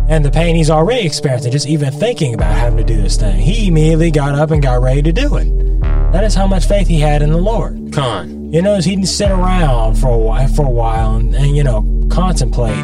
and 0.10 0.26
the 0.26 0.32
pain 0.32 0.56
he's 0.56 0.70
already 0.70 1.06
experiencing 1.06 1.52
just 1.52 1.68
even 1.68 1.94
thinking 1.94 2.34
about 2.34 2.56
having 2.56 2.78
to 2.78 2.84
do 2.84 3.02
this 3.02 3.16
thing, 3.16 3.40
he 3.40 3.68
immediately 3.68 4.12
got 4.12 4.36
up 4.36 4.52
and 4.52 4.62
got 4.62 4.82
ready 4.82 5.02
to 5.02 5.14
do 5.14 5.38
it. 5.38 5.66
That 6.12 6.24
is 6.24 6.34
how 6.34 6.48
much 6.48 6.66
faith 6.66 6.88
he 6.88 7.00
had 7.00 7.22
in 7.22 7.30
the 7.30 7.38
Lord. 7.38 7.92
Con. 7.92 8.52
You 8.52 8.62
know, 8.62 8.76
he 8.76 8.96
didn't 8.96 9.08
sit 9.08 9.30
around 9.30 9.96
for 9.96 10.08
a 10.08 10.18
while, 10.18 10.48
for 10.48 10.66
a 10.66 10.70
while 10.70 11.16
and, 11.18 11.36
and, 11.36 11.58
you 11.58 11.64
know, 11.64 11.84
contemplate, 12.10 12.80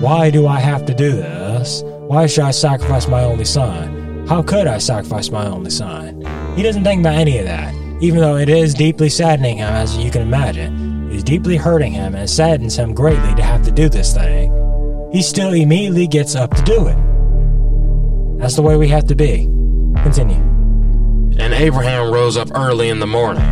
why 0.00 0.30
do 0.30 0.46
I 0.46 0.60
have 0.60 0.84
to 0.86 0.94
do 0.94 1.12
this? 1.12 1.82
Why 1.82 2.26
should 2.26 2.44
I 2.44 2.50
sacrifice 2.50 3.08
my 3.08 3.24
only 3.24 3.46
son? 3.46 4.26
How 4.28 4.42
could 4.42 4.66
I 4.66 4.78
sacrifice 4.78 5.30
my 5.30 5.46
only 5.46 5.70
son? 5.70 6.22
He 6.54 6.62
doesn't 6.62 6.84
think 6.84 7.00
about 7.00 7.14
any 7.14 7.38
of 7.38 7.46
that, 7.46 7.74
even 8.02 8.20
though 8.20 8.36
it 8.36 8.48
is 8.48 8.74
deeply 8.74 9.08
saddening 9.08 9.56
him, 9.56 9.68
as 9.68 9.96
you 9.96 10.10
can 10.10 10.22
imagine. 10.22 11.08
It 11.10 11.16
is 11.16 11.24
deeply 11.24 11.56
hurting 11.56 11.92
him 11.92 12.14
and 12.14 12.28
saddens 12.28 12.76
him 12.76 12.92
greatly 12.94 13.34
to 13.36 13.42
have 13.42 13.62
to 13.62 13.70
do 13.70 13.88
this 13.88 14.12
thing. 14.12 14.52
He 15.12 15.22
still 15.22 15.54
immediately 15.54 16.06
gets 16.06 16.34
up 16.34 16.54
to 16.54 16.62
do 16.62 16.88
it. 16.88 16.96
That's 18.38 18.56
the 18.56 18.62
way 18.62 18.76
we 18.76 18.88
have 18.88 19.06
to 19.06 19.14
be. 19.14 19.44
Continue. 20.02 20.36
And 21.38 21.54
Abraham 21.54 22.12
rose 22.12 22.36
up 22.36 22.50
early 22.54 22.90
in 22.90 22.98
the 22.98 23.06
morning, 23.06 23.44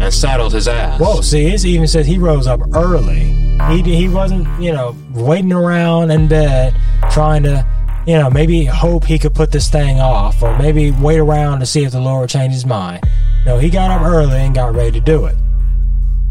and 0.00 0.14
saddled 0.14 0.52
his 0.52 0.68
ass. 0.68 1.00
Whoa, 1.00 1.20
see, 1.20 1.46
it 1.46 1.64
even 1.64 1.88
says 1.88 2.06
he 2.06 2.18
rose 2.18 2.46
up 2.46 2.60
early. 2.74 3.39
He, 3.68 3.82
he 3.82 4.08
wasn't, 4.08 4.46
you 4.60 4.72
know, 4.72 4.96
waiting 5.12 5.52
around 5.52 6.10
in 6.10 6.28
bed 6.28 6.74
trying 7.10 7.42
to, 7.44 7.66
you 8.06 8.16
know, 8.16 8.30
maybe 8.30 8.64
hope 8.64 9.04
he 9.04 9.18
could 9.18 9.34
put 9.34 9.52
this 9.52 9.68
thing 9.68 10.00
off 10.00 10.42
or 10.42 10.56
maybe 10.58 10.90
wait 10.90 11.18
around 11.18 11.60
to 11.60 11.66
see 11.66 11.84
if 11.84 11.92
the 11.92 12.00
Lord 12.00 12.22
would 12.22 12.30
change 12.30 12.52
his 12.52 12.66
mind. 12.66 13.04
No, 13.46 13.58
he 13.58 13.70
got 13.70 13.90
up 13.90 14.02
early 14.02 14.36
and 14.38 14.54
got 14.54 14.74
ready 14.74 14.92
to 14.92 15.00
do 15.00 15.26
it. 15.26 15.36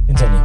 Continue. 0.07 0.37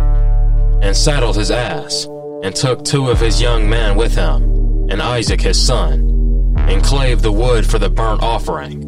And 0.83 0.97
saddled 0.97 1.37
his 1.37 1.51
ass, 1.51 2.07
and 2.43 2.55
took 2.55 2.85
two 2.85 3.11
of 3.11 3.19
his 3.19 3.41
young 3.41 3.69
men 3.69 3.97
with 3.97 4.15
him, 4.15 4.43
and 4.91 5.01
Isaac 5.01 5.41
his 5.41 5.61
son, 5.61 6.55
and 6.69 6.83
clave 6.83 7.23
the 7.23 7.33
wood 7.33 7.67
for 7.67 7.79
the 7.79 7.89
burnt 7.89 8.23
offering, 8.23 8.83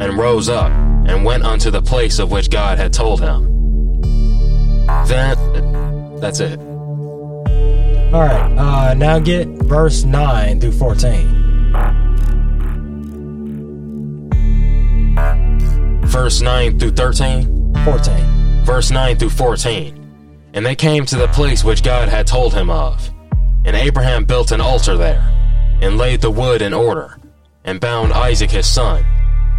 and 0.00 0.18
rose 0.18 0.48
up, 0.48 0.72
and 0.72 1.24
went 1.24 1.44
unto 1.44 1.70
the 1.70 1.82
place 1.82 2.18
of 2.18 2.30
which 2.32 2.50
God 2.50 2.78
had 2.78 2.92
told 2.92 3.20
him. 3.20 3.44
Then, 5.06 6.18
that's 6.20 6.40
it. 6.40 6.65
All 8.12 8.22
right, 8.22 8.56
uh, 8.56 8.94
now 8.94 9.18
get 9.18 9.48
verse 9.48 10.04
9 10.04 10.60
through 10.60 10.72
14. 10.72 11.46
Verse 16.06 16.40
9 16.40 16.78
through 16.78 16.92
13. 16.92 17.74
14. 17.84 18.64
Verse 18.64 18.90
9 18.90 19.18
through 19.18 19.30
14. 19.30 20.14
And 20.54 20.64
they 20.64 20.74
came 20.74 21.04
to 21.06 21.16
the 21.16 21.28
place 21.28 21.64
which 21.64 21.82
God 21.82 22.08
had 22.08 22.26
told 22.26 22.54
him 22.54 22.70
of. 22.70 23.10
And 23.64 23.74
Abraham 23.76 24.24
built 24.24 24.52
an 24.52 24.60
altar 24.60 24.96
there, 24.96 25.28
and 25.82 25.98
laid 25.98 26.20
the 26.20 26.30
wood 26.30 26.62
in 26.62 26.72
order, 26.72 27.18
and 27.64 27.80
bound 27.80 28.12
Isaac 28.12 28.50
his 28.52 28.66
son, 28.66 29.04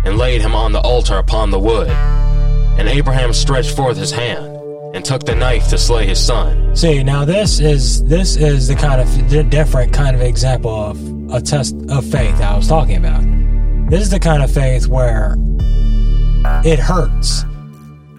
and 0.06 0.18
laid 0.18 0.42
him 0.42 0.56
on 0.56 0.72
the 0.72 0.80
altar 0.80 1.18
upon 1.18 1.52
the 1.52 1.60
wood. 1.60 1.90
And 1.90 2.88
Abraham 2.88 3.34
stretched 3.34 3.76
forth 3.76 3.98
his 3.98 4.12
hand, 4.12 4.57
and 4.94 5.04
took 5.04 5.26
the 5.26 5.36
knife 5.36 5.68
to 5.70 5.78
slay 5.78 6.06
his 6.06 6.24
son. 6.24 6.76
See, 6.76 7.04
now 7.04 7.26
this 7.26 7.60
is 7.60 8.04
this 8.06 8.36
is 8.36 8.68
the 8.68 8.76
kind 8.76 9.02
of 9.02 9.30
the 9.30 9.44
different 9.44 9.94
kind 9.94 10.16
of 10.16 10.22
example 10.22 10.72
of 10.72 11.32
a 11.32 11.42
test 11.42 11.76
of 11.90 12.06
faith 12.06 12.40
I 12.42 12.56
was 12.56 12.68
talking 12.68 12.98
about. 12.98 13.24
This 13.90 14.02
is 14.02 14.10
the 14.10 14.20
kind 14.20 14.44
of 14.44 14.52
faith 14.52 14.88
where 14.88 15.36
it 16.64 16.80
hurts 16.80 17.44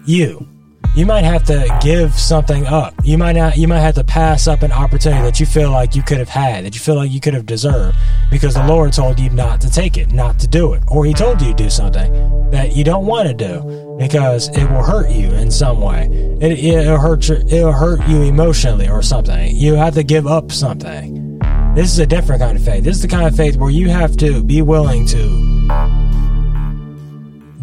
you 0.05 0.47
you 0.95 1.05
might 1.05 1.23
have 1.23 1.43
to 1.45 1.77
give 1.81 2.13
something 2.13 2.65
up. 2.65 2.93
You 3.03 3.17
might 3.17 3.33
not. 3.33 3.57
You 3.57 3.67
might 3.67 3.79
have 3.79 3.95
to 3.95 4.03
pass 4.03 4.47
up 4.47 4.63
an 4.63 4.71
opportunity 4.71 5.21
that 5.21 5.39
you 5.39 5.45
feel 5.45 5.71
like 5.71 5.95
you 5.95 6.01
could 6.01 6.17
have 6.17 6.29
had, 6.29 6.65
that 6.65 6.73
you 6.73 6.81
feel 6.81 6.95
like 6.95 7.11
you 7.11 7.19
could 7.19 7.33
have 7.35 7.45
deserved, 7.45 7.97
because 8.31 8.55
the 8.55 8.65
Lord 8.65 8.91
told 8.91 9.19
you 9.19 9.29
not 9.29 9.61
to 9.61 9.69
take 9.69 9.97
it, 9.97 10.11
not 10.11 10.39
to 10.39 10.47
do 10.47 10.73
it, 10.73 10.83
or 10.87 11.05
He 11.05 11.13
told 11.13 11.41
you 11.41 11.49
to 11.49 11.53
do 11.53 11.69
something 11.69 12.49
that 12.49 12.75
you 12.75 12.83
don't 12.83 13.05
want 13.05 13.27
to 13.27 13.33
do 13.33 13.88
because 13.99 14.47
it 14.49 14.63
will 14.71 14.81
hurt 14.81 15.11
you 15.11 15.29
in 15.31 15.51
some 15.51 15.81
way. 15.81 16.07
It, 16.41 16.63
it'll 16.63 16.97
hurt. 16.97 17.27
Your, 17.27 17.39
it'll 17.39 17.73
hurt 17.73 18.07
you 18.07 18.21
emotionally 18.21 18.87
or 18.87 19.01
something. 19.01 19.55
You 19.55 19.73
have 19.75 19.93
to 19.95 20.03
give 20.03 20.25
up 20.25 20.51
something. 20.51 21.37
This 21.75 21.91
is 21.91 21.99
a 21.99 22.07
different 22.07 22.41
kind 22.41 22.57
of 22.57 22.63
faith. 22.63 22.83
This 22.83 22.95
is 22.95 23.01
the 23.01 23.09
kind 23.09 23.27
of 23.27 23.35
faith 23.35 23.57
where 23.57 23.69
you 23.69 23.89
have 23.89 24.15
to 24.17 24.41
be 24.41 24.61
willing 24.61 25.05
to 25.07 25.49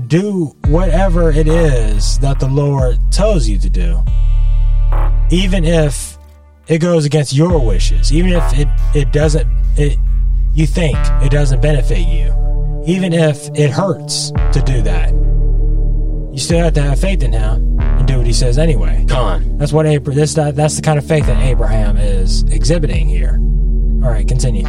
do 0.07 0.55
whatever 0.67 1.31
it 1.31 1.49
is 1.49 2.19
that 2.19 2.39
the 2.39 2.49
Lord 2.49 2.99
tells 3.11 3.49
you 3.49 3.59
to 3.59 3.71
do, 3.71 4.03
even 5.31 5.65
if 5.65 6.19
it 6.69 6.79
goes 6.79 7.05
against 7.07 7.33
your 7.33 7.59
wishes, 7.59 8.13
even 8.13 8.33
if 8.33 8.59
it, 8.59 8.69
it 8.95 9.11
doesn't, 9.13 9.49
it, 9.77 9.99
you 10.53 10.67
think 10.67 10.97
it 11.23 11.31
doesn't 11.31 11.61
benefit 11.61 12.07
you, 12.07 12.85
even 12.87 13.13
if 13.13 13.49
it 13.55 13.71
hurts 13.71 14.31
to 14.53 14.63
do 14.65 14.83
that. 14.83 15.13
You 16.37 16.43
still 16.43 16.59
have 16.59 16.75
to 16.75 16.83
have 16.83 17.01
faith 17.01 17.23
in 17.23 17.33
him 17.33 17.81
and 17.81 18.07
do 18.07 18.19
what 18.19 18.27
he 18.27 18.35
says 18.35 18.59
anyway. 18.59 19.07
Con. 19.09 19.57
That's 19.57 19.73
what 19.73 19.87
Abraham. 19.87 20.21
This 20.21 20.35
that, 20.35 20.55
that's 20.55 20.77
the 20.77 20.83
kind 20.83 20.99
of 20.99 21.07
faith 21.09 21.25
that 21.29 21.43
Abraham 21.43 21.97
is 21.97 22.43
exhibiting 22.43 23.09
here. 23.09 23.39
All 24.05 24.13
right, 24.13 24.29
continue. 24.29 24.67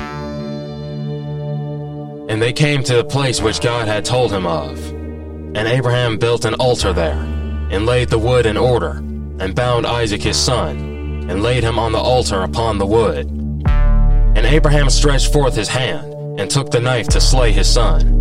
And 2.29 2.41
they 2.41 2.53
came 2.53 2.83
to 2.83 2.95
the 2.95 3.03
place 3.03 3.41
which 3.41 3.59
God 3.59 3.89
had 3.89 4.05
told 4.05 4.31
him 4.31 4.47
of. 4.47 4.81
And 5.57 5.67
Abraham 5.67 6.17
built 6.17 6.45
an 6.45 6.53
altar 6.53 6.93
there, 6.93 7.19
and 7.69 7.85
laid 7.85 8.07
the 8.07 8.17
wood 8.17 8.45
in 8.45 8.55
order, 8.55 8.91
and 8.91 9.53
bound 9.53 9.85
Isaac 9.85 10.21
his 10.21 10.37
son, 10.37 10.77
and 11.29 11.43
laid 11.43 11.63
him 11.63 11.77
on 11.77 11.91
the 11.91 11.99
altar 11.99 12.43
upon 12.43 12.77
the 12.77 12.85
wood. 12.85 13.27
And 13.27 14.45
Abraham 14.45 14.89
stretched 14.89 15.33
forth 15.33 15.57
his 15.57 15.67
hand, 15.67 16.39
and 16.39 16.49
took 16.49 16.71
the 16.71 16.79
knife 16.79 17.09
to 17.09 17.19
slay 17.19 17.51
his 17.51 17.69
son. 17.69 18.16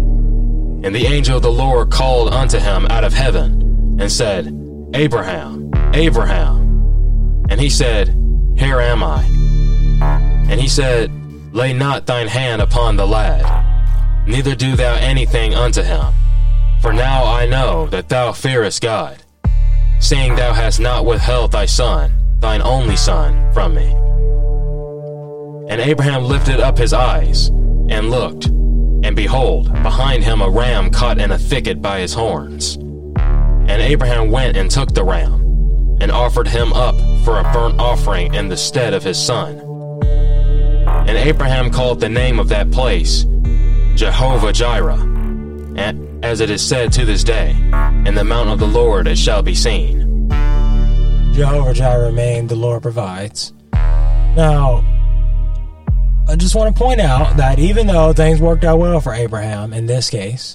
And 0.82 0.94
the 0.94 1.06
angel 1.06 1.36
of 1.36 1.42
the 1.42 1.50
Lord 1.50 1.90
called 1.90 2.32
unto 2.32 2.58
him 2.58 2.86
out 2.86 3.04
of 3.04 3.12
heaven, 3.12 3.98
and 3.98 4.10
said, 4.10 4.46
Abraham, 4.94 5.70
Abraham. 5.94 7.44
And 7.48 7.60
he 7.60 7.70
said, 7.70 8.08
Here 8.56 8.80
am 8.80 9.02
I. 9.02 9.22
And 10.48 10.60
he 10.60 10.68
said, 10.68 11.10
Lay 11.52 11.72
not 11.72 12.06
thine 12.06 12.28
hand 12.28 12.60
upon 12.60 12.96
the 12.96 13.06
lad, 13.06 14.26
neither 14.28 14.54
do 14.54 14.76
thou 14.76 14.94
anything 14.96 15.54
unto 15.54 15.82
him. 15.82 16.12
For 16.82 16.92
now 16.92 17.24
I 17.24 17.46
know 17.46 17.86
that 17.86 18.08
thou 18.08 18.32
fearest 18.32 18.82
God, 18.82 19.22
seeing 19.98 20.36
thou 20.36 20.52
hast 20.52 20.78
not 20.78 21.06
withheld 21.06 21.52
thy 21.52 21.66
son, 21.66 22.12
thine 22.40 22.60
only 22.60 22.96
son, 22.96 23.52
from 23.52 23.74
me. 23.74 23.92
And 25.68 25.80
Abraham 25.80 26.24
lifted 26.24 26.60
up 26.60 26.76
his 26.76 26.92
eyes, 26.92 27.48
and 27.88 28.10
looked, 28.10 28.50
and 29.03 29.14
behold, 29.14 29.72
behind 29.82 30.24
him 30.24 30.40
a 30.40 30.51
ram 30.51 30.90
caught 30.90 31.18
in 31.18 31.32
a 31.32 31.38
thicket 31.38 31.80
by 31.82 32.01
his 32.01 32.14
horns. 32.14 32.76
And 32.76 33.82
Abraham 33.82 34.30
went 34.30 34.57
and 34.57 34.70
took 34.70 34.94
the 34.94 35.05
ram, 35.05 35.34
and 36.01 36.11
offered 36.11 36.49
him 36.49 36.72
up 36.72 36.94
for 37.24 37.38
a 37.38 37.53
burnt 37.53 37.78
offering 37.78 38.34
in 38.34 38.49
the 38.49 38.57
stead 38.57 38.94
of 38.94 39.03
his 39.03 39.18
son. 39.18 39.59
And 41.09 41.16
Abraham 41.16 41.70
called 41.70 42.01
the 42.01 42.09
name 42.09 42.38
of 42.38 42.49
that 42.49 42.70
place 42.70 43.24
Jehovah 43.94 44.53
Jireh, 44.53 45.01
and 45.76 46.24
as 46.24 46.40
it 46.40 46.51
is 46.51 46.66
said 46.66 46.92
to 46.94 47.05
this 47.05 47.22
day, 47.24 47.51
In 48.07 48.14
the 48.14 48.24
mount 48.24 48.51
of 48.51 48.59
the 48.59 48.66
Lord 48.66 49.07
it 49.07 49.18
shall 49.18 49.42
be 49.42 49.55
seen. 49.55 50.28
Jehovah 51.32 51.74
Jireh 51.74 52.07
remain, 52.07 52.47
the 52.47 52.57
Lord 52.57 52.82
provides. 52.82 53.53
Now, 53.72 54.82
I 56.37 56.39
just 56.39 56.55
want 56.55 56.76
to 56.76 56.82
point 56.82 57.01
out 57.01 57.39
that 57.39 57.59
even 57.59 57.87
though 57.87 58.12
things 58.12 58.43
worked 58.43 58.62
out 58.62 58.78
well 58.78 59.01
for 59.01 59.14
Abraham 59.14 59.72
in 59.72 59.87
this 59.87 60.11
case, 60.11 60.55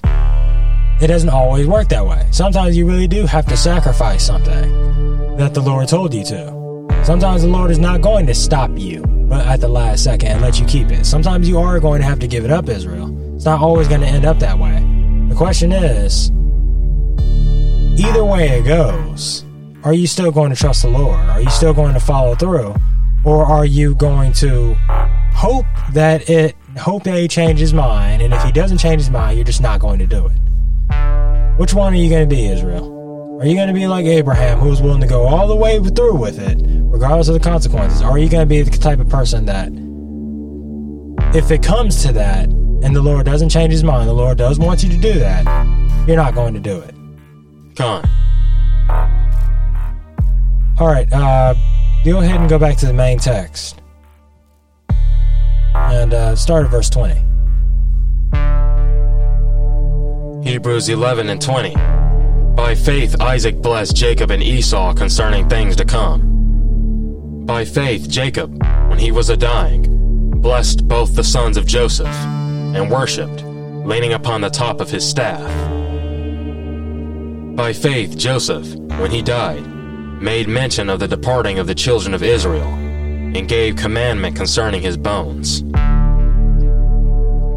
it 1.01 1.07
doesn't 1.07 1.31
always 1.31 1.65
work 1.65 1.89
that 1.89 2.05
way. 2.05 2.27
Sometimes 2.29 2.77
you 2.77 2.85
really 2.85 3.07
do 3.07 3.25
have 3.25 3.47
to 3.47 3.57
sacrifice 3.57 4.23
something 4.23 5.37
that 5.37 5.55
the 5.55 5.59
Lord 5.59 5.87
told 5.87 6.13
you 6.13 6.23
to. 6.25 7.01
Sometimes 7.03 7.41
the 7.41 7.47
Lord 7.47 7.71
is 7.71 7.79
not 7.79 8.01
going 8.01 8.27
to 8.27 8.35
stop 8.35 8.69
you 8.75 9.01
but 9.27 9.43
at 9.47 9.59
the 9.59 9.67
last 9.67 10.03
second 10.03 10.27
and 10.27 10.41
let 10.43 10.59
you 10.59 10.67
keep 10.67 10.91
it. 10.91 11.03
Sometimes 11.03 11.49
you 11.49 11.57
are 11.57 11.79
going 11.79 11.99
to 11.99 12.05
have 12.05 12.19
to 12.19 12.27
give 12.27 12.45
it 12.45 12.51
up, 12.51 12.69
Israel. 12.69 13.35
It's 13.35 13.45
not 13.45 13.59
always 13.59 13.87
going 13.87 14.01
to 14.01 14.07
end 14.07 14.23
up 14.23 14.37
that 14.37 14.59
way. 14.59 14.85
The 15.29 15.35
question 15.35 15.71
is 15.71 16.29
either 17.99 18.23
way 18.23 18.49
it 18.49 18.65
goes, 18.65 19.43
are 19.83 19.95
you 19.95 20.05
still 20.05 20.31
going 20.31 20.51
to 20.51 20.55
trust 20.55 20.83
the 20.83 20.89
Lord? 20.89 21.17
Are 21.17 21.41
you 21.41 21.49
still 21.49 21.73
going 21.73 21.95
to 21.95 21.99
follow 21.99 22.35
through? 22.35 22.75
Or 23.23 23.45
are 23.45 23.65
you 23.65 23.95
going 23.95 24.33
to 24.33 24.75
hope 25.41 25.65
that 25.91 26.29
it 26.29 26.55
hope 26.77 27.03
that 27.03 27.17
he 27.17 27.27
changes 27.27 27.59
his 27.59 27.73
mind 27.73 28.21
and 28.21 28.31
if 28.31 28.43
he 28.43 28.51
doesn't 28.51 28.77
change 28.77 29.01
his 29.01 29.09
mind, 29.09 29.35
you're 29.35 29.43
just 29.43 29.59
not 29.59 29.79
going 29.79 29.97
to 29.97 30.05
do 30.05 30.27
it? 30.27 30.37
Which 31.57 31.73
one 31.73 31.93
are 31.93 31.97
you 31.97 32.11
going 32.11 32.29
to 32.29 32.35
be, 32.35 32.45
Israel? 32.45 33.39
Are 33.41 33.47
you 33.47 33.55
going 33.55 33.67
to 33.67 33.73
be 33.73 33.87
like 33.87 34.05
Abraham, 34.05 34.59
who's 34.59 34.83
willing 34.83 35.01
to 35.01 35.07
go 35.07 35.23
all 35.23 35.47
the 35.47 35.55
way 35.55 35.79
through 35.79 36.15
with 36.15 36.37
it, 36.37 36.61
regardless 36.63 37.27
of 37.27 37.33
the 37.33 37.39
consequences? 37.39 38.03
Or 38.03 38.11
are 38.11 38.19
you 38.19 38.29
going 38.29 38.47
to 38.47 38.49
be 38.49 38.61
the 38.61 38.69
type 38.77 38.99
of 38.99 39.09
person 39.09 39.47
that, 39.47 39.69
if 41.35 41.49
it 41.49 41.63
comes 41.63 42.03
to 42.03 42.13
that, 42.13 42.45
and 42.45 42.95
the 42.95 43.01
Lord 43.01 43.25
doesn't 43.25 43.49
change 43.49 43.71
his 43.71 43.83
mind, 43.83 44.07
the 44.07 44.13
Lord 44.13 44.37
does 44.37 44.59
want 44.59 44.83
you 44.83 44.89
to 44.89 44.97
do 44.97 45.13
that, 45.19 45.43
you're 46.07 46.17
not 46.17 46.35
going 46.35 46.53
to 46.53 46.59
do 46.59 46.77
it. 46.81 46.93
Con. 47.75 48.07
All 50.79 50.87
right, 50.87 51.11
uh, 51.11 51.55
go 52.05 52.19
ahead 52.19 52.39
and 52.39 52.47
go 52.47 52.59
back 52.59 52.77
to 52.77 52.85
the 52.85 52.93
main 52.93 53.17
text. 53.17 53.80
And 55.73 56.13
uh, 56.13 56.35
start 56.35 56.65
at 56.65 56.71
verse 56.71 56.89
20. 56.89 57.13
Hebrews 60.43 60.89
11 60.89 61.29
and 61.29 61.41
20. 61.41 61.75
By 62.55 62.75
faith 62.75 63.19
Isaac 63.21 63.61
blessed 63.61 63.95
Jacob 63.95 64.31
and 64.31 64.41
Esau 64.41 64.93
concerning 64.93 65.47
things 65.47 65.75
to 65.77 65.85
come. 65.85 67.45
By 67.45 67.63
faith 67.65 68.09
Jacob, 68.09 68.61
when 68.89 68.99
he 68.99 69.11
was 69.11 69.29
a 69.29 69.37
dying, 69.37 70.39
blessed 70.41 70.87
both 70.87 71.15
the 71.15 71.23
sons 71.23 71.57
of 71.57 71.65
Joseph 71.65 72.07
and 72.07 72.89
worshipped, 72.89 73.43
leaning 73.43 74.13
upon 74.13 74.41
the 74.41 74.49
top 74.49 74.81
of 74.81 74.89
his 74.89 75.07
staff. 75.07 75.41
By 77.55 77.73
faith, 77.73 78.17
Joseph, 78.17 78.73
when 78.99 79.11
he 79.11 79.21
died, 79.21 79.65
made 80.21 80.47
mention 80.47 80.89
of 80.89 80.99
the 80.99 81.07
departing 81.07 81.59
of 81.59 81.67
the 81.67 81.75
children 81.75 82.13
of 82.13 82.23
Israel, 82.23 82.69
and 83.35 83.47
gave 83.47 83.75
commandment 83.75 84.35
concerning 84.35 84.81
his 84.81 84.97
bones. 84.97 85.61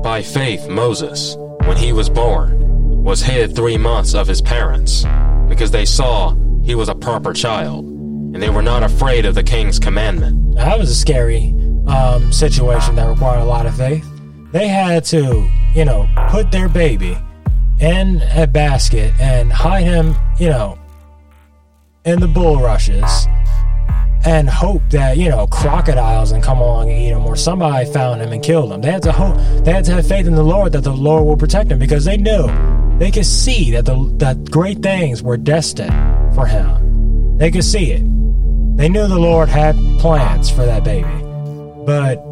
By 0.03 0.23
faith, 0.23 0.69
Moses, 0.69 1.37
when 1.65 1.77
he 1.77 1.93
was 1.93 2.09
born, 2.09 3.03
was 3.03 3.23
hid 3.23 3.55
three 3.55 3.77
months 3.77 4.15
of 4.15 4.27
his 4.27 4.41
parents, 4.41 5.05
because 5.49 5.71
they 5.71 5.85
saw 5.85 6.35
he 6.63 6.75
was 6.75 6.89
a 6.89 6.95
proper 6.95 7.33
child, 7.33 7.85
and 7.85 8.43
they 8.43 8.51
were 8.51 8.63
not 8.63 8.83
afraid 8.83 9.27
of 9.27 9.35
the 9.35 9.43
king's 9.43 9.79
commandment. 9.79 10.55
That 10.57 10.79
was 10.79 10.91
a 10.91 10.95
scary 10.95 11.55
um, 11.87 12.33
situation 12.33 12.97
that 12.97 13.09
required 13.09 13.41
a 13.41 13.45
lot 13.45 13.67
of 13.67 13.77
faith 13.77 14.05
they 14.55 14.69
had 14.69 15.05
to, 15.05 15.51
you 15.75 15.85
know, 15.85 16.09
put 16.31 16.53
their 16.53 16.69
baby 16.69 17.19
in 17.81 18.23
a 18.35 18.47
basket 18.47 19.13
and 19.19 19.53
hide 19.53 19.83
him, 19.83 20.15
you 20.39 20.49
know, 20.49 20.79
in 22.05 22.21
the 22.21 22.29
bulrushes 22.29 23.27
and 24.25 24.49
hope 24.49 24.83
that, 24.91 25.19
you 25.19 25.29
know, 25.29 25.47
crocodiles 25.47 26.33
and 26.33 26.43
come 26.43 26.59
along 26.59 26.91
and 26.91 26.99
eat 26.99 27.11
him 27.11 27.27
or 27.27 27.37
somebody 27.37 27.91
found 27.93 28.23
him 28.23 28.33
and 28.33 28.43
killed 28.43 28.73
him. 28.73 28.81
They 28.81 28.91
had 28.91 29.03
to 29.03 29.13
hope, 29.13 29.37
they 29.65 29.73
had 29.73 29.85
to 29.87 29.93
have 29.93 30.07
faith 30.07 30.27
in 30.27 30.35
the 30.35 30.43
Lord 30.43 30.73
that 30.73 30.83
the 30.83 30.93
Lord 30.93 31.25
will 31.27 31.37
protect 31.37 31.71
him 31.71 31.79
because 31.79 32.05
they 32.05 32.17
knew, 32.17 32.49
they 32.99 33.11
could 33.11 33.27
see 33.27 33.73
that 33.73 33.85
the 33.85 34.11
that 34.19 34.51
great 34.51 34.79
things 34.79 35.23
were 35.23 35.37
destined 35.37 35.93
for 36.35 36.47
him. 36.47 37.37
They 37.39 37.51
could 37.51 37.65
see 37.65 37.93
it. 37.93 38.03
They 38.77 38.89
knew 38.89 39.07
the 39.07 39.19
Lord 39.19 39.49
had 39.49 39.77
plans 39.99 40.51
for 40.51 40.65
that 40.65 40.85
baby. 40.85 41.09
But 41.85 42.23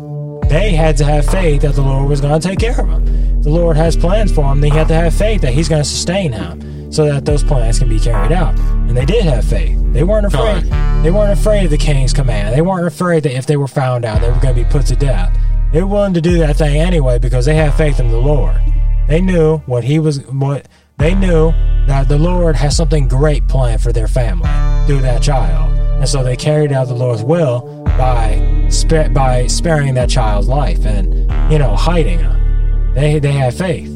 they 0.49 0.73
had 0.73 0.97
to 0.99 1.05
have 1.05 1.27
faith 1.27 1.63
that 1.63 1.75
the 1.75 1.83
Lord 1.83 2.09
was 2.09 2.21
going 2.21 2.41
to 2.41 2.49
take 2.49 2.59
care 2.59 2.81
of 2.81 2.89
them. 2.89 3.43
The 3.43 3.51
Lord 3.51 3.77
has 3.77 3.97
plans 3.97 4.33
for 4.33 4.43
them. 4.43 4.61
They 4.61 4.69
had 4.71 4.89
to 4.89 4.95
have 4.95 5.15
faith 5.15 5.41
that 5.43 5.53
He's 5.53 5.69
going 5.69 5.83
to 5.83 5.89
sustain 5.89 6.33
him. 6.33 6.61
So 6.93 7.07
that 7.07 7.25
those 7.25 7.43
plans 7.43 7.79
can 7.79 7.89
be 7.89 7.99
carried 7.99 8.33
out. 8.33 8.57
And 8.59 8.97
they 8.97 9.07
did 9.07 9.25
have 9.25 9.45
faith. 9.45 9.79
They 9.93 10.05
weren't 10.05 10.27
afraid. 10.27 10.65
They 11.03 11.11
weren't 11.11 11.39
afraid 11.39 11.65
of 11.65 11.71
the 11.71 11.79
king's 11.79 12.13
command. 12.13 12.55
They 12.55 12.61
weren't 12.61 12.87
afraid 12.87 13.23
that 13.23 13.37
if 13.37 13.47
they 13.47 13.57
were 13.57 13.67
found 13.67 14.05
out, 14.05 14.21
they 14.21 14.31
were 14.31 14.39
going 14.39 14.55
to 14.55 14.63
be 14.63 14.69
put 14.69 14.87
to 14.87 14.97
death. 14.97 15.37
They 15.73 15.83
were 15.83 15.89
willing 15.89 16.15
to 16.15 16.21
do 16.21 16.39
that 16.39 16.57
thing 16.57 16.79
anyway 16.79 17.19
because 17.19 17.47
they 17.47 17.55
had 17.55 17.73
faith 17.75 17.99
in 17.99 18.11
the 18.11 18.19
Lord. 18.19 18.61
They 19.09 19.23
knew 19.23 19.59
what 19.61 19.85
he 19.85 19.99
was 19.99 20.21
what 20.27 20.69
they 20.99 21.15
knew 21.15 21.53
that 21.87 22.09
the 22.09 22.19
Lord 22.19 22.57
has 22.57 22.77
something 22.77 23.09
great 23.09 23.49
planned 23.49 23.83
for 23.83 23.91
their 23.91 24.07
family 24.07 24.51
through 24.87 25.01
that 25.01 25.23
child. 25.23 25.73
And 25.99 26.09
so 26.09 26.23
they 26.23 26.37
carried 26.37 26.73
out 26.73 26.89
the 26.89 26.95
Lord's 26.95 27.23
will 27.23 27.83
by 27.99 28.69
by 29.13 29.47
sparing 29.47 29.95
that 29.95 30.11
child's 30.11 30.49
life 30.49 30.85
and 30.85 31.15
you 31.51 31.59
know 31.59 31.75
hiding 31.75 32.19
him. 32.19 32.95
They 32.95 33.19
they 33.19 33.33
had 33.33 33.55
faith. 33.55 33.89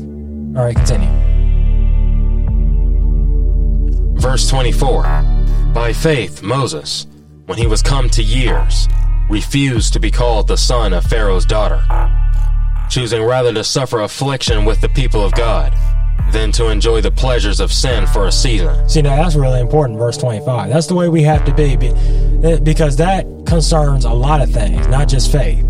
All 0.56 0.64
right, 0.64 0.74
continue. 0.74 1.35
Verse 4.26 4.48
24 4.48 5.04
By 5.72 5.92
faith, 5.92 6.42
Moses, 6.42 7.06
when 7.44 7.58
he 7.58 7.68
was 7.68 7.80
come 7.80 8.10
to 8.10 8.24
years, 8.24 8.88
refused 9.30 9.92
to 9.92 10.00
be 10.00 10.10
called 10.10 10.48
the 10.48 10.56
son 10.56 10.92
of 10.92 11.04
Pharaoh's 11.04 11.46
daughter, 11.46 11.80
choosing 12.90 13.22
rather 13.22 13.54
to 13.54 13.62
suffer 13.62 14.00
affliction 14.00 14.64
with 14.64 14.80
the 14.80 14.88
people 14.88 15.24
of 15.24 15.32
God 15.34 15.72
than 16.32 16.50
to 16.52 16.70
enjoy 16.70 17.02
the 17.02 17.10
pleasures 17.12 17.60
of 17.60 17.72
sin 17.72 18.04
for 18.08 18.26
a 18.26 18.32
season. 18.32 18.88
See, 18.88 19.00
now 19.00 19.14
that's 19.14 19.36
really 19.36 19.60
important, 19.60 19.96
verse 19.96 20.16
25. 20.16 20.70
That's 20.70 20.88
the 20.88 20.96
way 20.96 21.08
we 21.08 21.22
have 21.22 21.44
to 21.44 21.54
be 21.54 21.76
eh, 22.44 22.58
because 22.58 22.96
that 22.96 23.26
concerns 23.46 24.04
a 24.04 24.12
lot 24.12 24.40
of 24.42 24.50
things, 24.50 24.88
not 24.88 25.06
just 25.06 25.30
faith. 25.30 25.64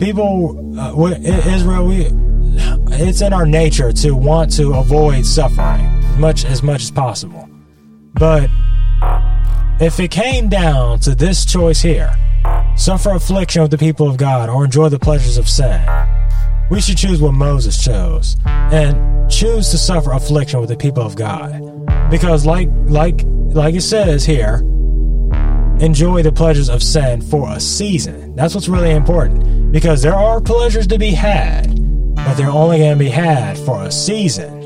People, 0.00 0.76
uh, 0.76 1.14
Israel, 1.20 1.86
we, 1.86 2.08
it's 2.96 3.20
in 3.20 3.32
our 3.32 3.46
nature 3.46 3.92
to 3.92 4.16
want 4.16 4.52
to 4.54 4.74
avoid 4.74 5.24
suffering 5.24 5.97
much 6.18 6.44
as 6.44 6.62
much 6.62 6.82
as 6.82 6.90
possible. 6.90 7.48
But 8.14 8.50
if 9.80 10.00
it 10.00 10.10
came 10.10 10.48
down 10.48 11.00
to 11.00 11.14
this 11.14 11.44
choice 11.44 11.80
here, 11.80 12.12
suffer 12.76 13.10
affliction 13.10 13.62
with 13.62 13.70
the 13.70 13.78
people 13.78 14.08
of 14.08 14.16
God 14.16 14.48
or 14.48 14.64
enjoy 14.64 14.88
the 14.88 14.98
pleasures 14.98 15.38
of 15.38 15.48
sin, 15.48 15.80
we 16.70 16.80
should 16.80 16.98
choose 16.98 17.20
what 17.20 17.32
Moses 17.32 17.82
chose 17.82 18.36
and 18.44 19.30
choose 19.30 19.70
to 19.70 19.78
suffer 19.78 20.12
affliction 20.12 20.60
with 20.60 20.68
the 20.68 20.76
people 20.76 21.02
of 21.02 21.16
God. 21.16 21.62
Because 22.10 22.44
like 22.44 22.68
like 22.86 23.24
like 23.52 23.74
it 23.74 23.82
says 23.82 24.24
here, 24.24 24.56
enjoy 25.80 26.22
the 26.22 26.32
pleasures 26.32 26.68
of 26.68 26.82
sin 26.82 27.20
for 27.20 27.50
a 27.50 27.60
season. 27.60 28.34
That's 28.34 28.54
what's 28.54 28.68
really 28.68 28.90
important. 28.90 29.72
Because 29.72 30.02
there 30.02 30.14
are 30.14 30.40
pleasures 30.40 30.86
to 30.88 30.98
be 30.98 31.10
had, 31.10 31.74
but 32.14 32.34
they're 32.34 32.50
only 32.50 32.78
going 32.78 32.98
to 32.98 33.04
be 33.04 33.10
had 33.10 33.58
for 33.58 33.84
a 33.84 33.92
season. 33.92 34.57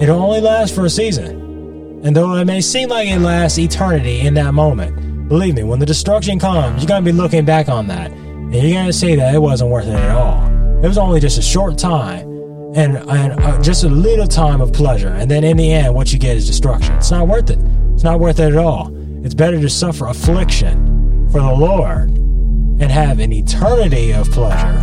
It'll 0.00 0.22
only 0.22 0.40
last 0.40 0.74
for 0.74 0.84
a 0.84 0.90
season. 0.90 2.02
And 2.04 2.14
though 2.14 2.34
it 2.34 2.44
may 2.44 2.60
seem 2.60 2.90
like 2.90 3.08
it 3.08 3.18
lasts 3.18 3.58
eternity 3.58 4.20
in 4.20 4.34
that 4.34 4.52
moment, 4.52 5.28
believe 5.28 5.54
me, 5.54 5.64
when 5.64 5.78
the 5.78 5.86
destruction 5.86 6.38
comes, 6.38 6.82
you're 6.82 6.88
going 6.88 7.02
to 7.02 7.10
be 7.10 7.16
looking 7.16 7.46
back 7.46 7.70
on 7.70 7.86
that, 7.88 8.10
and 8.10 8.54
you're 8.54 8.72
going 8.72 8.86
to 8.86 8.92
see 8.92 9.16
that 9.16 9.34
it 9.34 9.38
wasn't 9.38 9.70
worth 9.70 9.86
it 9.86 9.94
at 9.94 10.10
all. 10.14 10.44
It 10.84 10.86
was 10.86 10.98
only 10.98 11.18
just 11.18 11.38
a 11.38 11.42
short 11.42 11.78
time 11.78 12.28
and, 12.74 12.98
and 12.98 13.40
uh, 13.40 13.60
just 13.62 13.84
a 13.84 13.88
little 13.88 14.26
time 14.26 14.60
of 14.60 14.70
pleasure. 14.74 15.08
And 15.08 15.30
then 15.30 15.44
in 15.44 15.56
the 15.56 15.72
end, 15.72 15.94
what 15.94 16.12
you 16.12 16.18
get 16.18 16.36
is 16.36 16.46
destruction. 16.46 16.94
It's 16.96 17.10
not 17.10 17.26
worth 17.26 17.48
it. 17.48 17.58
It's 17.94 18.04
not 18.04 18.20
worth 18.20 18.38
it 18.38 18.52
at 18.52 18.56
all. 18.56 18.94
It's 19.24 19.34
better 19.34 19.58
to 19.58 19.70
suffer 19.70 20.06
affliction 20.08 21.28
for 21.30 21.40
the 21.40 21.54
Lord 21.54 22.10
and 22.10 22.92
have 22.92 23.18
an 23.18 23.32
eternity 23.32 24.12
of 24.12 24.30
pleasure 24.30 24.82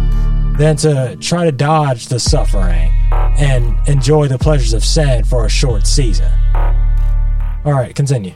than 0.57 0.75
to 0.77 1.15
try 1.21 1.45
to 1.45 1.51
dodge 1.51 2.07
the 2.07 2.19
suffering 2.19 2.91
and 3.37 3.75
enjoy 3.87 4.27
the 4.27 4.37
pleasures 4.37 4.73
of 4.73 4.83
sin 4.83 5.23
for 5.23 5.45
a 5.45 5.49
short 5.49 5.87
season. 5.87 6.31
All 7.65 7.73
right, 7.73 7.95
continue. 7.95 8.33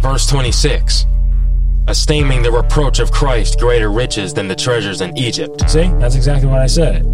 Verse 0.00 0.26
26 0.26 1.06
esteeming 1.88 2.42
the 2.42 2.50
reproach 2.50 2.98
of 2.98 3.12
Christ 3.12 3.60
greater 3.60 3.90
riches 3.90 4.34
than 4.34 4.48
the 4.48 4.56
treasures 4.56 5.00
in 5.00 5.16
Egypt. 5.16 5.68
See, 5.70 5.88
that's 5.98 6.16
exactly 6.16 6.48
what 6.48 6.60
I 6.60 6.66
said. 6.66 7.06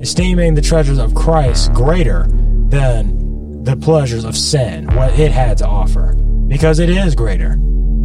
Esteeming 0.00 0.54
the 0.54 0.60
treasures 0.60 0.98
of 0.98 1.14
Christ 1.14 1.72
greater 1.72 2.26
than 2.68 3.64
the 3.64 3.76
pleasures 3.76 4.24
of 4.24 4.36
sin, 4.36 4.86
what 4.94 5.18
it 5.18 5.32
had 5.32 5.58
to 5.58 5.66
offer, 5.66 6.14
because 6.46 6.78
it 6.78 6.90
is 6.90 7.14
greater. 7.14 7.56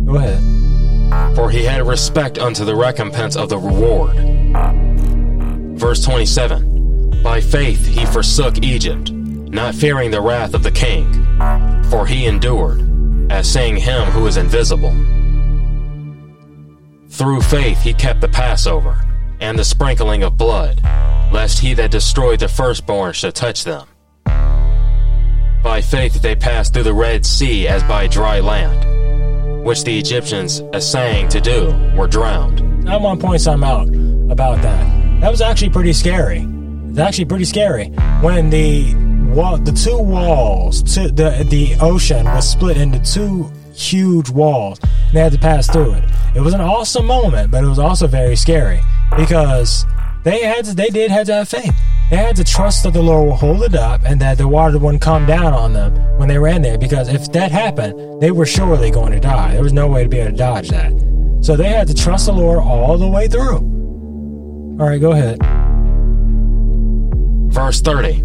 Go 0.06 0.16
ahead. 0.16 1.36
For 1.36 1.50
he 1.50 1.64
had 1.64 1.86
respect 1.86 2.40
unto 2.40 2.66
the 2.66 2.76
recompense 2.76 3.36
of 3.36 3.50
the 3.50 3.58
reward. 3.58 4.18
Verse 5.78 6.04
27 6.04 6.73
By 7.22 7.42
faith 7.42 7.86
he 7.86 8.06
forsook 8.06 8.64
Egypt, 8.64 9.12
not 9.12 9.76
fearing 9.76 10.12
the 10.12 10.22
wrath 10.22 10.54
of 10.54 10.64
the 10.64 10.72
king, 10.72 11.12
for 11.90 12.06
he 12.06 12.26
endured, 12.26 12.82
as 13.32 13.52
seeing 13.52 13.78
him 13.78 14.08
who 14.10 14.26
is 14.26 14.38
invisible. 14.38 14.94
Through 17.10 17.42
faith 17.42 17.82
he 17.82 17.94
kept 17.94 18.22
the 18.22 18.28
Passover, 18.28 19.00
and 19.40 19.60
the 19.60 19.64
sprinkling 19.64 20.24
of 20.24 20.38
blood, 20.38 20.82
lest 21.32 21.60
he 21.60 21.74
that 21.76 21.92
destroyed 21.92 22.40
the 22.40 22.48
firstborn 22.48 23.14
should 23.14 23.36
touch 23.36 23.64
them. 23.64 23.88
By 25.62 25.82
faith 25.82 26.22
they 26.22 26.36
passed 26.36 26.74
through 26.74 26.84
the 26.84 26.94
Red 26.94 27.26
Sea 27.26 27.68
as 27.68 27.84
by 27.84 28.08
dry 28.08 28.40
land, 28.40 29.64
which 29.64 29.84
the 29.84 29.98
Egyptians, 29.98 30.62
essaying 30.74 31.30
to 31.30 31.40
do, 31.40 31.74
were 31.96 32.08
drowned. 32.08 32.90
I 32.90 32.98
want 32.98 33.22
to 33.22 33.26
point 33.26 33.42
something 33.42 33.68
out 33.68 33.88
about 34.32 34.62
that. 34.62 35.22
That 35.22 35.32
was 35.32 35.42
actually 35.42 35.70
pretty 35.70 35.94
scary. 35.94 36.48
It's 36.94 37.00
actually 37.00 37.26
pretty 37.26 37.46
scary 37.46 37.88
when 38.22 38.52
the 38.52 38.94
wall, 39.34 39.58
the 39.58 39.72
two 39.72 39.98
walls, 39.98 40.84
to 40.94 41.08
the 41.10 41.44
the 41.50 41.76
ocean 41.82 42.24
was 42.24 42.48
split 42.48 42.78
into 42.78 43.00
two 43.00 43.52
huge 43.74 44.30
walls. 44.30 44.80
And 45.08 45.14
they 45.14 45.20
had 45.22 45.32
to 45.32 45.40
pass 45.40 45.68
through 45.68 45.94
it. 45.94 46.04
It 46.36 46.42
was 46.42 46.54
an 46.54 46.62
awesome 46.62 47.08
moment, 47.08 47.50
but 47.50 47.64
it 47.64 47.68
was 47.68 47.80
also 47.80 48.06
very 48.06 48.36
scary 48.36 48.80
because 49.18 49.88
they 50.24 50.44
had 50.44 50.66
to, 50.66 50.76
they 50.76 50.92
did 50.92 51.10
have 51.10 51.26
to 51.26 51.34
have 51.34 51.50
faith. 51.50 51.76
They 52.12 52.18
had 52.18 52.36
to 52.36 52.44
trust 52.44 52.84
that 52.84 52.94
the 52.94 53.02
Lord 53.02 53.26
will 53.28 53.38
hold 53.38 53.64
it 53.64 53.74
up 53.74 54.02
and 54.06 54.22
that 54.22 54.38
the 54.38 54.48
water 54.48 54.78
wouldn't 54.78 55.02
come 55.02 55.26
down 55.26 55.52
on 55.52 55.74
them 55.74 55.96
when 56.20 56.30
they 56.30 56.38
ran 56.38 56.62
there. 56.62 56.78
Because 56.78 57.10
if 57.10 57.32
that 57.32 57.52
happened, 57.52 58.22
they 58.22 58.30
were 58.30 58.46
surely 58.46 58.92
going 58.92 59.14
to 59.14 59.20
die. 59.20 59.54
There 59.54 59.64
was 59.64 59.74
no 59.74 59.88
way 59.88 60.04
to 60.04 60.10
be 60.10 60.20
able 60.20 60.30
to 60.30 60.38
dodge 60.38 60.70
that. 60.70 60.92
So 61.42 61.56
they 61.56 61.70
had 61.70 61.88
to 61.88 61.96
trust 61.96 62.28
the 62.28 62.34
Lord 62.34 62.60
all 62.60 63.00
the 63.00 63.08
way 63.08 63.28
through. 63.28 63.58
All 64.80 64.88
right, 64.88 65.02
go 65.02 65.14
ahead. 65.14 65.40
Verse 67.54 67.82
30 67.82 68.24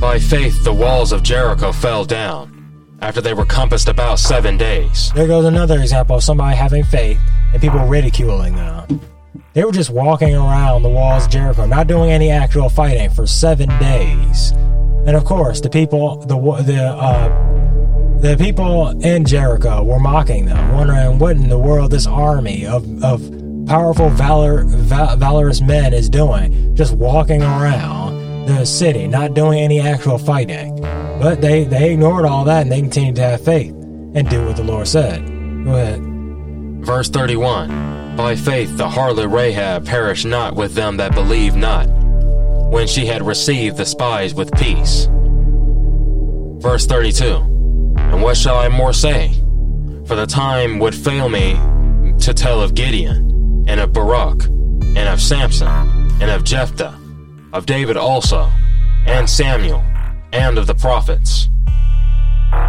By 0.00 0.18
faith 0.18 0.64
the 0.64 0.72
walls 0.72 1.12
of 1.12 1.22
Jericho 1.22 1.70
fell 1.70 2.04
down 2.04 2.96
after 3.00 3.20
they 3.20 3.32
were 3.32 3.44
compassed 3.44 3.86
about 3.86 4.18
seven 4.18 4.56
days. 4.56 5.12
There 5.14 5.28
goes 5.28 5.44
another 5.44 5.78
example 5.78 6.16
of 6.16 6.24
somebody 6.24 6.56
having 6.56 6.82
faith 6.82 7.20
and 7.52 7.62
people 7.62 7.78
ridiculing 7.86 8.56
them. 8.56 9.00
They 9.52 9.64
were 9.64 9.70
just 9.70 9.90
walking 9.90 10.34
around 10.34 10.82
the 10.82 10.88
walls 10.88 11.26
of 11.26 11.30
Jericho, 11.30 11.64
not 11.64 11.86
doing 11.86 12.10
any 12.10 12.28
actual 12.28 12.68
fighting 12.68 13.08
for 13.08 13.24
seven 13.24 13.68
days. 13.78 14.50
And 14.50 15.14
of 15.14 15.24
course, 15.24 15.60
the 15.60 15.70
people, 15.70 16.16
the 16.26 16.36
the 16.64 16.82
uh, 16.82 18.18
the 18.18 18.36
people 18.36 18.88
in 19.00 19.24
Jericho 19.24 19.84
were 19.84 20.00
mocking 20.00 20.46
them, 20.46 20.74
wondering 20.74 21.20
what 21.20 21.36
in 21.36 21.48
the 21.48 21.58
world 21.58 21.92
this 21.92 22.08
army 22.08 22.66
of 22.66 22.82
of 23.04 23.22
powerful, 23.68 24.10
valor, 24.10 24.64
val- 24.64 25.16
valorous 25.16 25.60
men 25.60 25.94
is 25.94 26.08
doing, 26.10 26.74
just 26.74 26.94
walking 26.94 27.44
around 27.44 28.15
the 28.46 28.64
city, 28.64 29.06
not 29.06 29.34
doing 29.34 29.58
any 29.58 29.80
actual 29.80 30.18
fighting. 30.18 30.80
But 31.20 31.40
they, 31.40 31.64
they 31.64 31.92
ignored 31.92 32.24
all 32.24 32.44
that 32.44 32.62
and 32.62 32.72
they 32.72 32.80
continued 32.80 33.16
to 33.16 33.22
have 33.22 33.44
faith 33.44 33.72
and 33.72 34.28
do 34.28 34.46
what 34.46 34.56
the 34.56 34.64
Lord 34.64 34.88
said. 34.88 35.26
Go 35.64 35.74
ahead. 35.74 36.00
Verse 36.84 37.08
31 37.08 38.16
By 38.16 38.36
faith 38.36 38.76
the 38.76 38.88
harlot 38.88 39.32
Rahab 39.32 39.86
perished 39.86 40.26
not 40.26 40.54
with 40.54 40.74
them 40.74 40.96
that 40.98 41.14
believed 41.14 41.56
not, 41.56 41.88
when 42.70 42.86
she 42.86 43.06
had 43.06 43.22
received 43.22 43.76
the 43.76 43.86
spies 43.86 44.34
with 44.34 44.52
peace. 44.52 45.08
Verse 46.60 46.86
32 46.86 47.24
And 47.96 48.22
what 48.22 48.36
shall 48.36 48.56
I 48.56 48.68
more 48.68 48.92
say? 48.92 49.32
For 50.06 50.14
the 50.14 50.26
time 50.26 50.78
would 50.78 50.94
fail 50.94 51.28
me 51.28 51.54
to 52.20 52.32
tell 52.32 52.62
of 52.62 52.74
Gideon, 52.74 53.64
and 53.66 53.80
of 53.80 53.92
Barak, 53.92 54.44
and 54.44 55.08
of 55.08 55.20
Samson, 55.20 55.68
and 56.20 56.30
of 56.30 56.44
Jephthah, 56.44 56.98
of 57.56 57.64
David 57.64 57.96
also, 57.96 58.50
and 59.06 59.28
Samuel 59.28 59.82
and 60.32 60.58
of 60.58 60.66
the 60.66 60.74
prophets, 60.74 61.48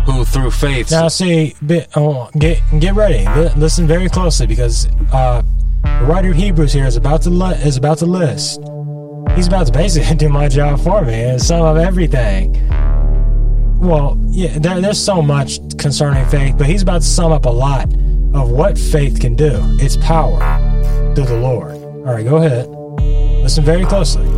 who 0.06 0.24
through 0.24 0.52
faith. 0.52 0.92
Now, 0.92 1.10
see, 1.10 1.56
oh, 1.96 2.30
get 2.38 2.62
get 2.80 2.96
ready. 2.96 3.28
Listen 3.60 3.86
very 3.86 4.08
closely 4.08 4.48
because 4.48 4.88
uh, 5.12 5.42
the 5.84 6.06
writer 6.06 6.30
of 6.30 6.38
Hebrews 6.38 6.72
here 6.72 6.86
is 6.86 6.96
about 6.96 7.22
to 7.24 7.30
li- 7.30 7.58
is 7.58 7.76
about 7.76 7.98
to 7.98 8.06
list. 8.06 8.62
He's 9.36 9.48
about 9.48 9.68
to 9.68 9.74
basically 9.74 10.16
do 10.26 10.30
my 10.30 10.48
job 10.48 10.80
for 10.80 11.04
me 11.04 11.14
and 11.14 11.42
sum 11.42 11.64
up 11.64 11.78
everything. 11.78 12.54
Well, 13.80 14.18
yeah, 14.28 14.58
there, 14.58 14.80
there's 14.80 15.04
so 15.04 15.22
much 15.22 15.60
concerning 15.78 16.26
faith, 16.28 16.58
but 16.58 16.66
he's 16.66 16.82
about 16.82 17.02
to 17.02 17.08
sum 17.08 17.32
up 17.34 17.46
a 17.46 17.50
lot 17.50 17.94
of 18.34 18.50
what 18.52 18.78
faith 18.78 19.20
can 19.20 19.36
do. 19.36 19.60
Its 19.80 19.98
power 19.98 20.40
through 21.14 21.26
the 21.26 21.40
Lord. 21.40 21.74
All 21.74 22.14
right, 22.14 22.26
go 22.26 22.38
ahead. 22.38 22.68
Listen 23.44 23.64
very 23.64 23.86
closely. 23.86 24.37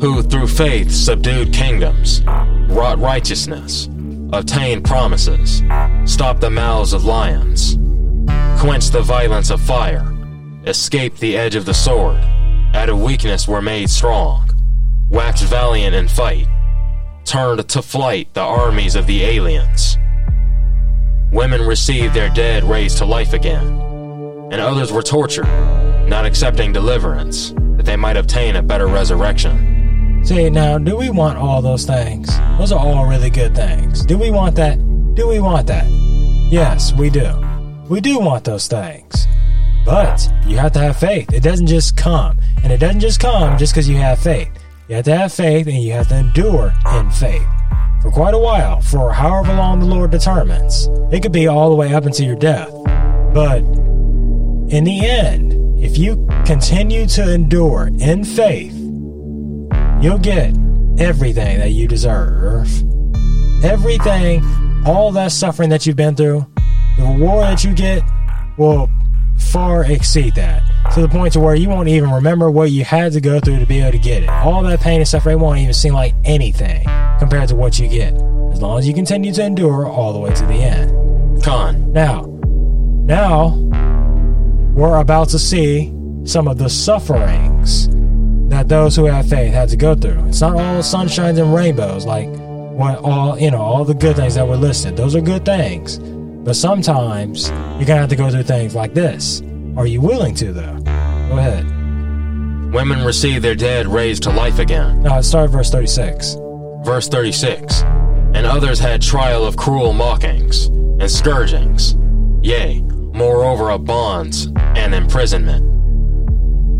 Who 0.00 0.22
through 0.22 0.46
faith 0.46 0.92
subdued 0.92 1.52
kingdoms 1.52 2.22
wrought 2.68 3.00
righteousness, 3.00 3.88
obtained 4.32 4.84
promises, 4.84 5.64
stopped 6.04 6.40
the 6.40 6.50
mouths 6.50 6.92
of 6.92 7.04
lions, 7.04 7.74
quenched 8.60 8.92
the 8.92 9.02
violence 9.02 9.50
of 9.50 9.60
fire, 9.60 10.06
escaped 10.66 11.18
the 11.18 11.36
edge 11.36 11.56
of 11.56 11.64
the 11.64 11.74
sword, 11.74 12.22
out 12.74 12.88
of 12.88 13.00
weakness 13.00 13.48
were 13.48 13.60
made 13.60 13.90
strong, 13.90 14.48
waxed 15.10 15.42
valiant 15.46 15.96
in 15.96 16.06
fight, 16.06 16.46
turned 17.24 17.68
to 17.68 17.82
flight 17.82 18.32
the 18.34 18.40
armies 18.40 18.94
of 18.94 19.08
the 19.08 19.24
aliens. 19.24 19.98
Women 21.32 21.62
received 21.62 22.14
their 22.14 22.30
dead 22.30 22.62
raised 22.62 22.98
to 22.98 23.04
life 23.04 23.32
again, 23.32 23.66
and 24.52 24.60
others 24.60 24.92
were 24.92 25.02
tortured, 25.02 25.48
not 26.06 26.24
accepting 26.24 26.72
deliverance, 26.72 27.52
that 27.76 27.84
they 27.84 27.96
might 27.96 28.16
obtain 28.16 28.54
a 28.54 28.62
better 28.62 28.86
resurrection. 28.86 29.74
See, 30.24 30.50
now, 30.50 30.78
do 30.78 30.96
we 30.96 31.10
want 31.10 31.38
all 31.38 31.62
those 31.62 31.86
things? 31.86 32.28
Those 32.58 32.72
are 32.72 32.78
all 32.78 33.08
really 33.08 33.30
good 33.30 33.54
things. 33.54 34.04
Do 34.04 34.18
we 34.18 34.30
want 34.30 34.56
that? 34.56 34.76
Do 35.14 35.26
we 35.26 35.40
want 35.40 35.66
that? 35.68 35.86
Yes, 36.50 36.92
we 36.92 37.08
do. 37.08 37.32
We 37.88 38.00
do 38.00 38.18
want 38.18 38.44
those 38.44 38.68
things. 38.68 39.26
But 39.84 40.30
you 40.46 40.58
have 40.58 40.72
to 40.72 40.80
have 40.80 40.98
faith. 40.98 41.32
It 41.32 41.42
doesn't 41.42 41.66
just 41.66 41.96
come. 41.96 42.36
And 42.62 42.72
it 42.72 42.78
doesn't 42.78 43.00
just 43.00 43.20
come 43.20 43.56
just 43.56 43.72
because 43.72 43.88
you 43.88 43.96
have 43.96 44.18
faith. 44.18 44.50
You 44.88 44.96
have 44.96 45.04
to 45.06 45.16
have 45.16 45.32
faith 45.32 45.66
and 45.66 45.76
you 45.76 45.92
have 45.92 46.08
to 46.08 46.18
endure 46.18 46.74
in 46.94 47.10
faith 47.10 47.46
for 48.02 48.10
quite 48.10 48.34
a 48.34 48.38
while, 48.38 48.80
for 48.80 49.12
however 49.12 49.54
long 49.54 49.80
the 49.80 49.86
Lord 49.86 50.10
determines. 50.10 50.88
It 51.10 51.22
could 51.22 51.32
be 51.32 51.46
all 51.46 51.70
the 51.70 51.74
way 51.74 51.94
up 51.94 52.04
until 52.04 52.26
your 52.26 52.36
death. 52.36 52.70
But 53.34 53.58
in 53.58 54.84
the 54.84 55.06
end, 55.06 55.54
if 55.82 55.98
you 55.98 56.26
continue 56.44 57.06
to 57.08 57.32
endure 57.32 57.88
in 57.98 58.24
faith, 58.24 58.74
you'll 60.00 60.18
get 60.18 60.54
everything 60.98 61.58
that 61.58 61.70
you 61.70 61.88
deserve. 61.88 62.68
Everything, 63.64 64.44
all 64.86 65.10
that 65.12 65.32
suffering 65.32 65.70
that 65.70 65.86
you've 65.86 65.96
been 65.96 66.14
through, 66.14 66.46
the 66.96 67.04
reward 67.04 67.46
that 67.46 67.64
you 67.64 67.74
get 67.74 68.02
will 68.56 68.88
far 69.36 69.84
exceed 69.84 70.34
that 70.34 70.62
to 70.92 71.00
the 71.00 71.08
point 71.08 71.32
to 71.32 71.40
where 71.40 71.54
you 71.54 71.68
won't 71.68 71.88
even 71.88 72.10
remember 72.10 72.50
what 72.50 72.70
you 72.70 72.84
had 72.84 73.12
to 73.12 73.20
go 73.20 73.40
through 73.40 73.58
to 73.58 73.66
be 73.66 73.80
able 73.80 73.92
to 73.92 73.98
get 73.98 74.22
it. 74.22 74.28
All 74.28 74.62
that 74.62 74.80
pain 74.80 75.00
and 75.00 75.08
suffering 75.08 75.38
won't 75.38 75.58
even 75.58 75.74
seem 75.74 75.94
like 75.94 76.14
anything 76.24 76.84
compared 77.18 77.48
to 77.48 77.56
what 77.56 77.78
you 77.78 77.88
get, 77.88 78.14
as 78.14 78.60
long 78.60 78.78
as 78.78 78.86
you 78.86 78.94
continue 78.94 79.32
to 79.32 79.44
endure 79.44 79.86
all 79.86 80.12
the 80.12 80.18
way 80.18 80.32
to 80.34 80.46
the 80.46 80.54
end. 80.54 81.42
Con. 81.42 81.92
Now, 81.92 82.22
now 83.04 83.50
we're 84.74 84.98
about 84.98 85.28
to 85.30 85.38
see 85.38 85.92
some 86.24 86.46
of 86.46 86.58
the 86.58 86.68
sufferings 86.68 87.88
that 88.48 88.68
those 88.68 88.96
who 88.96 89.04
have 89.04 89.28
faith 89.28 89.52
had 89.52 89.68
to 89.70 89.76
go 89.76 89.94
through. 89.94 90.26
It's 90.26 90.40
not 90.40 90.56
all 90.56 90.80
sunshines 90.80 91.40
and 91.40 91.54
rainbows 91.54 92.06
like 92.06 92.28
what 92.28 92.98
all 92.98 93.38
you 93.38 93.50
know, 93.50 93.60
all 93.60 93.84
the 93.84 93.94
good 93.94 94.16
things 94.16 94.34
that 94.36 94.46
were 94.46 94.56
listed. 94.56 94.96
Those 94.96 95.14
are 95.14 95.20
good 95.20 95.44
things. 95.44 95.98
But 95.98 96.54
sometimes 96.54 97.50
you're 97.50 97.84
gonna 97.84 98.00
have 98.00 98.08
to 98.08 98.16
go 98.16 98.30
through 98.30 98.44
things 98.44 98.74
like 98.74 98.94
this. 98.94 99.42
Are 99.76 99.86
you 99.86 100.00
willing 100.00 100.34
to 100.36 100.52
though? 100.52 100.78
Go 101.28 101.38
ahead. 101.38 101.66
Women 102.72 103.04
receive 103.04 103.42
their 103.42 103.54
dead 103.54 103.86
raised 103.86 104.22
to 104.24 104.30
life 104.30 104.58
again. 104.58 105.02
No, 105.02 105.20
start 105.22 105.46
at 105.46 105.50
verse 105.50 105.70
36. 105.70 106.36
Verse 106.84 107.08
36 107.08 107.82
And 107.82 108.46
others 108.46 108.78
had 108.78 109.02
trial 109.02 109.44
of 109.44 109.56
cruel 109.56 109.92
mockings 109.92 110.66
and 110.66 111.10
scourgings, 111.10 111.96
yea, 112.42 112.80
moreover 112.82 113.70
of 113.70 113.84
bonds 113.84 114.46
and 114.56 114.94
imprisonment. 114.94 115.64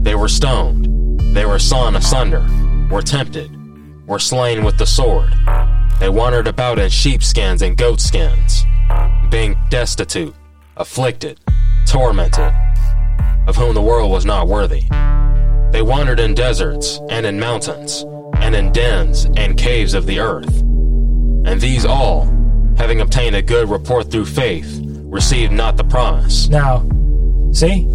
They 0.04 0.14
were 0.14 0.28
stoned, 0.28 0.77
they 1.38 1.46
were 1.46 1.60
sawn 1.60 1.94
asunder, 1.94 2.44
were 2.90 3.00
tempted, 3.00 3.48
were 4.08 4.18
slain 4.18 4.64
with 4.64 4.76
the 4.76 4.84
sword. 4.84 5.32
They 6.00 6.08
wandered 6.08 6.48
about 6.48 6.80
in 6.80 6.90
sheepskins 6.90 7.62
and 7.62 7.76
goatskins, 7.76 8.66
being 9.30 9.56
destitute, 9.68 10.34
afflicted, 10.76 11.38
tormented, 11.86 12.52
of 13.46 13.54
whom 13.54 13.72
the 13.72 13.80
world 13.80 14.10
was 14.10 14.24
not 14.24 14.48
worthy. 14.48 14.82
They 15.70 15.80
wandered 15.80 16.18
in 16.18 16.34
deserts 16.34 16.98
and 17.08 17.24
in 17.24 17.38
mountains, 17.38 18.04
and 18.38 18.56
in 18.56 18.72
dens 18.72 19.26
and 19.36 19.56
caves 19.56 19.94
of 19.94 20.06
the 20.06 20.18
earth. 20.18 20.62
And 20.62 21.60
these 21.60 21.84
all, 21.84 22.24
having 22.76 23.00
obtained 23.00 23.36
a 23.36 23.42
good 23.42 23.70
report 23.70 24.10
through 24.10 24.26
faith, 24.26 24.80
received 25.04 25.52
not 25.52 25.76
the 25.76 25.84
promise. 25.84 26.48
Now, 26.48 26.84
see, 27.52 27.86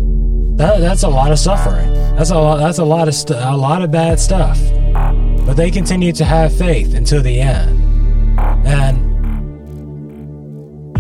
that, 0.57 0.79
that's 0.79 1.03
a 1.03 1.09
lot 1.09 1.31
of 1.31 1.39
suffering. 1.39 1.91
That's 2.15 2.29
a 2.29 2.37
lot. 2.37 2.57
That's 2.57 2.77
a 2.77 2.85
lot 2.85 3.07
of 3.07 3.15
st- 3.15 3.39
a 3.39 3.55
lot 3.55 3.81
of 3.81 3.91
bad 3.91 4.19
stuff. 4.19 4.59
But 5.45 5.55
they 5.55 5.71
continue 5.71 6.11
to 6.13 6.25
have 6.25 6.55
faith 6.55 6.93
until 6.93 7.21
the 7.21 7.41
end, 7.41 8.37
and 8.65 9.13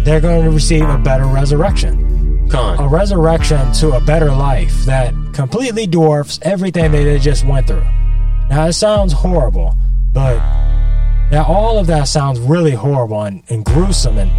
they're 0.05 0.21
going 0.21 0.43
to 0.43 0.49
receive 0.49 0.89
a 0.89 0.97
better 0.97 1.25
resurrection. 1.25 2.49
Con. 2.49 2.79
A 2.79 2.87
resurrection 2.87 3.71
to 3.73 3.91
a 3.93 4.01
better 4.01 4.31
life 4.31 4.73
that 4.85 5.13
completely 5.33 5.87
dwarfs 5.87 6.39
everything 6.41 6.91
that 6.91 7.03
they 7.03 7.19
just 7.19 7.45
went 7.45 7.67
through. 7.67 7.87
Now, 8.49 8.65
it 8.67 8.73
sounds 8.73 9.13
horrible, 9.13 9.75
but 10.11 10.37
now 11.31 11.45
all 11.47 11.79
of 11.79 11.87
that 11.87 12.07
sounds 12.07 12.39
really 12.39 12.71
horrible 12.71 13.23
and, 13.23 13.43
and 13.49 13.63
gruesome 13.63 14.17
and, 14.17 14.31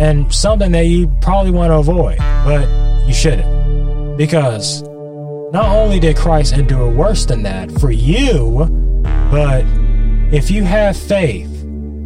and 0.00 0.32
something 0.32 0.72
that 0.72 0.86
you 0.86 1.08
probably 1.20 1.52
want 1.52 1.70
to 1.70 1.76
avoid, 1.76 2.18
but 2.18 2.66
you 3.06 3.12
shouldn't. 3.12 3.71
Because 4.22 4.82
not 5.52 5.74
only 5.74 5.98
did 5.98 6.16
Christ 6.16 6.52
endure 6.52 6.88
worse 6.88 7.26
than 7.26 7.42
that 7.42 7.72
for 7.80 7.90
you, 7.90 8.68
but 9.32 9.64
if 10.32 10.48
you 10.48 10.62
have 10.62 10.96
faith, 10.96 11.50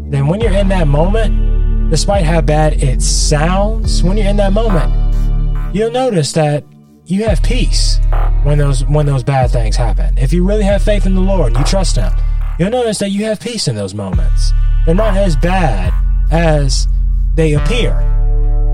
then 0.09 0.27
when 0.27 0.41
you're 0.41 0.55
in 0.55 0.69
that 0.69 0.89
moment, 0.89 1.91
despite 1.91 2.25
how 2.25 2.41
bad 2.41 2.83
it 2.83 3.03
sounds, 3.03 4.03
when 4.03 4.17
you're 4.17 4.29
in 4.29 4.39
that 4.39 4.55
moment, 4.55 5.75
you'll 5.75 5.91
notice 5.91 6.33
that 6.33 6.65
you 7.05 7.25
have 7.25 7.43
peace 7.43 8.01
when 8.45 8.57
those 8.57 8.83
when 8.87 9.05
those 9.05 9.23
bad 9.23 9.51
things 9.51 9.77
happen. 9.77 10.17
If 10.17 10.33
you 10.33 10.43
really 10.43 10.65
have 10.65 10.83
faith 10.83 11.05
in 11.05 11.15
the 11.15 11.21
Lord, 11.21 11.55
you 11.55 11.65
trust 11.65 11.97
Him, 11.97 12.15
you'll 12.59 12.71
notice 12.71 12.97
that 13.01 13.11
you 13.11 13.27
have 13.27 13.41
peace 13.41 13.69
in 13.69 13.77
those 13.77 13.93
moments. 13.93 14.55
They're 14.87 14.95
not 14.95 15.19
as 15.19 15.37
bad 15.37 15.93
as 16.33 16.89
they 17.35 17.53
appear, 17.53 17.93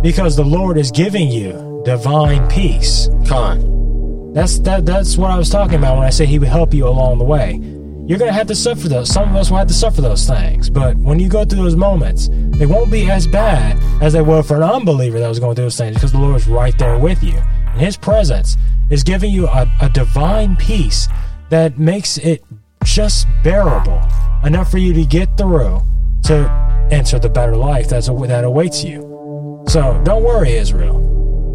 because 0.00 0.36
the 0.36 0.44
Lord 0.44 0.78
is 0.78 0.92
giving 0.92 1.28
you 1.28 1.71
divine 1.84 2.46
peace. 2.48 3.08
Con. 3.26 4.32
That's 4.32 4.58
that. 4.60 4.86
That's 4.86 5.16
what 5.16 5.30
I 5.30 5.36
was 5.36 5.50
talking 5.50 5.74
about 5.74 5.98
when 5.98 6.06
I 6.06 6.10
say 6.10 6.26
He 6.26 6.38
would 6.38 6.48
help 6.48 6.72
you 6.72 6.86
along 6.86 7.18
the 7.18 7.24
way. 7.24 7.60
You're 8.06 8.18
gonna 8.18 8.32
have 8.32 8.48
to 8.48 8.54
suffer 8.54 8.88
those. 8.88 9.12
Some 9.12 9.30
of 9.30 9.36
us 9.36 9.50
will 9.50 9.58
have 9.58 9.68
to 9.68 9.74
suffer 9.74 10.00
those 10.00 10.26
things, 10.26 10.68
but 10.68 10.96
when 10.96 11.18
you 11.18 11.28
go 11.28 11.44
through 11.44 11.62
those 11.62 11.76
moments, 11.76 12.28
they 12.32 12.66
won't 12.66 12.90
be 12.90 13.10
as 13.10 13.26
bad 13.26 13.78
as 14.02 14.12
they 14.12 14.22
were 14.22 14.42
for 14.42 14.56
an 14.56 14.62
unbeliever 14.62 15.20
that 15.20 15.28
was 15.28 15.38
going 15.38 15.54
through 15.54 15.66
those 15.66 15.76
things, 15.76 15.94
because 15.94 16.12
the 16.12 16.18
Lord 16.18 16.36
is 16.36 16.48
right 16.48 16.76
there 16.78 16.98
with 16.98 17.22
you, 17.22 17.36
and 17.36 17.80
His 17.80 17.96
presence 17.96 18.56
is 18.90 19.04
giving 19.04 19.32
you 19.32 19.46
a, 19.46 19.70
a 19.80 19.88
divine 19.90 20.56
peace 20.56 21.08
that 21.50 21.78
makes 21.78 22.18
it 22.18 22.42
just 22.84 23.26
bearable 23.44 24.02
enough 24.44 24.70
for 24.70 24.78
you 24.78 24.92
to 24.92 25.04
get 25.04 25.36
through 25.36 25.80
to 26.24 26.88
enter 26.90 27.18
the 27.18 27.28
better 27.28 27.56
life 27.56 27.88
that's 27.88 28.08
that 28.08 28.44
awaits 28.44 28.82
you. 28.82 29.64
So 29.68 30.00
don't 30.04 30.24
worry, 30.24 30.52
Israel. 30.52 31.11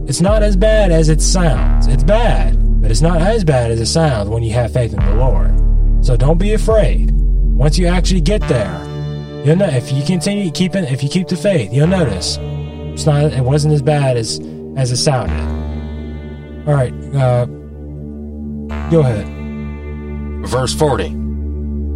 It's 0.08 0.22
not 0.22 0.42
as 0.42 0.56
bad 0.56 0.94
as 0.94 1.10
it 1.10 1.22
sounds. 1.22 1.86
It's 1.88 2.02
bad, 2.04 2.82
but 2.82 2.90
it's 2.90 3.02
not 3.02 3.22
as 3.22 3.44
bad 3.44 3.72
as 3.72 3.82
it 3.82 3.88
sounds 3.88 4.30
when 4.30 4.42
you 4.42 4.54
have 4.54 4.72
faith 4.72 4.94
in 4.94 5.06
the 5.06 5.16
Lord. 5.16 5.54
So 6.06 6.16
don't 6.16 6.38
be 6.38 6.54
afraid. 6.54 7.12
Once 7.12 7.78
you 7.78 7.88
actually 7.88 8.22
get 8.22 8.40
there, 8.48 8.72
you'll 9.44 9.58
know 9.58 9.68
if 9.68 9.92
you 9.92 10.02
continue 10.06 10.50
keeping 10.50 10.86
if 10.86 11.04
you 11.04 11.10
keep 11.10 11.28
the 11.28 11.36
faith, 11.36 11.74
you'll 11.74 11.88
notice 11.88 12.38
it's 12.40 13.06
not 13.06 13.34
it 13.34 13.44
wasn't 13.44 13.74
as 13.74 13.82
bad 13.82 14.16
as 14.16 14.40
as 14.78 14.94
it 14.94 14.96
sounded. 14.96 15.38
All 16.66 16.74
right, 16.74 16.94
uh, 17.14 17.46
go 18.90 19.02
ahead. 19.02 19.28
Verse 20.48 20.74
40 20.74 21.10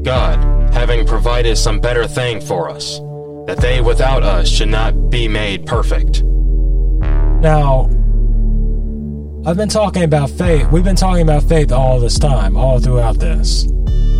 God, 0.03 0.73
having 0.73 1.07
provided 1.07 1.55
some 1.55 1.79
better 1.79 2.05
thing 2.07 2.41
for 2.41 2.69
us, 2.69 2.99
that 3.47 3.59
they 3.61 3.79
without 3.79 4.23
us 4.23 4.49
should 4.49 4.67
not 4.67 5.09
be 5.09 5.29
made 5.29 5.65
perfect. 5.65 6.23
Now, 7.41 7.89
I've 9.43 9.57
been 9.57 9.69
talking 9.69 10.03
about 10.03 10.29
faith. 10.29 10.71
We've 10.71 10.83
been 10.83 10.95
talking 10.95 11.23
about 11.23 11.41
faith 11.41 11.71
all 11.71 11.99
this 11.99 12.19
time, 12.19 12.55
all 12.55 12.79
throughout 12.79 13.17
this. 13.17 13.63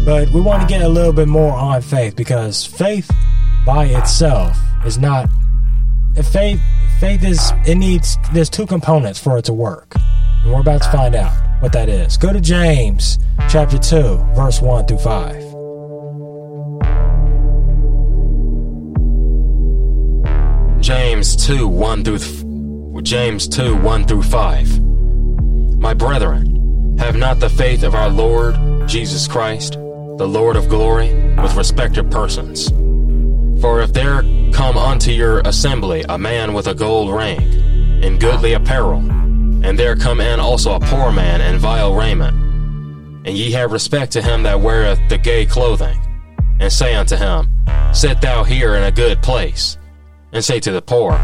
But 0.03 0.32
we 0.32 0.41
want 0.41 0.63
to 0.63 0.67
get 0.67 0.82
a 0.82 0.89
little 0.89 1.13
bit 1.13 1.28
more 1.28 1.53
on 1.53 1.84
faith 1.84 2.15
because 2.15 2.65
faith 2.65 3.07
by 3.63 3.86
itself 3.86 4.57
is 4.84 4.97
not 4.97 5.30
faith 6.32 6.59
faith 6.99 7.24
is 7.24 7.51
it 7.67 7.76
needs 7.76 8.17
there's 8.34 8.49
two 8.49 8.65
components 8.65 9.19
for 9.19 9.38
it 9.38 9.45
to 9.45 9.53
work. 9.53 9.93
And 10.43 10.53
we're 10.53 10.61
about 10.61 10.82
to 10.82 10.91
find 10.91 11.13
out 11.13 11.32
what 11.61 11.72
that 11.74 11.88
is. 11.88 12.17
Go 12.17 12.34
to 12.34 12.41
James 12.41 13.19
chapter 13.47 13.78
2, 13.78 14.26
verse 14.36 14.59
1 14.59 14.88
through 14.88 14.97
5. 14.97 15.51
James 20.82 21.36
2 21.36 21.67
1 21.67 22.03
through 22.03 22.17
th- 22.17 23.03
James 23.03 23.47
2 23.47 23.76
1 23.76 24.05
through 24.05 24.24
5. 24.24 24.90
My 25.82 25.95
brethren, 25.95 26.95
have 26.99 27.15
not 27.15 27.39
the 27.39 27.49
faith 27.49 27.82
of 27.82 27.95
our 27.95 28.07
Lord 28.07 28.88
Jesus 28.88 29.27
Christ, 29.27 29.73
the 29.73 30.27
Lord 30.27 30.55
of 30.55 30.69
glory, 30.69 31.11
with 31.41 31.55
respect 31.55 31.95
to 31.95 32.03
persons. 32.03 32.69
For 33.59 33.82
if 33.82 33.91
there 33.91 34.21
come 34.53 34.77
unto 34.77 35.09
your 35.09 35.39
assembly 35.39 36.05
a 36.07 36.19
man 36.19 36.53
with 36.53 36.67
a 36.67 36.75
gold 36.75 37.11
ring, 37.11 37.41
in 38.03 38.19
goodly 38.19 38.53
apparel, 38.53 38.99
and 38.99 39.77
there 39.77 39.95
come 39.95 40.21
in 40.21 40.39
also 40.39 40.75
a 40.75 40.79
poor 40.79 41.11
man 41.11 41.41
in 41.41 41.57
vile 41.57 41.95
raiment, 41.95 42.38
and 43.25 43.36
ye 43.36 43.49
have 43.49 43.71
respect 43.71 44.11
to 44.11 44.21
him 44.21 44.43
that 44.43 44.61
weareth 44.61 44.99
the 45.09 45.17
gay 45.17 45.47
clothing, 45.47 45.99
and 46.59 46.71
say 46.71 46.93
unto 46.93 47.15
him, 47.15 47.49
Sit 47.91 48.21
thou 48.21 48.43
here 48.43 48.75
in 48.75 48.84
a 48.84 48.91
good 48.91 49.23
place, 49.23 49.79
and 50.32 50.45
say 50.45 50.59
to 50.59 50.71
the 50.71 50.82
poor, 50.82 51.19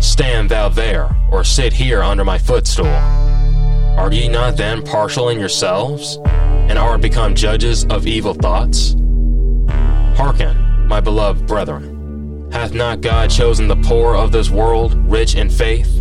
Stand 0.00 0.50
thou 0.50 0.68
there, 0.68 1.16
or 1.30 1.44
sit 1.44 1.72
here 1.72 2.02
under 2.02 2.24
my 2.24 2.38
footstool. 2.38 3.29
Are 3.96 4.12
ye 4.12 4.28
not 4.28 4.56
then 4.56 4.82
partial 4.82 5.28
in 5.28 5.38
yourselves, 5.38 6.18
and 6.24 6.78
are 6.78 6.98
become 6.98 7.34
judges 7.34 7.84
of 7.86 8.06
evil 8.06 8.34
thoughts? 8.34 8.94
Hearken, 10.16 10.86
my 10.86 11.00
beloved 11.00 11.46
brethren, 11.46 12.48
hath 12.52 12.72
not 12.72 13.00
God 13.00 13.30
chosen 13.30 13.68
the 13.68 13.76
poor 13.76 14.14
of 14.16 14.32
this 14.32 14.50
world 14.50 14.94
rich 15.10 15.34
in 15.34 15.50
faith, 15.50 15.98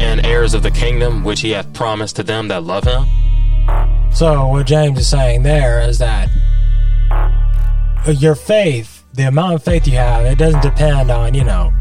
and 0.00 0.24
heirs 0.24 0.54
of 0.54 0.62
the 0.62 0.70
kingdom 0.70 1.24
which 1.24 1.40
he 1.40 1.50
hath 1.50 1.72
promised 1.72 2.16
to 2.16 2.22
them 2.22 2.48
that 2.48 2.62
love 2.62 2.84
him? 2.84 3.04
So, 4.12 4.46
what 4.48 4.66
James 4.66 4.98
is 4.98 5.08
saying 5.08 5.42
there 5.42 5.80
is 5.80 5.98
that 5.98 6.28
your 8.06 8.34
faith, 8.34 9.04
the 9.14 9.26
amount 9.26 9.54
of 9.54 9.64
faith 9.64 9.86
you 9.86 9.94
have, 9.94 10.24
it 10.24 10.38
doesn't 10.38 10.62
depend 10.62 11.10
on, 11.10 11.34
you 11.34 11.44
know, 11.44 11.72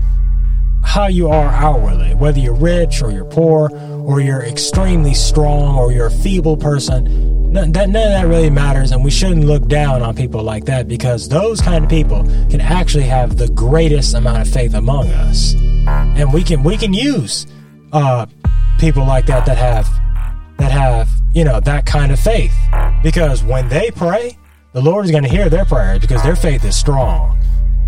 how 0.83 1.07
you 1.07 1.27
are 1.29 1.49
outwardly, 1.49 2.15
whether 2.15 2.39
you're 2.39 2.53
rich 2.53 3.01
or 3.01 3.11
you're 3.11 3.25
poor 3.25 3.69
or 4.05 4.21
you're 4.21 4.43
extremely 4.43 5.13
strong 5.13 5.77
or 5.77 5.91
you're 5.91 6.07
a 6.07 6.11
feeble 6.11 6.55
person. 6.55 7.51
None, 7.51 7.71
that, 7.71 7.89
none 7.89 8.03
of 8.03 8.09
that 8.09 8.27
really 8.27 8.49
matters, 8.49 8.91
and 8.91 9.03
we 9.03 9.09
shouldn't 9.09 9.45
look 9.45 9.67
down 9.67 10.01
on 10.01 10.15
people 10.15 10.43
like 10.43 10.65
that 10.65 10.87
because 10.87 11.27
those 11.27 11.61
kind 11.61 11.83
of 11.83 11.89
people 11.89 12.23
can 12.49 12.61
actually 12.61 13.05
have 13.05 13.37
the 13.37 13.47
greatest 13.49 14.13
amount 14.13 14.41
of 14.41 14.47
faith 14.47 14.73
among 14.73 15.09
us, 15.09 15.55
and 15.55 16.31
we 16.33 16.43
can 16.43 16.63
we 16.63 16.77
can 16.77 16.93
use 16.93 17.47
uh, 17.93 18.25
people 18.77 19.05
like 19.05 19.25
that 19.25 19.45
that 19.45 19.57
have 19.57 19.87
that 20.57 20.71
have 20.71 21.09
you 21.33 21.43
know 21.43 21.59
that 21.61 21.85
kind 21.85 22.11
of 22.11 22.19
faith 22.19 22.53
because 23.01 23.43
when 23.43 23.69
they 23.69 23.89
pray, 23.91 24.37
the 24.73 24.81
Lord 24.81 25.05
is 25.05 25.11
going 25.11 25.23
to 25.23 25.29
hear 25.29 25.49
their 25.49 25.65
prayers 25.65 25.99
because 25.99 26.21
their 26.23 26.35
faith 26.35 26.65
is 26.65 26.75
strong. 26.75 27.39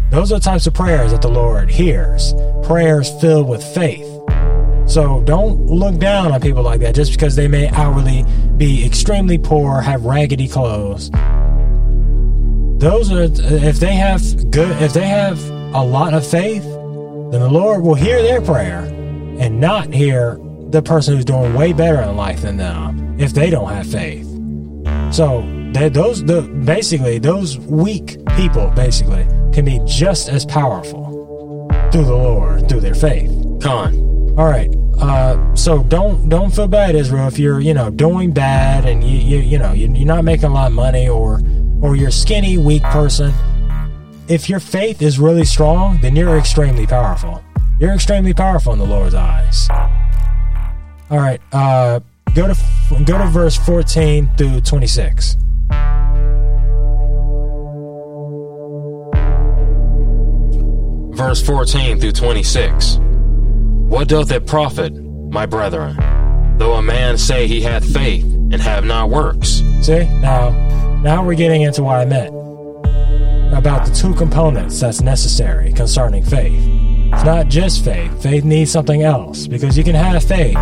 Those 0.10 0.32
are 0.32 0.36
the 0.36 0.46
types 0.46 0.66
of 0.66 0.74
prayers 0.74 1.12
that 1.12 1.22
the 1.22 1.30
Lord 1.30 1.70
hears. 1.70 2.34
Prayers 2.64 3.12
filled 3.20 3.50
with 3.50 3.62
faith. 3.62 4.17
So 4.88 5.22
don't 5.26 5.68
look 5.68 6.00
down 6.00 6.32
on 6.32 6.40
people 6.40 6.64
like 6.64 6.80
that 6.80 6.96
just 6.96 7.12
because 7.12 7.36
they 7.36 7.50
may 7.50 7.68
hourly 7.70 8.24
be 8.56 8.86
extremely 8.86 9.38
poor, 9.38 9.82
have 9.82 10.06
raggedy 10.06 10.48
clothes. 10.48 11.12
Those 12.80 13.12
are 13.12 13.24
if 13.24 13.80
they 13.80 13.96
have 13.96 14.22
good 14.50 14.82
if 14.82 14.94
they 14.94 15.08
have 15.08 15.44
a 15.74 15.84
lot 15.84 16.14
of 16.14 16.26
faith, 16.26 16.64
then 16.64 17.42
the 17.42 17.50
Lord 17.50 17.84
will 17.84 17.96
hear 17.96 18.22
their 18.22 18.42
prayer 18.42 18.84
and 19.40 19.60
not 19.60 19.94
hear 19.94 20.40
the 20.70 20.82
person 20.82 21.16
who's 21.16 21.26
doing 21.26 21.54
way 21.54 21.74
better 21.74 22.02
in 22.02 22.16
life 22.16 22.42
than 22.44 22.56
them 22.56 23.20
if 23.20 23.34
they 23.34 23.50
don't 23.50 23.70
have 23.70 23.88
faith. 23.88 24.26
So 25.14 25.42
those 25.74 26.24
the 26.24 26.44
basically 26.64 27.20
those 27.20 27.58
weak 27.58 28.26
people 28.38 28.70
basically 28.70 29.26
can 29.52 29.66
be 29.66 29.82
just 29.86 30.30
as 30.30 30.46
powerful 30.46 31.06
through 31.92 32.06
the 32.06 32.16
Lord 32.16 32.70
through 32.70 32.82
their 32.82 32.96
faith. 32.96 33.30
Con. 33.62 34.07
All 34.38 34.46
right. 34.46 34.70
Uh, 35.00 35.56
so 35.56 35.82
don't 35.82 36.30
don't 36.30 36.54
feel 36.54 36.68
bad, 36.68 36.94
Israel, 36.96 37.28
if 37.28 37.40
you're 37.40 37.60
you 37.60 37.74
know 37.74 37.90
doing 37.90 38.32
bad 38.32 38.86
and 38.86 39.04
you 39.04 39.18
you, 39.18 39.38
you 39.40 39.58
know 39.58 39.72
you, 39.72 39.92
you're 39.92 40.06
not 40.06 40.24
making 40.24 40.46
a 40.46 40.54
lot 40.54 40.68
of 40.68 40.74
money 40.74 41.10
or 41.10 41.42
or 41.82 41.96
you're 41.96 42.10
a 42.10 42.12
skinny 42.12 42.60
weak 42.60 42.84
person. 42.84 43.34
If 44.28 44.48
your 44.48 44.60
faith 44.60 45.02
is 45.02 45.18
really 45.18 45.44
strong, 45.44 46.00
then 46.02 46.16
you're 46.16 46.38
extremely 46.38 46.86
powerful. 46.86 47.44
You're 47.80 47.94
extremely 47.94 48.34
powerful 48.34 48.74
in 48.74 48.80
the 48.80 48.86
Lord's 48.86 49.16
eyes. 49.16 49.68
All 51.10 51.18
right. 51.18 51.42
Uh, 51.52 52.02
go 52.36 52.54
to 52.54 53.04
go 53.06 53.18
to 53.18 53.26
verse 53.26 53.56
14 53.56 54.30
through 54.38 54.62
26. 54.62 55.38
Verse 61.16 61.42
14 61.44 62.00
through 62.00 62.12
26. 62.12 63.00
What 63.88 64.10
doth 64.10 64.32
it 64.32 64.46
profit, 64.46 64.94
my 65.32 65.46
brethren, 65.46 65.96
though 66.58 66.74
a 66.74 66.82
man 66.82 67.18
say 67.18 67.48
he 67.48 67.62
hath 67.62 67.86
faith 67.94 68.26
and 68.26 68.56
have 68.56 68.84
not 68.84 69.10
works? 69.10 69.64
See 69.82 70.04
now, 70.20 70.50
now 71.02 71.26
we're 71.26 71.36
getting 71.36 71.62
into 71.62 71.84
what 71.84 71.98
I 71.98 72.04
meant 72.04 72.36
about 73.58 73.88
the 73.88 73.94
two 73.96 74.14
components 74.14 74.82
that's 74.82 75.00
necessary 75.00 75.72
concerning 75.72 76.22
faith. 76.22 76.62
It's 77.14 77.24
not 77.24 77.48
just 77.48 77.86
faith. 77.86 78.22
Faith 78.22 78.44
needs 78.44 78.70
something 78.70 79.04
else 79.04 79.48
because 79.48 79.78
you 79.78 79.86
can 79.86 79.96
have 79.96 80.22
faith, 80.22 80.56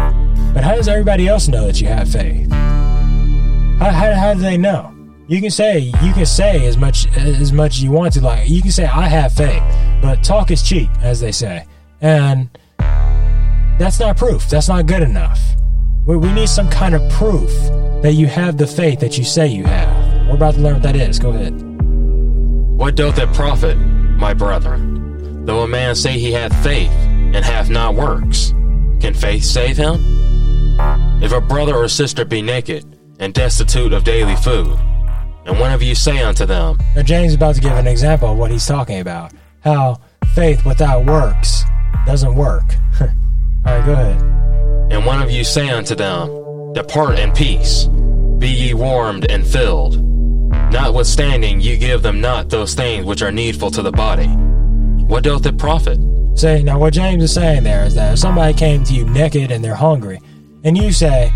but 0.54 0.64
how 0.64 0.76
does 0.76 0.88
everybody 0.88 1.28
else 1.28 1.48
know 1.48 1.66
that 1.66 1.82
you 1.82 1.88
have 1.88 2.08
faith? 2.08 2.48
How, 2.52 3.90
how, 3.90 4.14
how 4.14 4.34
do 4.36 4.40
they 4.40 4.56
know? 4.56 4.96
You 5.28 5.42
can 5.42 5.50
say 5.50 5.80
you 5.80 6.14
can 6.14 6.28
say 6.28 6.68
as 6.68 6.78
much 6.78 7.08
as 7.18 7.52
much 7.52 7.78
as 7.78 7.84
you 7.84 7.90
want 7.90 8.14
to. 8.14 8.22
Like 8.22 8.48
you 8.48 8.62
can 8.62 8.70
say 8.70 8.86
I 8.86 9.08
have 9.08 9.34
faith, 9.34 9.64
but 10.00 10.24
talk 10.24 10.52
is 10.52 10.62
cheap, 10.62 10.92
as 11.02 11.20
they 11.20 11.32
say, 11.32 11.66
and 12.02 12.56
that's 13.78 14.00
not 14.00 14.18
proof. 14.18 14.50
That's 14.50 14.70
not 14.70 14.86
good 14.86 15.04
enough. 15.04 15.40
We, 16.06 16.16
we 16.18 16.32
need 16.32 16.50
some 16.50 16.70
kind 16.70 16.96
of 16.96 17.10
proof 17.12 17.52
that 18.02 18.14
you 18.14 18.28
have 18.28 18.58
the 18.58 18.68
faith 18.68 19.00
that 19.00 19.18
you 19.18 19.24
say 19.24 19.48
you 19.48 19.66
have. 19.66 20.28
We're 20.28 20.36
about 20.36 20.56
to 20.56 20.62
learn 20.62 20.74
what 20.74 20.84
that 20.84 20.96
is. 20.96 21.20
Go 21.20 21.32
ahead. 21.32 21.54
What 22.78 22.96
doth 22.96 23.18
it 23.18 23.32
profit, 23.34 23.78
my 23.78 24.34
brethren, 24.34 25.46
though 25.46 25.62
a 25.62 25.68
man 25.68 25.96
say 25.96 26.18
he 26.20 26.32
hath 26.32 26.54
faith 26.64 26.92
and 26.92 27.44
hath 27.44 27.70
not 27.70 27.96
works? 27.96 28.52
Can 29.00 29.14
faith 29.14 29.44
save 29.44 29.78
him? 29.78 29.96
If 31.24 31.32
a 31.32 31.42
brother 31.42 31.76
or 31.76 31.88
sister 31.88 32.26
be 32.26 32.42
naked 32.42 33.00
and 33.20 33.34
destitute 33.34 33.94
of 33.94 34.04
daily 34.04 34.36
food, 34.36 34.78
and 35.46 35.60
one 35.60 35.72
of 35.72 35.82
you 35.82 35.96
say 35.96 36.22
unto 36.22 36.46
them, 36.46 36.78
Now, 36.96 37.04
James 37.04 37.32
is 37.32 37.36
about 37.36 37.56
to 37.56 37.62
give 37.62 37.72
an 37.72 37.88
example 37.88 38.32
of 38.32 38.38
what 38.38 38.52
he's 38.52 38.66
talking 38.66 39.00
about. 39.00 39.32
How 39.62 40.02
faith 40.34 40.66
without 40.66 41.06
works 41.06 41.64
doesn't 42.06 42.36
work. 42.36 42.76
All 43.66 43.74
right, 43.74 43.86
go 43.86 43.94
ahead. 43.94 44.22
and 44.92 45.06
one 45.06 45.22
of 45.22 45.32
you 45.32 45.44
say 45.44 45.70
unto 45.70 45.96
them, 45.96 46.74
Depart 46.74 47.18
in 47.18 47.32
peace, 47.32 47.86
be 48.38 48.50
ye 48.50 48.74
warmed 48.74 49.30
and 49.32 49.46
filled. 49.46 50.02
Notwithstanding, 50.72 51.62
ye 51.62 51.78
give 51.78 52.02
them 52.02 52.22
not 52.22 52.50
those 52.50 52.74
things 52.76 53.06
which 53.06 53.22
are 53.22 53.32
needful 53.32 53.72
to 53.72 53.82
the 53.82 53.92
body. 53.92 54.28
What 55.08 55.24
doth 55.24 55.46
it 55.46 55.58
profit? 55.58 56.00
See, 56.36 56.64
now 56.64 56.78
what 56.80 56.94
James 56.94 57.24
is 57.24 57.34
saying 57.34 57.64
there 57.64 57.86
is 57.86 57.96
that 57.96 58.14
if 58.14 58.20
somebody 58.20 58.54
came 58.54 58.84
to 58.84 58.94
you 58.94 59.06
naked 59.06 59.52
and 59.52 59.64
they're 59.64 59.74
hungry, 59.76 60.20
and 60.64 60.78
you 60.78 60.92
say, 60.92 61.32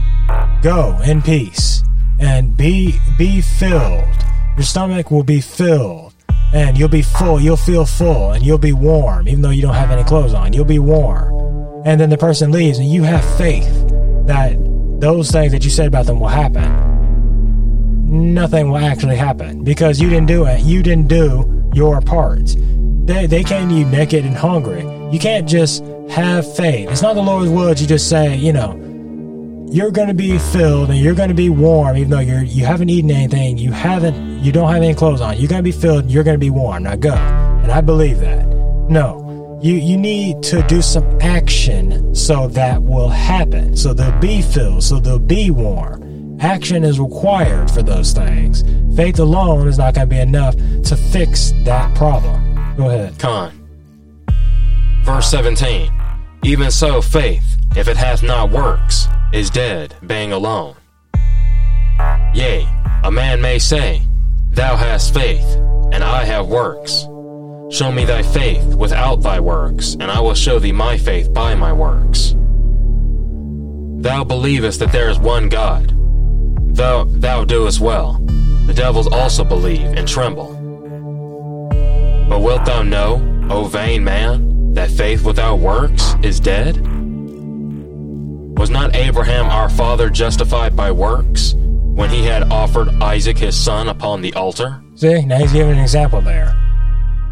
Go 0.61 0.99
in 1.05 1.21
peace 1.21 1.83
and 2.19 2.55
be 2.55 2.95
be 3.17 3.41
filled, 3.41 4.03
your 4.55 4.63
stomach 4.63 5.09
will 5.09 5.23
be 5.23 5.39
filled, 5.41 6.13
and 6.53 6.77
you'll 6.77 6.89
be 6.89 7.01
full, 7.01 7.39
you'll 7.39 7.55
feel 7.55 7.85
full, 7.85 8.31
and 8.33 8.45
you'll 8.45 8.57
be 8.57 8.73
warm, 8.73 9.27
even 9.27 9.41
though 9.41 9.49
you 9.51 9.61
don't 9.61 9.73
have 9.75 9.89
any 9.89 10.03
clothes 10.03 10.33
on, 10.33 10.51
you'll 10.53 10.65
be 10.65 10.79
warm. 10.79 11.33
And 11.85 11.99
then 11.99 12.09
the 12.09 12.17
person 12.17 12.51
leaves, 12.51 12.77
and 12.77 12.87
you 12.87 13.03
have 13.03 13.23
faith 13.37 13.69
that 14.27 14.57
those 14.99 15.31
things 15.31 15.51
that 15.53 15.63
you 15.63 15.69
said 15.69 15.87
about 15.87 16.05
them 16.05 16.19
will 16.19 16.27
happen. 16.27 18.33
Nothing 18.33 18.69
will 18.69 18.77
actually 18.77 19.15
happen 19.15 19.63
because 19.63 20.01
you 20.01 20.09
didn't 20.09 20.27
do 20.27 20.45
it. 20.45 20.61
You 20.61 20.83
didn't 20.83 21.07
do 21.07 21.69
your 21.73 22.01
part. 22.01 22.55
They, 23.05 23.27
they 23.27 23.43
came 23.43 23.69
to 23.69 23.75
you 23.75 23.85
naked 23.85 24.25
and 24.25 24.35
hungry. 24.35 24.81
You 25.11 25.19
can't 25.19 25.47
just 25.47 25.83
have 26.09 26.55
faith. 26.55 26.89
It's 26.89 27.01
not 27.01 27.13
the 27.13 27.21
Lord's 27.21 27.49
will 27.49 27.69
you 27.69 27.87
just 27.87 28.09
say, 28.09 28.35
you 28.35 28.51
know, 28.51 28.75
you're 29.71 29.91
going 29.91 30.07
to 30.07 30.13
be 30.13 30.39
filled 30.39 30.89
and 30.89 30.99
you're 30.99 31.13
going 31.13 31.29
to 31.29 31.35
be 31.35 31.49
warm, 31.49 31.95
even 31.95 32.09
though 32.09 32.19
you're 32.19 32.41
you 32.41 32.65
haven't 32.65 32.89
eaten 32.89 33.11
anything, 33.11 33.57
you 33.57 33.71
haven't, 33.71 34.43
you 34.43 34.51
don't 34.51 34.69
have 34.69 34.81
any 34.81 34.95
clothes 34.95 35.21
on. 35.21 35.37
You're 35.37 35.47
going 35.47 35.59
to 35.59 35.63
be 35.63 35.71
filled. 35.71 36.09
You're 36.09 36.23
going 36.23 36.35
to 36.35 36.39
be 36.39 36.49
warm. 36.49 36.83
Now 36.83 36.95
go. 36.95 37.13
And 37.13 37.71
I 37.71 37.81
believe 37.81 38.19
that. 38.19 38.47
No, 38.89 39.28
you 39.61 39.75
you 39.75 39.97
need 39.97 40.41
to 40.43 40.63
do 40.63 40.81
some 40.81 41.05
action 41.21 42.15
so 42.15 42.47
that 42.49 42.81
will 42.81 43.09
happen. 43.09 43.75
So 43.75 43.93
they'll 43.93 44.17
be 44.19 44.41
filled. 44.41 44.83
So 44.83 44.99
they'll 44.99 45.19
be 45.19 45.51
warm. 45.51 46.37
Action 46.39 46.85
is 46.85 46.99
required 46.99 47.69
for 47.69 47.81
those 47.81 48.13
things. 48.13 48.63
Faith 48.95 49.19
alone 49.19 49.67
is 49.67 49.77
not 49.77 49.93
going 49.93 50.07
to 50.07 50.15
be 50.15 50.21
enough 50.21 50.55
to 50.55 50.95
fix 50.95 51.51
that 51.65 51.93
problem. 51.95 52.75
Go 52.77 52.89
ahead. 52.89 53.19
Con. 53.19 53.51
Verse 55.03 55.29
17. 55.29 55.91
Even 56.43 56.71
so, 56.71 57.01
faith, 57.01 57.57
if 57.75 57.89
it 57.89 57.97
hath 57.97 58.23
not 58.23 58.51
works, 58.51 59.07
is 59.33 59.49
dead, 59.49 59.93
being 60.07 60.31
alone. 60.31 60.75
Yea, 62.33 62.65
a 63.03 63.11
man 63.11 63.41
may 63.41 63.59
say, 63.59 64.01
Thou 64.51 64.77
hast 64.77 65.13
faith, 65.13 65.45
and 65.91 66.03
I 66.03 66.23
have 66.23 66.47
works. 66.47 67.05
Show 67.69 67.91
me 67.91 68.03
thy 68.03 68.23
faith 68.23 68.73
without 68.73 69.17
thy 69.17 69.39
works, 69.39 69.93
and 69.93 70.09
I 70.09 70.19
will 70.19 70.33
show 70.33 70.57
thee 70.57 70.71
my 70.71 70.97
faith 70.97 71.31
by 71.31 71.53
my 71.53 71.71
works. 71.71 72.33
Thou 74.01 74.23
believest 74.23 74.79
that 74.79 74.91
there 74.91 75.07
is 75.07 75.19
one 75.19 75.49
God. 75.49 75.93
Thou, 76.75 77.03
thou 77.03 77.45
doest 77.45 77.79
well. 77.79 78.13
The 78.65 78.73
devils 78.73 79.07
also 79.07 79.43
believe 79.43 79.85
and 79.85 80.07
tremble. 80.07 80.55
But 82.27 82.41
wilt 82.41 82.65
thou 82.65 82.81
know, 82.81 83.47
O 83.51 83.65
vain 83.65 84.03
man, 84.03 84.73
that 84.73 84.89
faith 84.89 85.23
without 85.23 85.59
works 85.59 86.15
is 86.23 86.39
dead? 86.39 86.77
Was 88.57 88.71
not 88.71 88.95
Abraham 88.95 89.45
our 89.45 89.69
father 89.69 90.09
justified 90.09 90.75
by 90.75 90.91
works 90.91 91.53
when 91.53 92.09
he 92.09 92.23
had 92.23 92.51
offered 92.51 92.89
Isaac 93.01 93.37
his 93.37 93.55
son 93.55 93.89
upon 93.89 94.21
the 94.21 94.33
altar? 94.33 94.81
See, 94.95 95.23
now 95.23 95.37
he's 95.37 95.53
giving 95.53 95.73
an 95.73 95.79
example 95.79 96.21
there. 96.21 96.55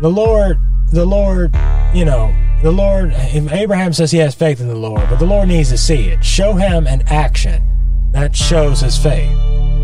The 0.01 0.09
Lord, 0.09 0.59
the 0.91 1.05
Lord, 1.05 1.55
you 1.93 2.05
know, 2.05 2.33
the 2.61 2.71
Lord, 2.71 3.13
Abraham 3.13 3.93
says 3.93 4.11
he 4.11 4.17
has 4.19 4.35
faith 4.35 4.59
in 4.59 4.67
the 4.67 4.75
Lord, 4.75 5.01
but 5.09 5.19
the 5.19 5.25
Lord 5.25 5.47
needs 5.47 5.69
to 5.69 5.77
see 5.77 6.09
it. 6.09 6.23
Show 6.23 6.53
him 6.53 6.87
an 6.87 7.03
action 7.07 7.63
that 8.11 8.35
shows 8.35 8.81
his 8.81 8.97
faith. 8.97 9.31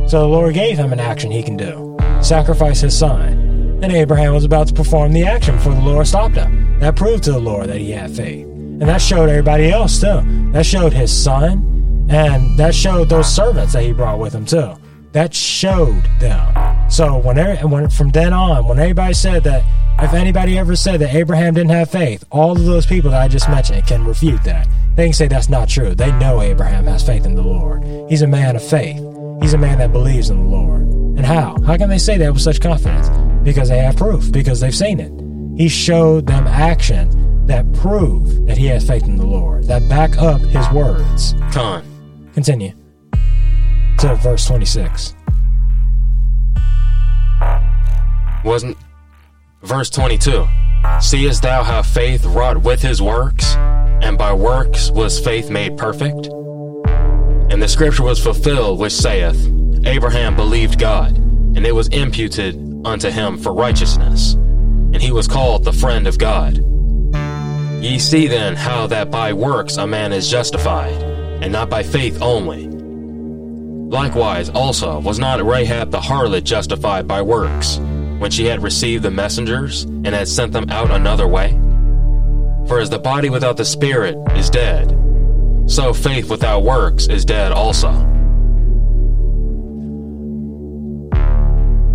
So 0.10 0.20
the 0.22 0.28
Lord 0.28 0.54
gave 0.54 0.78
him 0.78 0.92
an 0.94 1.00
action 1.00 1.32
he 1.32 1.44
can 1.44 1.58
do 1.58 1.94
sacrifice 2.24 2.80
his 2.80 2.98
son. 2.98 3.80
And 3.84 3.92
Abraham 3.92 4.34
was 4.34 4.46
about 4.46 4.68
to 4.68 4.74
perform 4.74 5.12
the 5.12 5.26
action 5.26 5.56
before 5.56 5.74
the 5.74 5.82
Lord 5.82 6.08
stopped 6.08 6.36
him. 6.36 6.80
That 6.80 6.96
proved 6.96 7.24
to 7.26 7.34
the 7.34 7.40
Lord 7.40 7.68
that 7.68 7.78
he 7.78 7.92
had 7.92 8.12
faith. 8.12 8.46
And 8.46 8.84
that 8.84 9.02
showed 9.02 9.30
everybody 9.30 9.72
else 9.72 10.00
too. 10.00 10.22
That 10.52 10.66
showed 10.66 10.94
his 10.94 11.12
son, 11.12 12.08
and 12.10 12.58
that 12.58 12.74
showed 12.74 13.10
those 13.10 13.34
servants 13.34 13.74
that 13.74 13.84
he 13.84 13.92
brought 13.92 14.20
with 14.20 14.34
him 14.34 14.46
too. 14.46 14.74
That 15.12 15.34
showed 15.34 16.04
them. 16.20 16.90
So 16.90 17.18
when, 17.18 17.38
when 17.70 17.90
from 17.90 18.10
then 18.10 18.34
on, 18.34 18.68
when 18.68 18.80
everybody 18.80 19.14
said 19.14 19.44
that, 19.44 19.64
if 20.04 20.14
anybody 20.14 20.58
ever 20.58 20.76
said 20.76 21.00
that 21.02 21.14
Abraham 21.14 21.54
didn't 21.54 21.72
have 21.72 21.90
faith, 21.90 22.24
all 22.32 22.54
of 22.54 22.66
those 22.66 22.86
people 22.86 23.12
that 23.12 23.22
I 23.22 23.28
just 23.28 23.50
mentioned 23.50 23.86
can 23.86 24.06
refute 24.06 24.44
that. 24.44 24.68
They 24.96 25.06
can 25.06 25.14
say 25.14 25.28
that's 25.28 25.50
not 25.50 25.70
true. 25.70 25.96
They 25.96 26.12
know 26.14 26.42
Abraham 26.42 26.86
has 26.86 27.06
faith 27.06 27.26
in 27.26 27.36
the 27.36 27.42
Lord. 27.42 27.84
He's 28.10 28.22
a 28.22 28.28
man 28.28 28.56
of 28.56 28.64
faith. 28.64 28.98
He's 29.42 29.54
a 29.54 29.58
man 29.58 29.80
that 29.80 29.92
believes 29.92 30.30
in 30.30 30.38
the 30.38 30.50
Lord. 30.50 30.82
And 30.82 31.26
how? 31.26 31.58
How 31.66 31.78
can 31.78 31.90
they 31.90 31.98
say 31.98 32.18
that 32.18 32.34
with 32.34 32.42
such 32.42 32.60
confidence? 32.60 33.10
Because 33.44 33.70
they 33.70 33.80
have 33.80 33.98
proof, 33.98 34.32
because 34.32 34.60
they've 34.60 34.76
seen 34.76 35.00
it. 35.00 35.12
He 35.58 35.70
showed 35.70 36.28
them 36.28 36.48
actions 36.48 37.16
that 37.48 37.72
prove 37.74 38.46
that 38.48 38.58
he 38.58 38.68
has 38.68 38.88
faith 38.88 39.04
in 39.04 39.18
the 39.18 39.26
Lord, 39.26 39.66
that 39.66 39.88
back 39.90 40.18
up 40.18 40.42
his 40.42 40.70
words. 40.72 41.36
Con. 41.52 41.84
Continue 42.34 42.74
to 44.00 44.16
verse 44.16 44.46
26. 44.46 45.16
Wasn't. 48.44 48.78
Verse 49.64 49.90
22. 49.90 50.46
Seest 51.00 51.42
thou 51.42 51.64
how 51.64 51.82
faith 51.82 52.26
wrought 52.26 52.58
with 52.58 52.82
his 52.82 53.02
works, 53.02 53.56
and 53.56 54.18
by 54.18 54.34
works 54.34 54.92
was 54.92 55.20
faith 55.20 55.50
made 55.50 55.78
perfect? 55.78 56.28
And 57.50 57.62
the 57.62 57.70
scripture 57.70 58.04
was 58.04 58.22
fulfilled, 58.22 58.80
which 58.80 58.92
saith, 58.92 59.50
Abraham 59.86 60.36
believed 60.36 60.80
God, 60.80 61.16
and 61.16 61.66
it 61.66 61.74
was 61.74 61.88
imputed 61.90 62.56
unto 62.86 63.10
him 63.10 63.38
for 63.38 63.54
righteousness, 63.54 64.34
and 64.34 65.02
he 65.02 65.14
was 65.14 65.30
called 65.30 65.64
the 65.64 65.72
friend 65.72 66.08
of 66.08 66.18
God. 66.18 66.58
Ye 67.82 68.00
see 68.00 68.28
then 68.28 68.58
how 68.58 68.88
that 68.88 69.12
by 69.12 69.32
works 69.32 69.78
a 69.78 69.88
man 69.88 70.12
is 70.12 70.30
justified, 70.30 71.02
and 71.42 71.54
not 71.54 71.70
by 71.70 71.84
faith 71.84 72.22
only. 72.22 72.68
Likewise 73.90 74.50
also 74.50 75.00
was 75.00 75.20
not 75.20 75.42
Rahab 75.42 75.92
the 75.92 76.00
harlot 76.00 76.44
justified 76.44 77.08
by 77.08 77.22
works, 77.22 77.80
when 78.24 78.32
she 78.32 78.46
had 78.46 78.64
received 78.64 79.04
the 79.04 79.12
messengers, 79.12 79.84
and 79.84 80.08
had 80.08 80.30
sent 80.30 80.54
them 80.54 80.70
out 80.70 80.90
another 80.90 81.28
way? 81.28 81.50
For 82.70 82.80
as 82.80 82.90
the 82.90 82.98
body 82.98 83.30
without 83.30 83.58
the 83.58 83.66
spirit 83.66 84.16
is 84.38 84.50
dead, 84.50 84.98
so 85.66 85.92
faith 85.92 86.30
without 86.30 86.64
works 86.64 87.08
is 87.08 87.26
dead 87.26 87.52
also. 87.52 87.90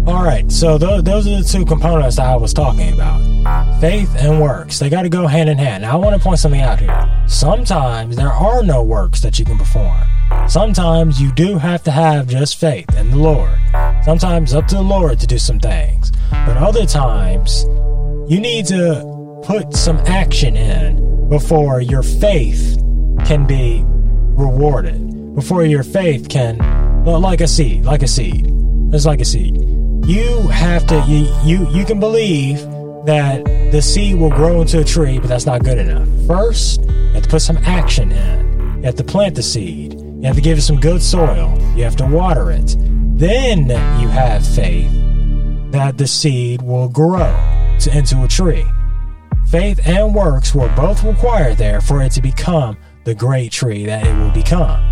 All 0.07 0.23
right, 0.23 0.45
so 0.53 0.77
th- 0.77 1.03
those 1.03 1.27
are 1.27 1.43
the 1.43 1.49
two 1.51 1.65
components 1.65 2.17
that 2.17 2.27
I 2.27 2.37
was 2.37 2.53
talking 2.53 2.93
about 2.93 3.23
faith 3.81 4.15
and 4.19 4.39
works. 4.39 4.79
They 4.79 4.91
got 4.91 5.03
to 5.03 5.09
go 5.09 5.27
hand 5.27 5.49
in 5.49 5.57
hand. 5.57 5.83
Now, 5.83 5.95
I 5.95 5.97
want 5.97 6.15
to 6.15 6.23
point 6.23 6.41
something 6.41 6.61
out 6.61 6.79
here. 6.79 7.25
Sometimes 7.27 8.17
there 8.17 8.33
are 8.33 8.63
no 8.63 8.83
works 8.83 9.23
that 9.23 9.39
you 9.39 9.47
can 9.47 9.57
perform. 9.57 10.03
Sometimes 10.47 11.23
you 11.23 11.33
do 11.33 11.57
have 11.57 11.83
to 11.85 11.91
have 11.91 12.27
just 12.27 12.57
faith 12.57 12.95
in 12.99 13.13
the 13.13 13.17
Lord. 13.17 13.59
Sometimes 14.05 14.53
up 14.53 14.67
to 14.69 14.75
the 14.75 14.83
Lord 14.83 15.21
to 15.21 15.27
do 15.27 15.39
some 15.39 15.59
things. 15.59 16.13
But 16.31 16.57
other 16.57 16.87
times, 16.87 17.65
you 18.31 18.41
need 18.41 18.67
to 18.67 19.41
put 19.45 19.75
some 19.75 19.99
action 19.99 20.57
in 20.57 21.29
before 21.29 21.81
your 21.81 22.03
faith 22.03 22.77
can 23.25 23.47
be 23.47 23.83
rewarded. 23.85 25.35
Before 25.35 25.65
your 25.65 25.83
faith 25.83 26.29
can, 26.29 26.59
like 27.05 27.41
a 27.41 27.49
seed, 27.49 27.85
like 27.85 28.03
a 28.03 28.09
seed. 28.09 28.53
It's 28.93 29.07
like 29.07 29.21
a 29.21 29.25
seed 29.25 29.69
you 30.09 30.49
have 30.49 30.87
to 30.87 31.05
you, 31.07 31.31
you 31.45 31.69
you 31.69 31.85
can 31.85 32.01
believe 32.01 32.61
that 33.05 33.45
the 33.71 33.83
seed 33.83 34.17
will 34.17 34.31
grow 34.31 34.63
into 34.63 34.81
a 34.81 34.85
tree, 34.85 35.19
but 35.19 35.29
that's 35.29 35.45
not 35.45 35.63
good 35.63 35.77
enough. 35.77 36.09
First, 36.27 36.81
you 36.83 37.13
have 37.13 37.25
to 37.25 37.29
put 37.29 37.43
some 37.43 37.59
action 37.59 38.11
in. 38.11 38.77
You 38.79 38.85
have 38.85 38.95
to 38.97 39.05
plant 39.05 39.35
the 39.35 39.43
seed. 39.43 40.01
You 40.01 40.23
have 40.23 40.37
to 40.37 40.41
give 40.41 40.57
it 40.57 40.63
some 40.63 40.81
good 40.81 41.03
soil. 41.03 41.55
You 41.77 41.85
have 41.85 41.97
to 41.97 42.07
water 42.07 42.51
it. 42.51 42.75
Then 43.19 43.69
you 44.01 44.09
have 44.09 44.47
faith 44.47 44.91
that 45.79 45.97
the 45.97 46.09
seed 46.09 46.61
will 46.61 46.89
grow 46.89 47.33
to, 47.79 47.97
into 47.97 48.25
a 48.25 48.27
tree. 48.27 48.67
Faith 49.47 49.79
and 49.87 50.13
works 50.13 50.53
were 50.53 50.69
both 50.75 51.05
required 51.05 51.57
there 51.57 51.81
for 51.81 52.03
it 52.03 52.11
to 52.11 52.21
become 52.21 52.77
the 53.05 53.15
great 53.15 53.53
tree 53.53 53.87
that 53.87 54.05
it 54.05 54.13
will 54.19 54.33
become. 54.33 54.83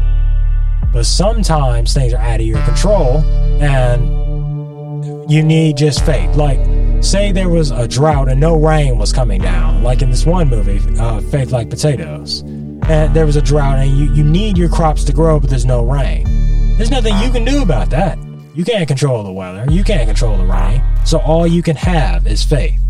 But 0.93 1.05
sometimes 1.05 1.93
things 1.93 2.15
are 2.15 2.23
out 2.23 2.39
of 2.39 2.47
your 2.47 2.63
control 2.65 3.19
and 3.61 5.29
you 5.29 5.43
need 5.43 5.77
just 5.77 6.07
faith. 6.07 6.37
Like, 6.37 6.61
say 7.03 7.33
there 7.33 7.49
was 7.49 7.73
a 7.73 7.89
drought 7.89 8.29
and 8.29 8.39
no 8.39 8.55
rain 8.55 8.97
was 8.97 9.13
coming 9.13 9.41
down, 9.41 9.83
like 9.83 10.03
in 10.03 10.11
this 10.13 10.25
one 10.25 10.49
movie, 10.49 10.81
uh, 11.01 11.21
Faith 11.21 11.51
Like 11.51 11.69
Potatoes. 11.69 12.43
And 12.89 13.13
there 13.13 13.27
was 13.27 13.35
a 13.35 13.43
drought 13.43 13.81
and 13.81 13.91
you, 13.91 14.15
you 14.15 14.23
need 14.23 14.57
your 14.57 14.69
crops 14.69 15.03
to 15.03 15.13
grow, 15.13 15.41
but 15.41 15.51
there's 15.51 15.67
no 15.67 15.83
rain. 15.83 16.77
There's 16.77 16.93
nothing 16.93 17.19
you 17.25 17.33
can 17.33 17.45
do 17.45 17.61
about 17.61 17.91
that. 17.91 18.17
You 18.57 18.65
can't 18.65 18.89
control 18.89 19.23
the 19.23 19.33
weather. 19.33 19.67
You 19.71 19.85
can't 19.85 20.09
control 20.09 20.39
the 20.39 20.47
rain. 20.47 20.83
So 21.05 21.19
all 21.19 21.47
you 21.47 21.63
can 21.63 21.77
have 21.77 22.27
is 22.27 22.43
faith. 22.43 22.81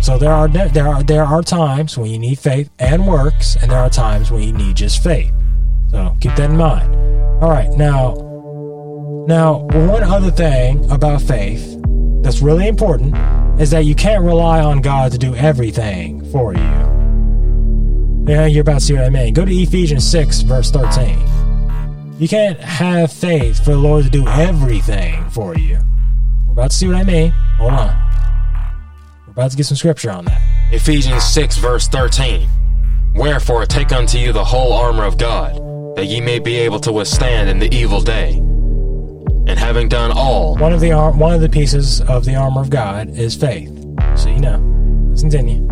So 0.00 0.16
there 0.16 0.32
are 0.32 0.46
there 0.46 0.86
are 0.86 1.02
there 1.02 1.24
are 1.24 1.42
times 1.42 1.98
when 1.98 2.08
you 2.08 2.18
need 2.20 2.38
faith 2.38 2.70
and 2.78 3.06
works, 3.06 3.56
and 3.56 3.72
there 3.72 3.80
are 3.80 3.90
times 3.90 4.30
when 4.30 4.42
you 4.42 4.52
need 4.52 4.76
just 4.76 5.02
faith. 5.02 5.32
So 5.90 6.16
keep 6.20 6.36
that 6.36 6.50
in 6.50 6.56
mind. 6.56 6.94
All 7.42 7.50
right, 7.50 7.68
now 7.70 8.14
now, 9.26 9.66
one 9.72 10.04
other 10.04 10.30
thing 10.30 10.88
about 10.88 11.20
faith 11.20 11.82
that's 12.22 12.40
really 12.40 12.68
important 12.68 13.16
is 13.60 13.70
that 13.72 13.80
you 13.80 13.96
can't 13.96 14.22
rely 14.22 14.60
on 14.60 14.80
God 14.80 15.10
to 15.10 15.18
do 15.18 15.34
everything 15.34 16.24
for 16.30 16.54
you. 16.54 16.60
Yeah, 18.28 18.46
you're 18.46 18.60
about 18.60 18.74
to 18.74 18.80
see 18.80 18.94
what 18.94 19.02
I 19.02 19.10
mean. 19.10 19.34
Go 19.34 19.44
to 19.44 19.52
Ephesians 19.52 20.08
6, 20.08 20.42
verse 20.42 20.70
13. 20.70 21.45
You 22.18 22.28
can't 22.28 22.58
have 22.58 23.12
faith 23.12 23.62
for 23.62 23.72
the 23.72 23.76
Lord 23.76 24.04
to 24.04 24.10
do 24.10 24.26
everything 24.26 25.28
for 25.28 25.54
you. 25.54 25.78
We're 26.46 26.52
about 26.52 26.70
to 26.70 26.76
see 26.76 26.86
what 26.86 26.96
I 26.96 27.04
mean. 27.04 27.30
Hold 27.58 27.74
on. 27.74 27.94
We're 29.26 29.32
about 29.32 29.50
to 29.50 29.56
get 29.56 29.66
some 29.66 29.76
scripture 29.76 30.10
on 30.10 30.24
that. 30.24 30.40
Ephesians 30.72 31.24
6, 31.24 31.58
verse 31.58 31.88
13. 31.88 32.48
Wherefore, 33.14 33.66
take 33.66 33.92
unto 33.92 34.16
you 34.16 34.32
the 34.32 34.44
whole 34.44 34.72
armor 34.72 35.04
of 35.04 35.18
God, 35.18 35.56
that 35.96 36.06
ye 36.06 36.22
may 36.22 36.38
be 36.38 36.56
able 36.56 36.80
to 36.80 36.92
withstand 36.92 37.50
in 37.50 37.58
the 37.58 37.74
evil 37.74 38.00
day 38.00 38.36
and 39.46 39.58
having 39.58 39.88
done 39.88 40.10
all. 40.10 40.56
One 40.56 40.72
of 40.72 40.80
the 40.80 40.92
ar- 40.92 41.12
one 41.12 41.34
of 41.34 41.42
the 41.42 41.50
pieces 41.50 42.00
of 42.00 42.24
the 42.24 42.34
armor 42.34 42.62
of 42.62 42.70
God 42.70 43.10
is 43.10 43.36
faith. 43.36 43.70
So 44.14 44.30
you 44.30 44.40
know. 44.40 44.58
Let's 45.10 45.20
continue. 45.20 45.66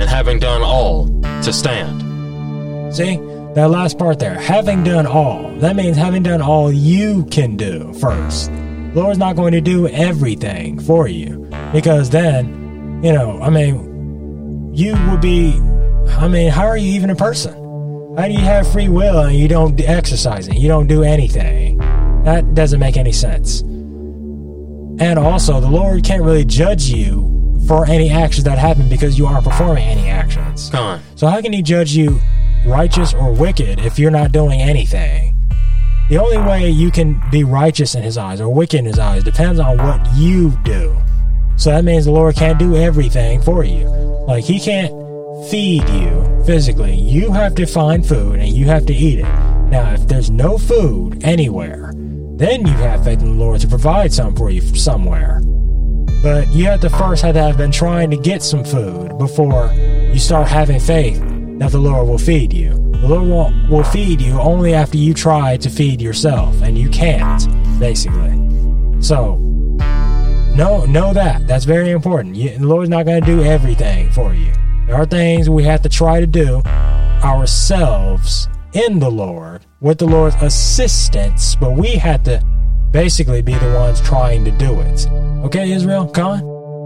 And 0.00 0.02
having 0.02 0.38
done 0.38 0.62
all, 0.62 1.08
to 1.42 1.52
stand. 1.52 2.94
See 2.94 3.18
that 3.54 3.70
last 3.70 3.98
part 3.98 4.18
there. 4.18 4.34
Having 4.34 4.84
done 4.84 5.06
all. 5.06 5.54
That 5.56 5.76
means 5.76 5.96
having 5.96 6.22
done 6.22 6.40
all 6.42 6.72
you 6.72 7.24
can 7.26 7.56
do 7.56 7.92
first. 7.94 8.50
The 8.50 9.02
Lord's 9.02 9.18
not 9.18 9.36
going 9.36 9.52
to 9.52 9.60
do 9.60 9.88
everything 9.88 10.78
for 10.80 11.08
you 11.08 11.48
because 11.72 12.10
then, 12.10 13.00
you 13.02 13.12
know, 13.12 13.40
I 13.40 13.50
mean, 13.50 14.74
you 14.74 14.92
would 15.08 15.20
be. 15.20 15.54
I 16.08 16.28
mean, 16.28 16.50
how 16.50 16.66
are 16.66 16.76
you 16.76 16.90
even 16.92 17.10
a 17.10 17.16
person? 17.16 17.52
How 18.16 18.26
do 18.26 18.32
you 18.32 18.40
have 18.40 18.70
free 18.72 18.88
will 18.88 19.20
and 19.20 19.36
you 19.36 19.46
don't 19.46 19.78
exercise 19.80 20.48
it? 20.48 20.56
You 20.56 20.68
don't 20.68 20.86
do 20.86 21.02
anything. 21.02 21.78
That 22.24 22.54
doesn't 22.54 22.80
make 22.80 22.96
any 22.96 23.12
sense. 23.12 23.60
And 23.60 25.18
also, 25.18 25.60
the 25.60 25.68
Lord 25.68 26.02
can't 26.02 26.22
really 26.22 26.44
judge 26.44 26.84
you 26.84 27.56
for 27.66 27.86
any 27.86 28.10
actions 28.10 28.44
that 28.44 28.58
happen 28.58 28.88
because 28.88 29.18
you 29.18 29.26
aren't 29.26 29.44
performing 29.44 29.84
any 29.84 30.08
actions. 30.08 30.70
Come 30.70 30.84
on. 30.84 31.00
So 31.14 31.26
how 31.26 31.40
can 31.40 31.52
he 31.52 31.62
judge 31.62 31.92
you 31.92 32.20
righteous 32.66 33.14
or 33.14 33.32
wicked 33.32 33.80
if 33.80 33.98
you're 33.98 34.10
not 34.10 34.32
doing 34.32 34.60
anything? 34.60 35.34
The 36.08 36.16
only 36.16 36.38
way 36.38 36.70
you 36.70 36.90
can 36.90 37.22
be 37.30 37.44
righteous 37.44 37.94
in 37.94 38.02
his 38.02 38.16
eyes 38.16 38.40
or 38.40 38.48
wicked 38.48 38.78
in 38.78 38.86
his 38.86 38.98
eyes 38.98 39.24
depends 39.24 39.60
on 39.60 39.76
what 39.76 40.00
you 40.14 40.56
do. 40.64 40.96
So 41.56 41.70
that 41.70 41.84
means 41.84 42.06
the 42.06 42.12
Lord 42.12 42.34
can't 42.36 42.58
do 42.58 42.76
everything 42.76 43.42
for 43.42 43.64
you. 43.64 43.88
Like 44.26 44.44
he 44.44 44.58
can't 44.58 44.90
feed 45.50 45.88
you 45.88 46.42
physically. 46.46 46.94
You 46.94 47.30
have 47.32 47.54
to 47.56 47.66
find 47.66 48.06
food 48.06 48.38
and 48.38 48.48
you 48.48 48.64
have 48.66 48.86
to 48.86 48.94
eat 48.94 49.18
it. 49.18 49.28
Now, 49.68 49.92
if 49.92 50.08
there's 50.08 50.30
no 50.30 50.56
food 50.56 51.22
anywhere, 51.24 51.92
then 52.36 52.66
you 52.66 52.72
have 52.72 53.04
faith 53.04 53.20
in 53.20 53.36
the 53.36 53.44
Lord 53.44 53.60
to 53.60 53.68
provide 53.68 54.12
some 54.12 54.34
for 54.34 54.48
you 54.48 54.62
somewhere. 54.62 55.42
But 56.22 56.48
you 56.48 56.64
have 56.66 56.80
to 56.80 56.90
first 56.90 57.22
have 57.22 57.34
to 57.34 57.42
have 57.42 57.58
been 57.58 57.70
trying 57.70 58.10
to 58.12 58.16
get 58.16 58.42
some 58.42 58.64
food 58.64 59.18
before 59.18 59.70
you 59.74 60.18
start 60.18 60.48
having 60.48 60.80
faith 60.80 61.20
that 61.58 61.72
the 61.72 61.78
Lord 61.78 62.06
will 62.06 62.18
feed 62.18 62.52
you. 62.52 62.70
The 62.70 63.08
Lord 63.08 63.68
will, 63.68 63.84
feed 63.84 64.20
you 64.20 64.40
only 64.40 64.74
after 64.74 64.96
you 64.96 65.14
try 65.14 65.56
to 65.58 65.70
feed 65.70 66.00
yourself, 66.00 66.62
and 66.62 66.76
you 66.76 66.88
can't, 66.88 67.46
basically. 67.78 68.30
So, 69.00 69.36
know, 70.54 70.84
know 70.86 71.12
that. 71.12 71.46
That's 71.46 71.64
very 71.64 71.90
important. 71.90 72.36
You, 72.36 72.58
the 72.58 72.66
Lord's 72.66 72.90
not 72.90 73.06
going 73.06 73.20
to 73.20 73.26
do 73.26 73.42
everything 73.42 74.10
for 74.12 74.34
you. 74.34 74.52
There 74.86 74.96
are 74.96 75.06
things 75.06 75.48
we 75.48 75.64
have 75.64 75.82
to 75.82 75.88
try 75.88 76.20
to 76.20 76.26
do 76.26 76.62
ourselves 77.22 78.48
in 78.72 78.98
the 78.98 79.10
Lord 79.10 79.64
with 79.80 79.98
the 79.98 80.06
Lord's 80.06 80.36
assistance, 80.36 81.54
but 81.56 81.72
we 81.72 81.96
had 81.96 82.24
to 82.24 82.42
basically 82.90 83.42
be 83.42 83.54
the 83.54 83.74
ones 83.74 84.00
trying 84.00 84.44
to 84.44 84.50
do 84.50 84.80
it. 84.80 85.06
Okay, 85.44 85.72
Israel? 85.72 86.08
Con? 86.08 86.40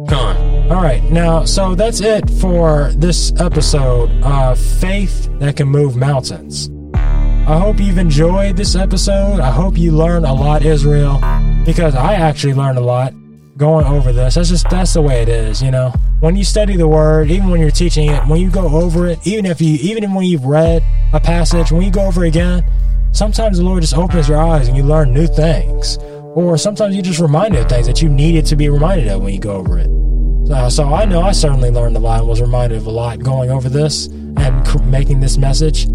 Con. 0.09 0.52
All 0.71 0.81
right, 0.81 1.03
now, 1.11 1.45
so 1.45 1.75
that's 1.75 2.01
it 2.01 2.31
for 2.31 2.93
this 2.95 3.33
episode 3.39 4.11
of 4.23 4.59
Faith 4.59 5.29
That 5.39 5.57
Can 5.57 5.69
Move 5.69 5.97
Mountains. 5.97 6.71
I 6.95 7.59
hope 7.59 7.79
you've 7.79 7.99
enjoyed 7.99 8.57
this 8.57 8.75
episode. 8.75 9.41
I 9.41 9.51
hope 9.51 9.77
you 9.77 9.91
learned 9.93 10.25
a 10.25 10.33
lot, 10.33 10.65
Israel, 10.65 11.21
because 11.67 11.95
I 11.95 12.15
actually 12.15 12.55
learned 12.55 12.79
a 12.79 12.83
lot 12.83 13.13
going 13.59 13.85
over 13.87 14.13
this. 14.13 14.37
That's 14.37 14.49
just 14.49 14.71
that's 14.71 14.95
the 14.95 15.03
way 15.03 15.21
it 15.21 15.29
is, 15.29 15.61
you 15.61 15.71
know. 15.71 15.93
When 16.21 16.37
you 16.37 16.45
study 16.45 16.77
the 16.77 16.89
word, 16.89 17.31
even 17.31 17.51
when 17.51 17.61
you're 17.61 17.71
teaching 17.71 18.11
it, 18.11 18.25
when 18.27 18.41
you 18.41 18.49
go 18.49 18.69
over 18.69 19.09
it, 19.09 19.19
even 19.27 19.45
if 19.45 19.61
you 19.61 19.75
even 19.83 20.15
when 20.15 20.25
you've 20.25 20.47
read 20.47 20.83
a 21.13 21.21
passage, 21.21 21.71
when 21.71 21.83
you 21.83 21.91
go 21.91 22.07
over 22.07 22.25
it 22.25 22.29
again, 22.29 22.65
sometimes 23.11 23.59
the 23.59 23.65
Lord 23.65 23.83
just 23.83 23.95
opens 23.95 24.29
your 24.29 24.39
eyes 24.39 24.69
and 24.69 24.77
you 24.77 24.85
learn 24.85 25.13
new 25.13 25.27
things. 25.27 25.99
Or 26.35 26.57
sometimes 26.57 26.97
you 26.97 27.03
just 27.03 27.21
reminded 27.21 27.61
of 27.61 27.69
things 27.69 27.87
that 27.89 28.01
you 28.01 28.09
needed 28.09 28.47
to 28.47 28.57
be 28.57 28.71
reminded 28.71 29.09
of 29.09 29.21
when 29.21 29.35
you 29.35 29.41
go 29.41 29.53
over 29.53 29.79
it. 29.79 30.02
So, 30.47 30.69
so 30.69 30.95
I 30.95 31.05
know 31.05 31.23
I 31.23 31.33
certainly 31.33 31.71
learned 31.71 31.97
a 31.97 32.01
lot 32.01 32.21
and 32.21 32.29
was 32.29 32.41
reminded 32.41 32.79
of 32.79 32.87
a 32.87 32.91
lot 32.91 33.21
going 33.21 33.51
over 33.51 33.69
this 33.69 34.07
and 34.07 34.67
cr- 34.67 34.83
making 34.83 35.21
this 35.21 35.39
message. 35.39 35.87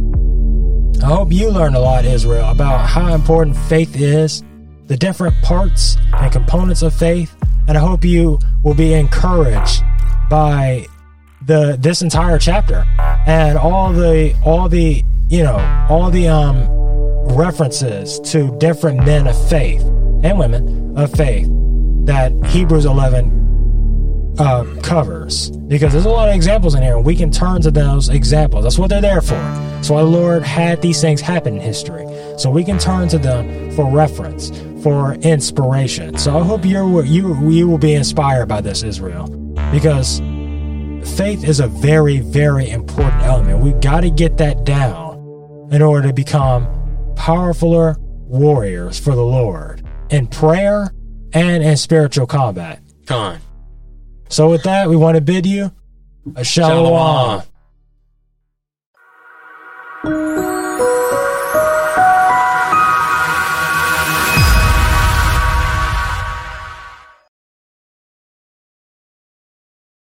I 1.03 1.07
hope 1.07 1.31
you 1.31 1.49
learned 1.49 1.75
a 1.75 1.79
lot, 1.79 2.05
Israel, 2.05 2.49
about 2.49 2.87
how 2.87 3.13
important 3.13 3.55
faith 3.55 3.95
is, 3.95 4.43
the 4.87 4.97
different 4.97 5.39
parts 5.43 5.97
and 6.13 6.31
components 6.31 6.81
of 6.81 6.93
faith, 6.93 7.35
and 7.67 7.77
I 7.77 7.81
hope 7.81 8.03
you 8.03 8.39
will 8.63 8.73
be 8.73 8.93
encouraged 8.93 9.83
by 10.29 10.87
the 11.45 11.77
this 11.79 12.01
entire 12.01 12.37
chapter 12.37 12.83
and 13.25 13.57
all 13.57 13.93
the 13.93 14.35
all 14.43 14.67
the 14.67 15.03
you 15.29 15.43
know 15.43 15.85
all 15.89 16.09
the 16.09 16.27
um 16.27 16.67
references 17.35 18.19
to 18.21 18.57
different 18.57 19.05
men 19.05 19.27
of 19.27 19.49
faith 19.49 19.81
and 20.23 20.37
women 20.39 20.97
of 20.97 21.11
faith 21.13 21.47
that 22.05 22.33
Hebrews 22.47 22.85
11 22.85 23.46
uh, 24.39 24.65
covers. 24.81 25.51
Because 25.51 25.93
there's 25.93 26.05
a 26.05 26.09
lot 26.09 26.29
of 26.29 26.35
examples 26.35 26.75
in 26.75 26.81
here 26.81 26.95
and 26.95 27.05
we 27.05 27.15
can 27.15 27.31
turn 27.31 27.61
to 27.61 27.71
those 27.71 28.09
examples. 28.09 28.63
That's 28.63 28.77
what 28.77 28.89
they're 28.89 29.01
there 29.01 29.21
for. 29.21 29.81
So 29.83 29.95
our 29.95 30.03
lord 30.03 30.43
had 30.43 30.81
these 30.81 31.01
things 31.01 31.21
happen 31.21 31.55
in 31.55 31.61
history. 31.61 32.05
So 32.37 32.49
we 32.49 32.63
can 32.63 32.77
turn 32.77 33.07
to 33.09 33.17
them 33.17 33.71
for 33.71 33.89
reference 33.91 34.51
for 34.83 35.15
inspiration. 35.15 36.17
So 36.17 36.37
i 36.37 36.43
hope 36.43 36.63
you're 36.63 37.03
you 37.03 37.49
you 37.49 37.67
will 37.67 37.77
be 37.77 37.93
inspired 37.93 38.47
by 38.47 38.61
this 38.61 38.83
israel. 38.83 39.27
Because 39.71 40.19
faith 41.17 41.43
is 41.43 41.59
a 41.59 41.67
very 41.67 42.19
very 42.19 42.69
important 42.69 43.23
element. 43.23 43.59
We've 43.59 43.79
got 43.81 44.01
to 44.01 44.09
get 44.09 44.37
that 44.37 44.63
down 44.63 45.69
in 45.71 45.81
order 45.81 46.07
to 46.07 46.13
become 46.13 46.65
powerfuler 47.15 47.97
warriors 47.99 48.99
for 48.99 49.15
the 49.15 49.23
lord 49.23 49.83
in 50.09 50.27
prayer 50.27 50.91
and 51.33 51.63
in 51.63 51.75
spiritual 51.77 52.27
combat. 52.27 52.81
Con. 53.05 53.39
So 54.29 54.49
with 54.49 54.63
that, 54.63 54.89
we 54.89 54.95
want 54.95 55.15
to 55.15 55.21
bid 55.21 55.45
you 55.45 55.71
a 56.35 56.43
shalom. 56.43 56.85
Shalom. 56.85 57.43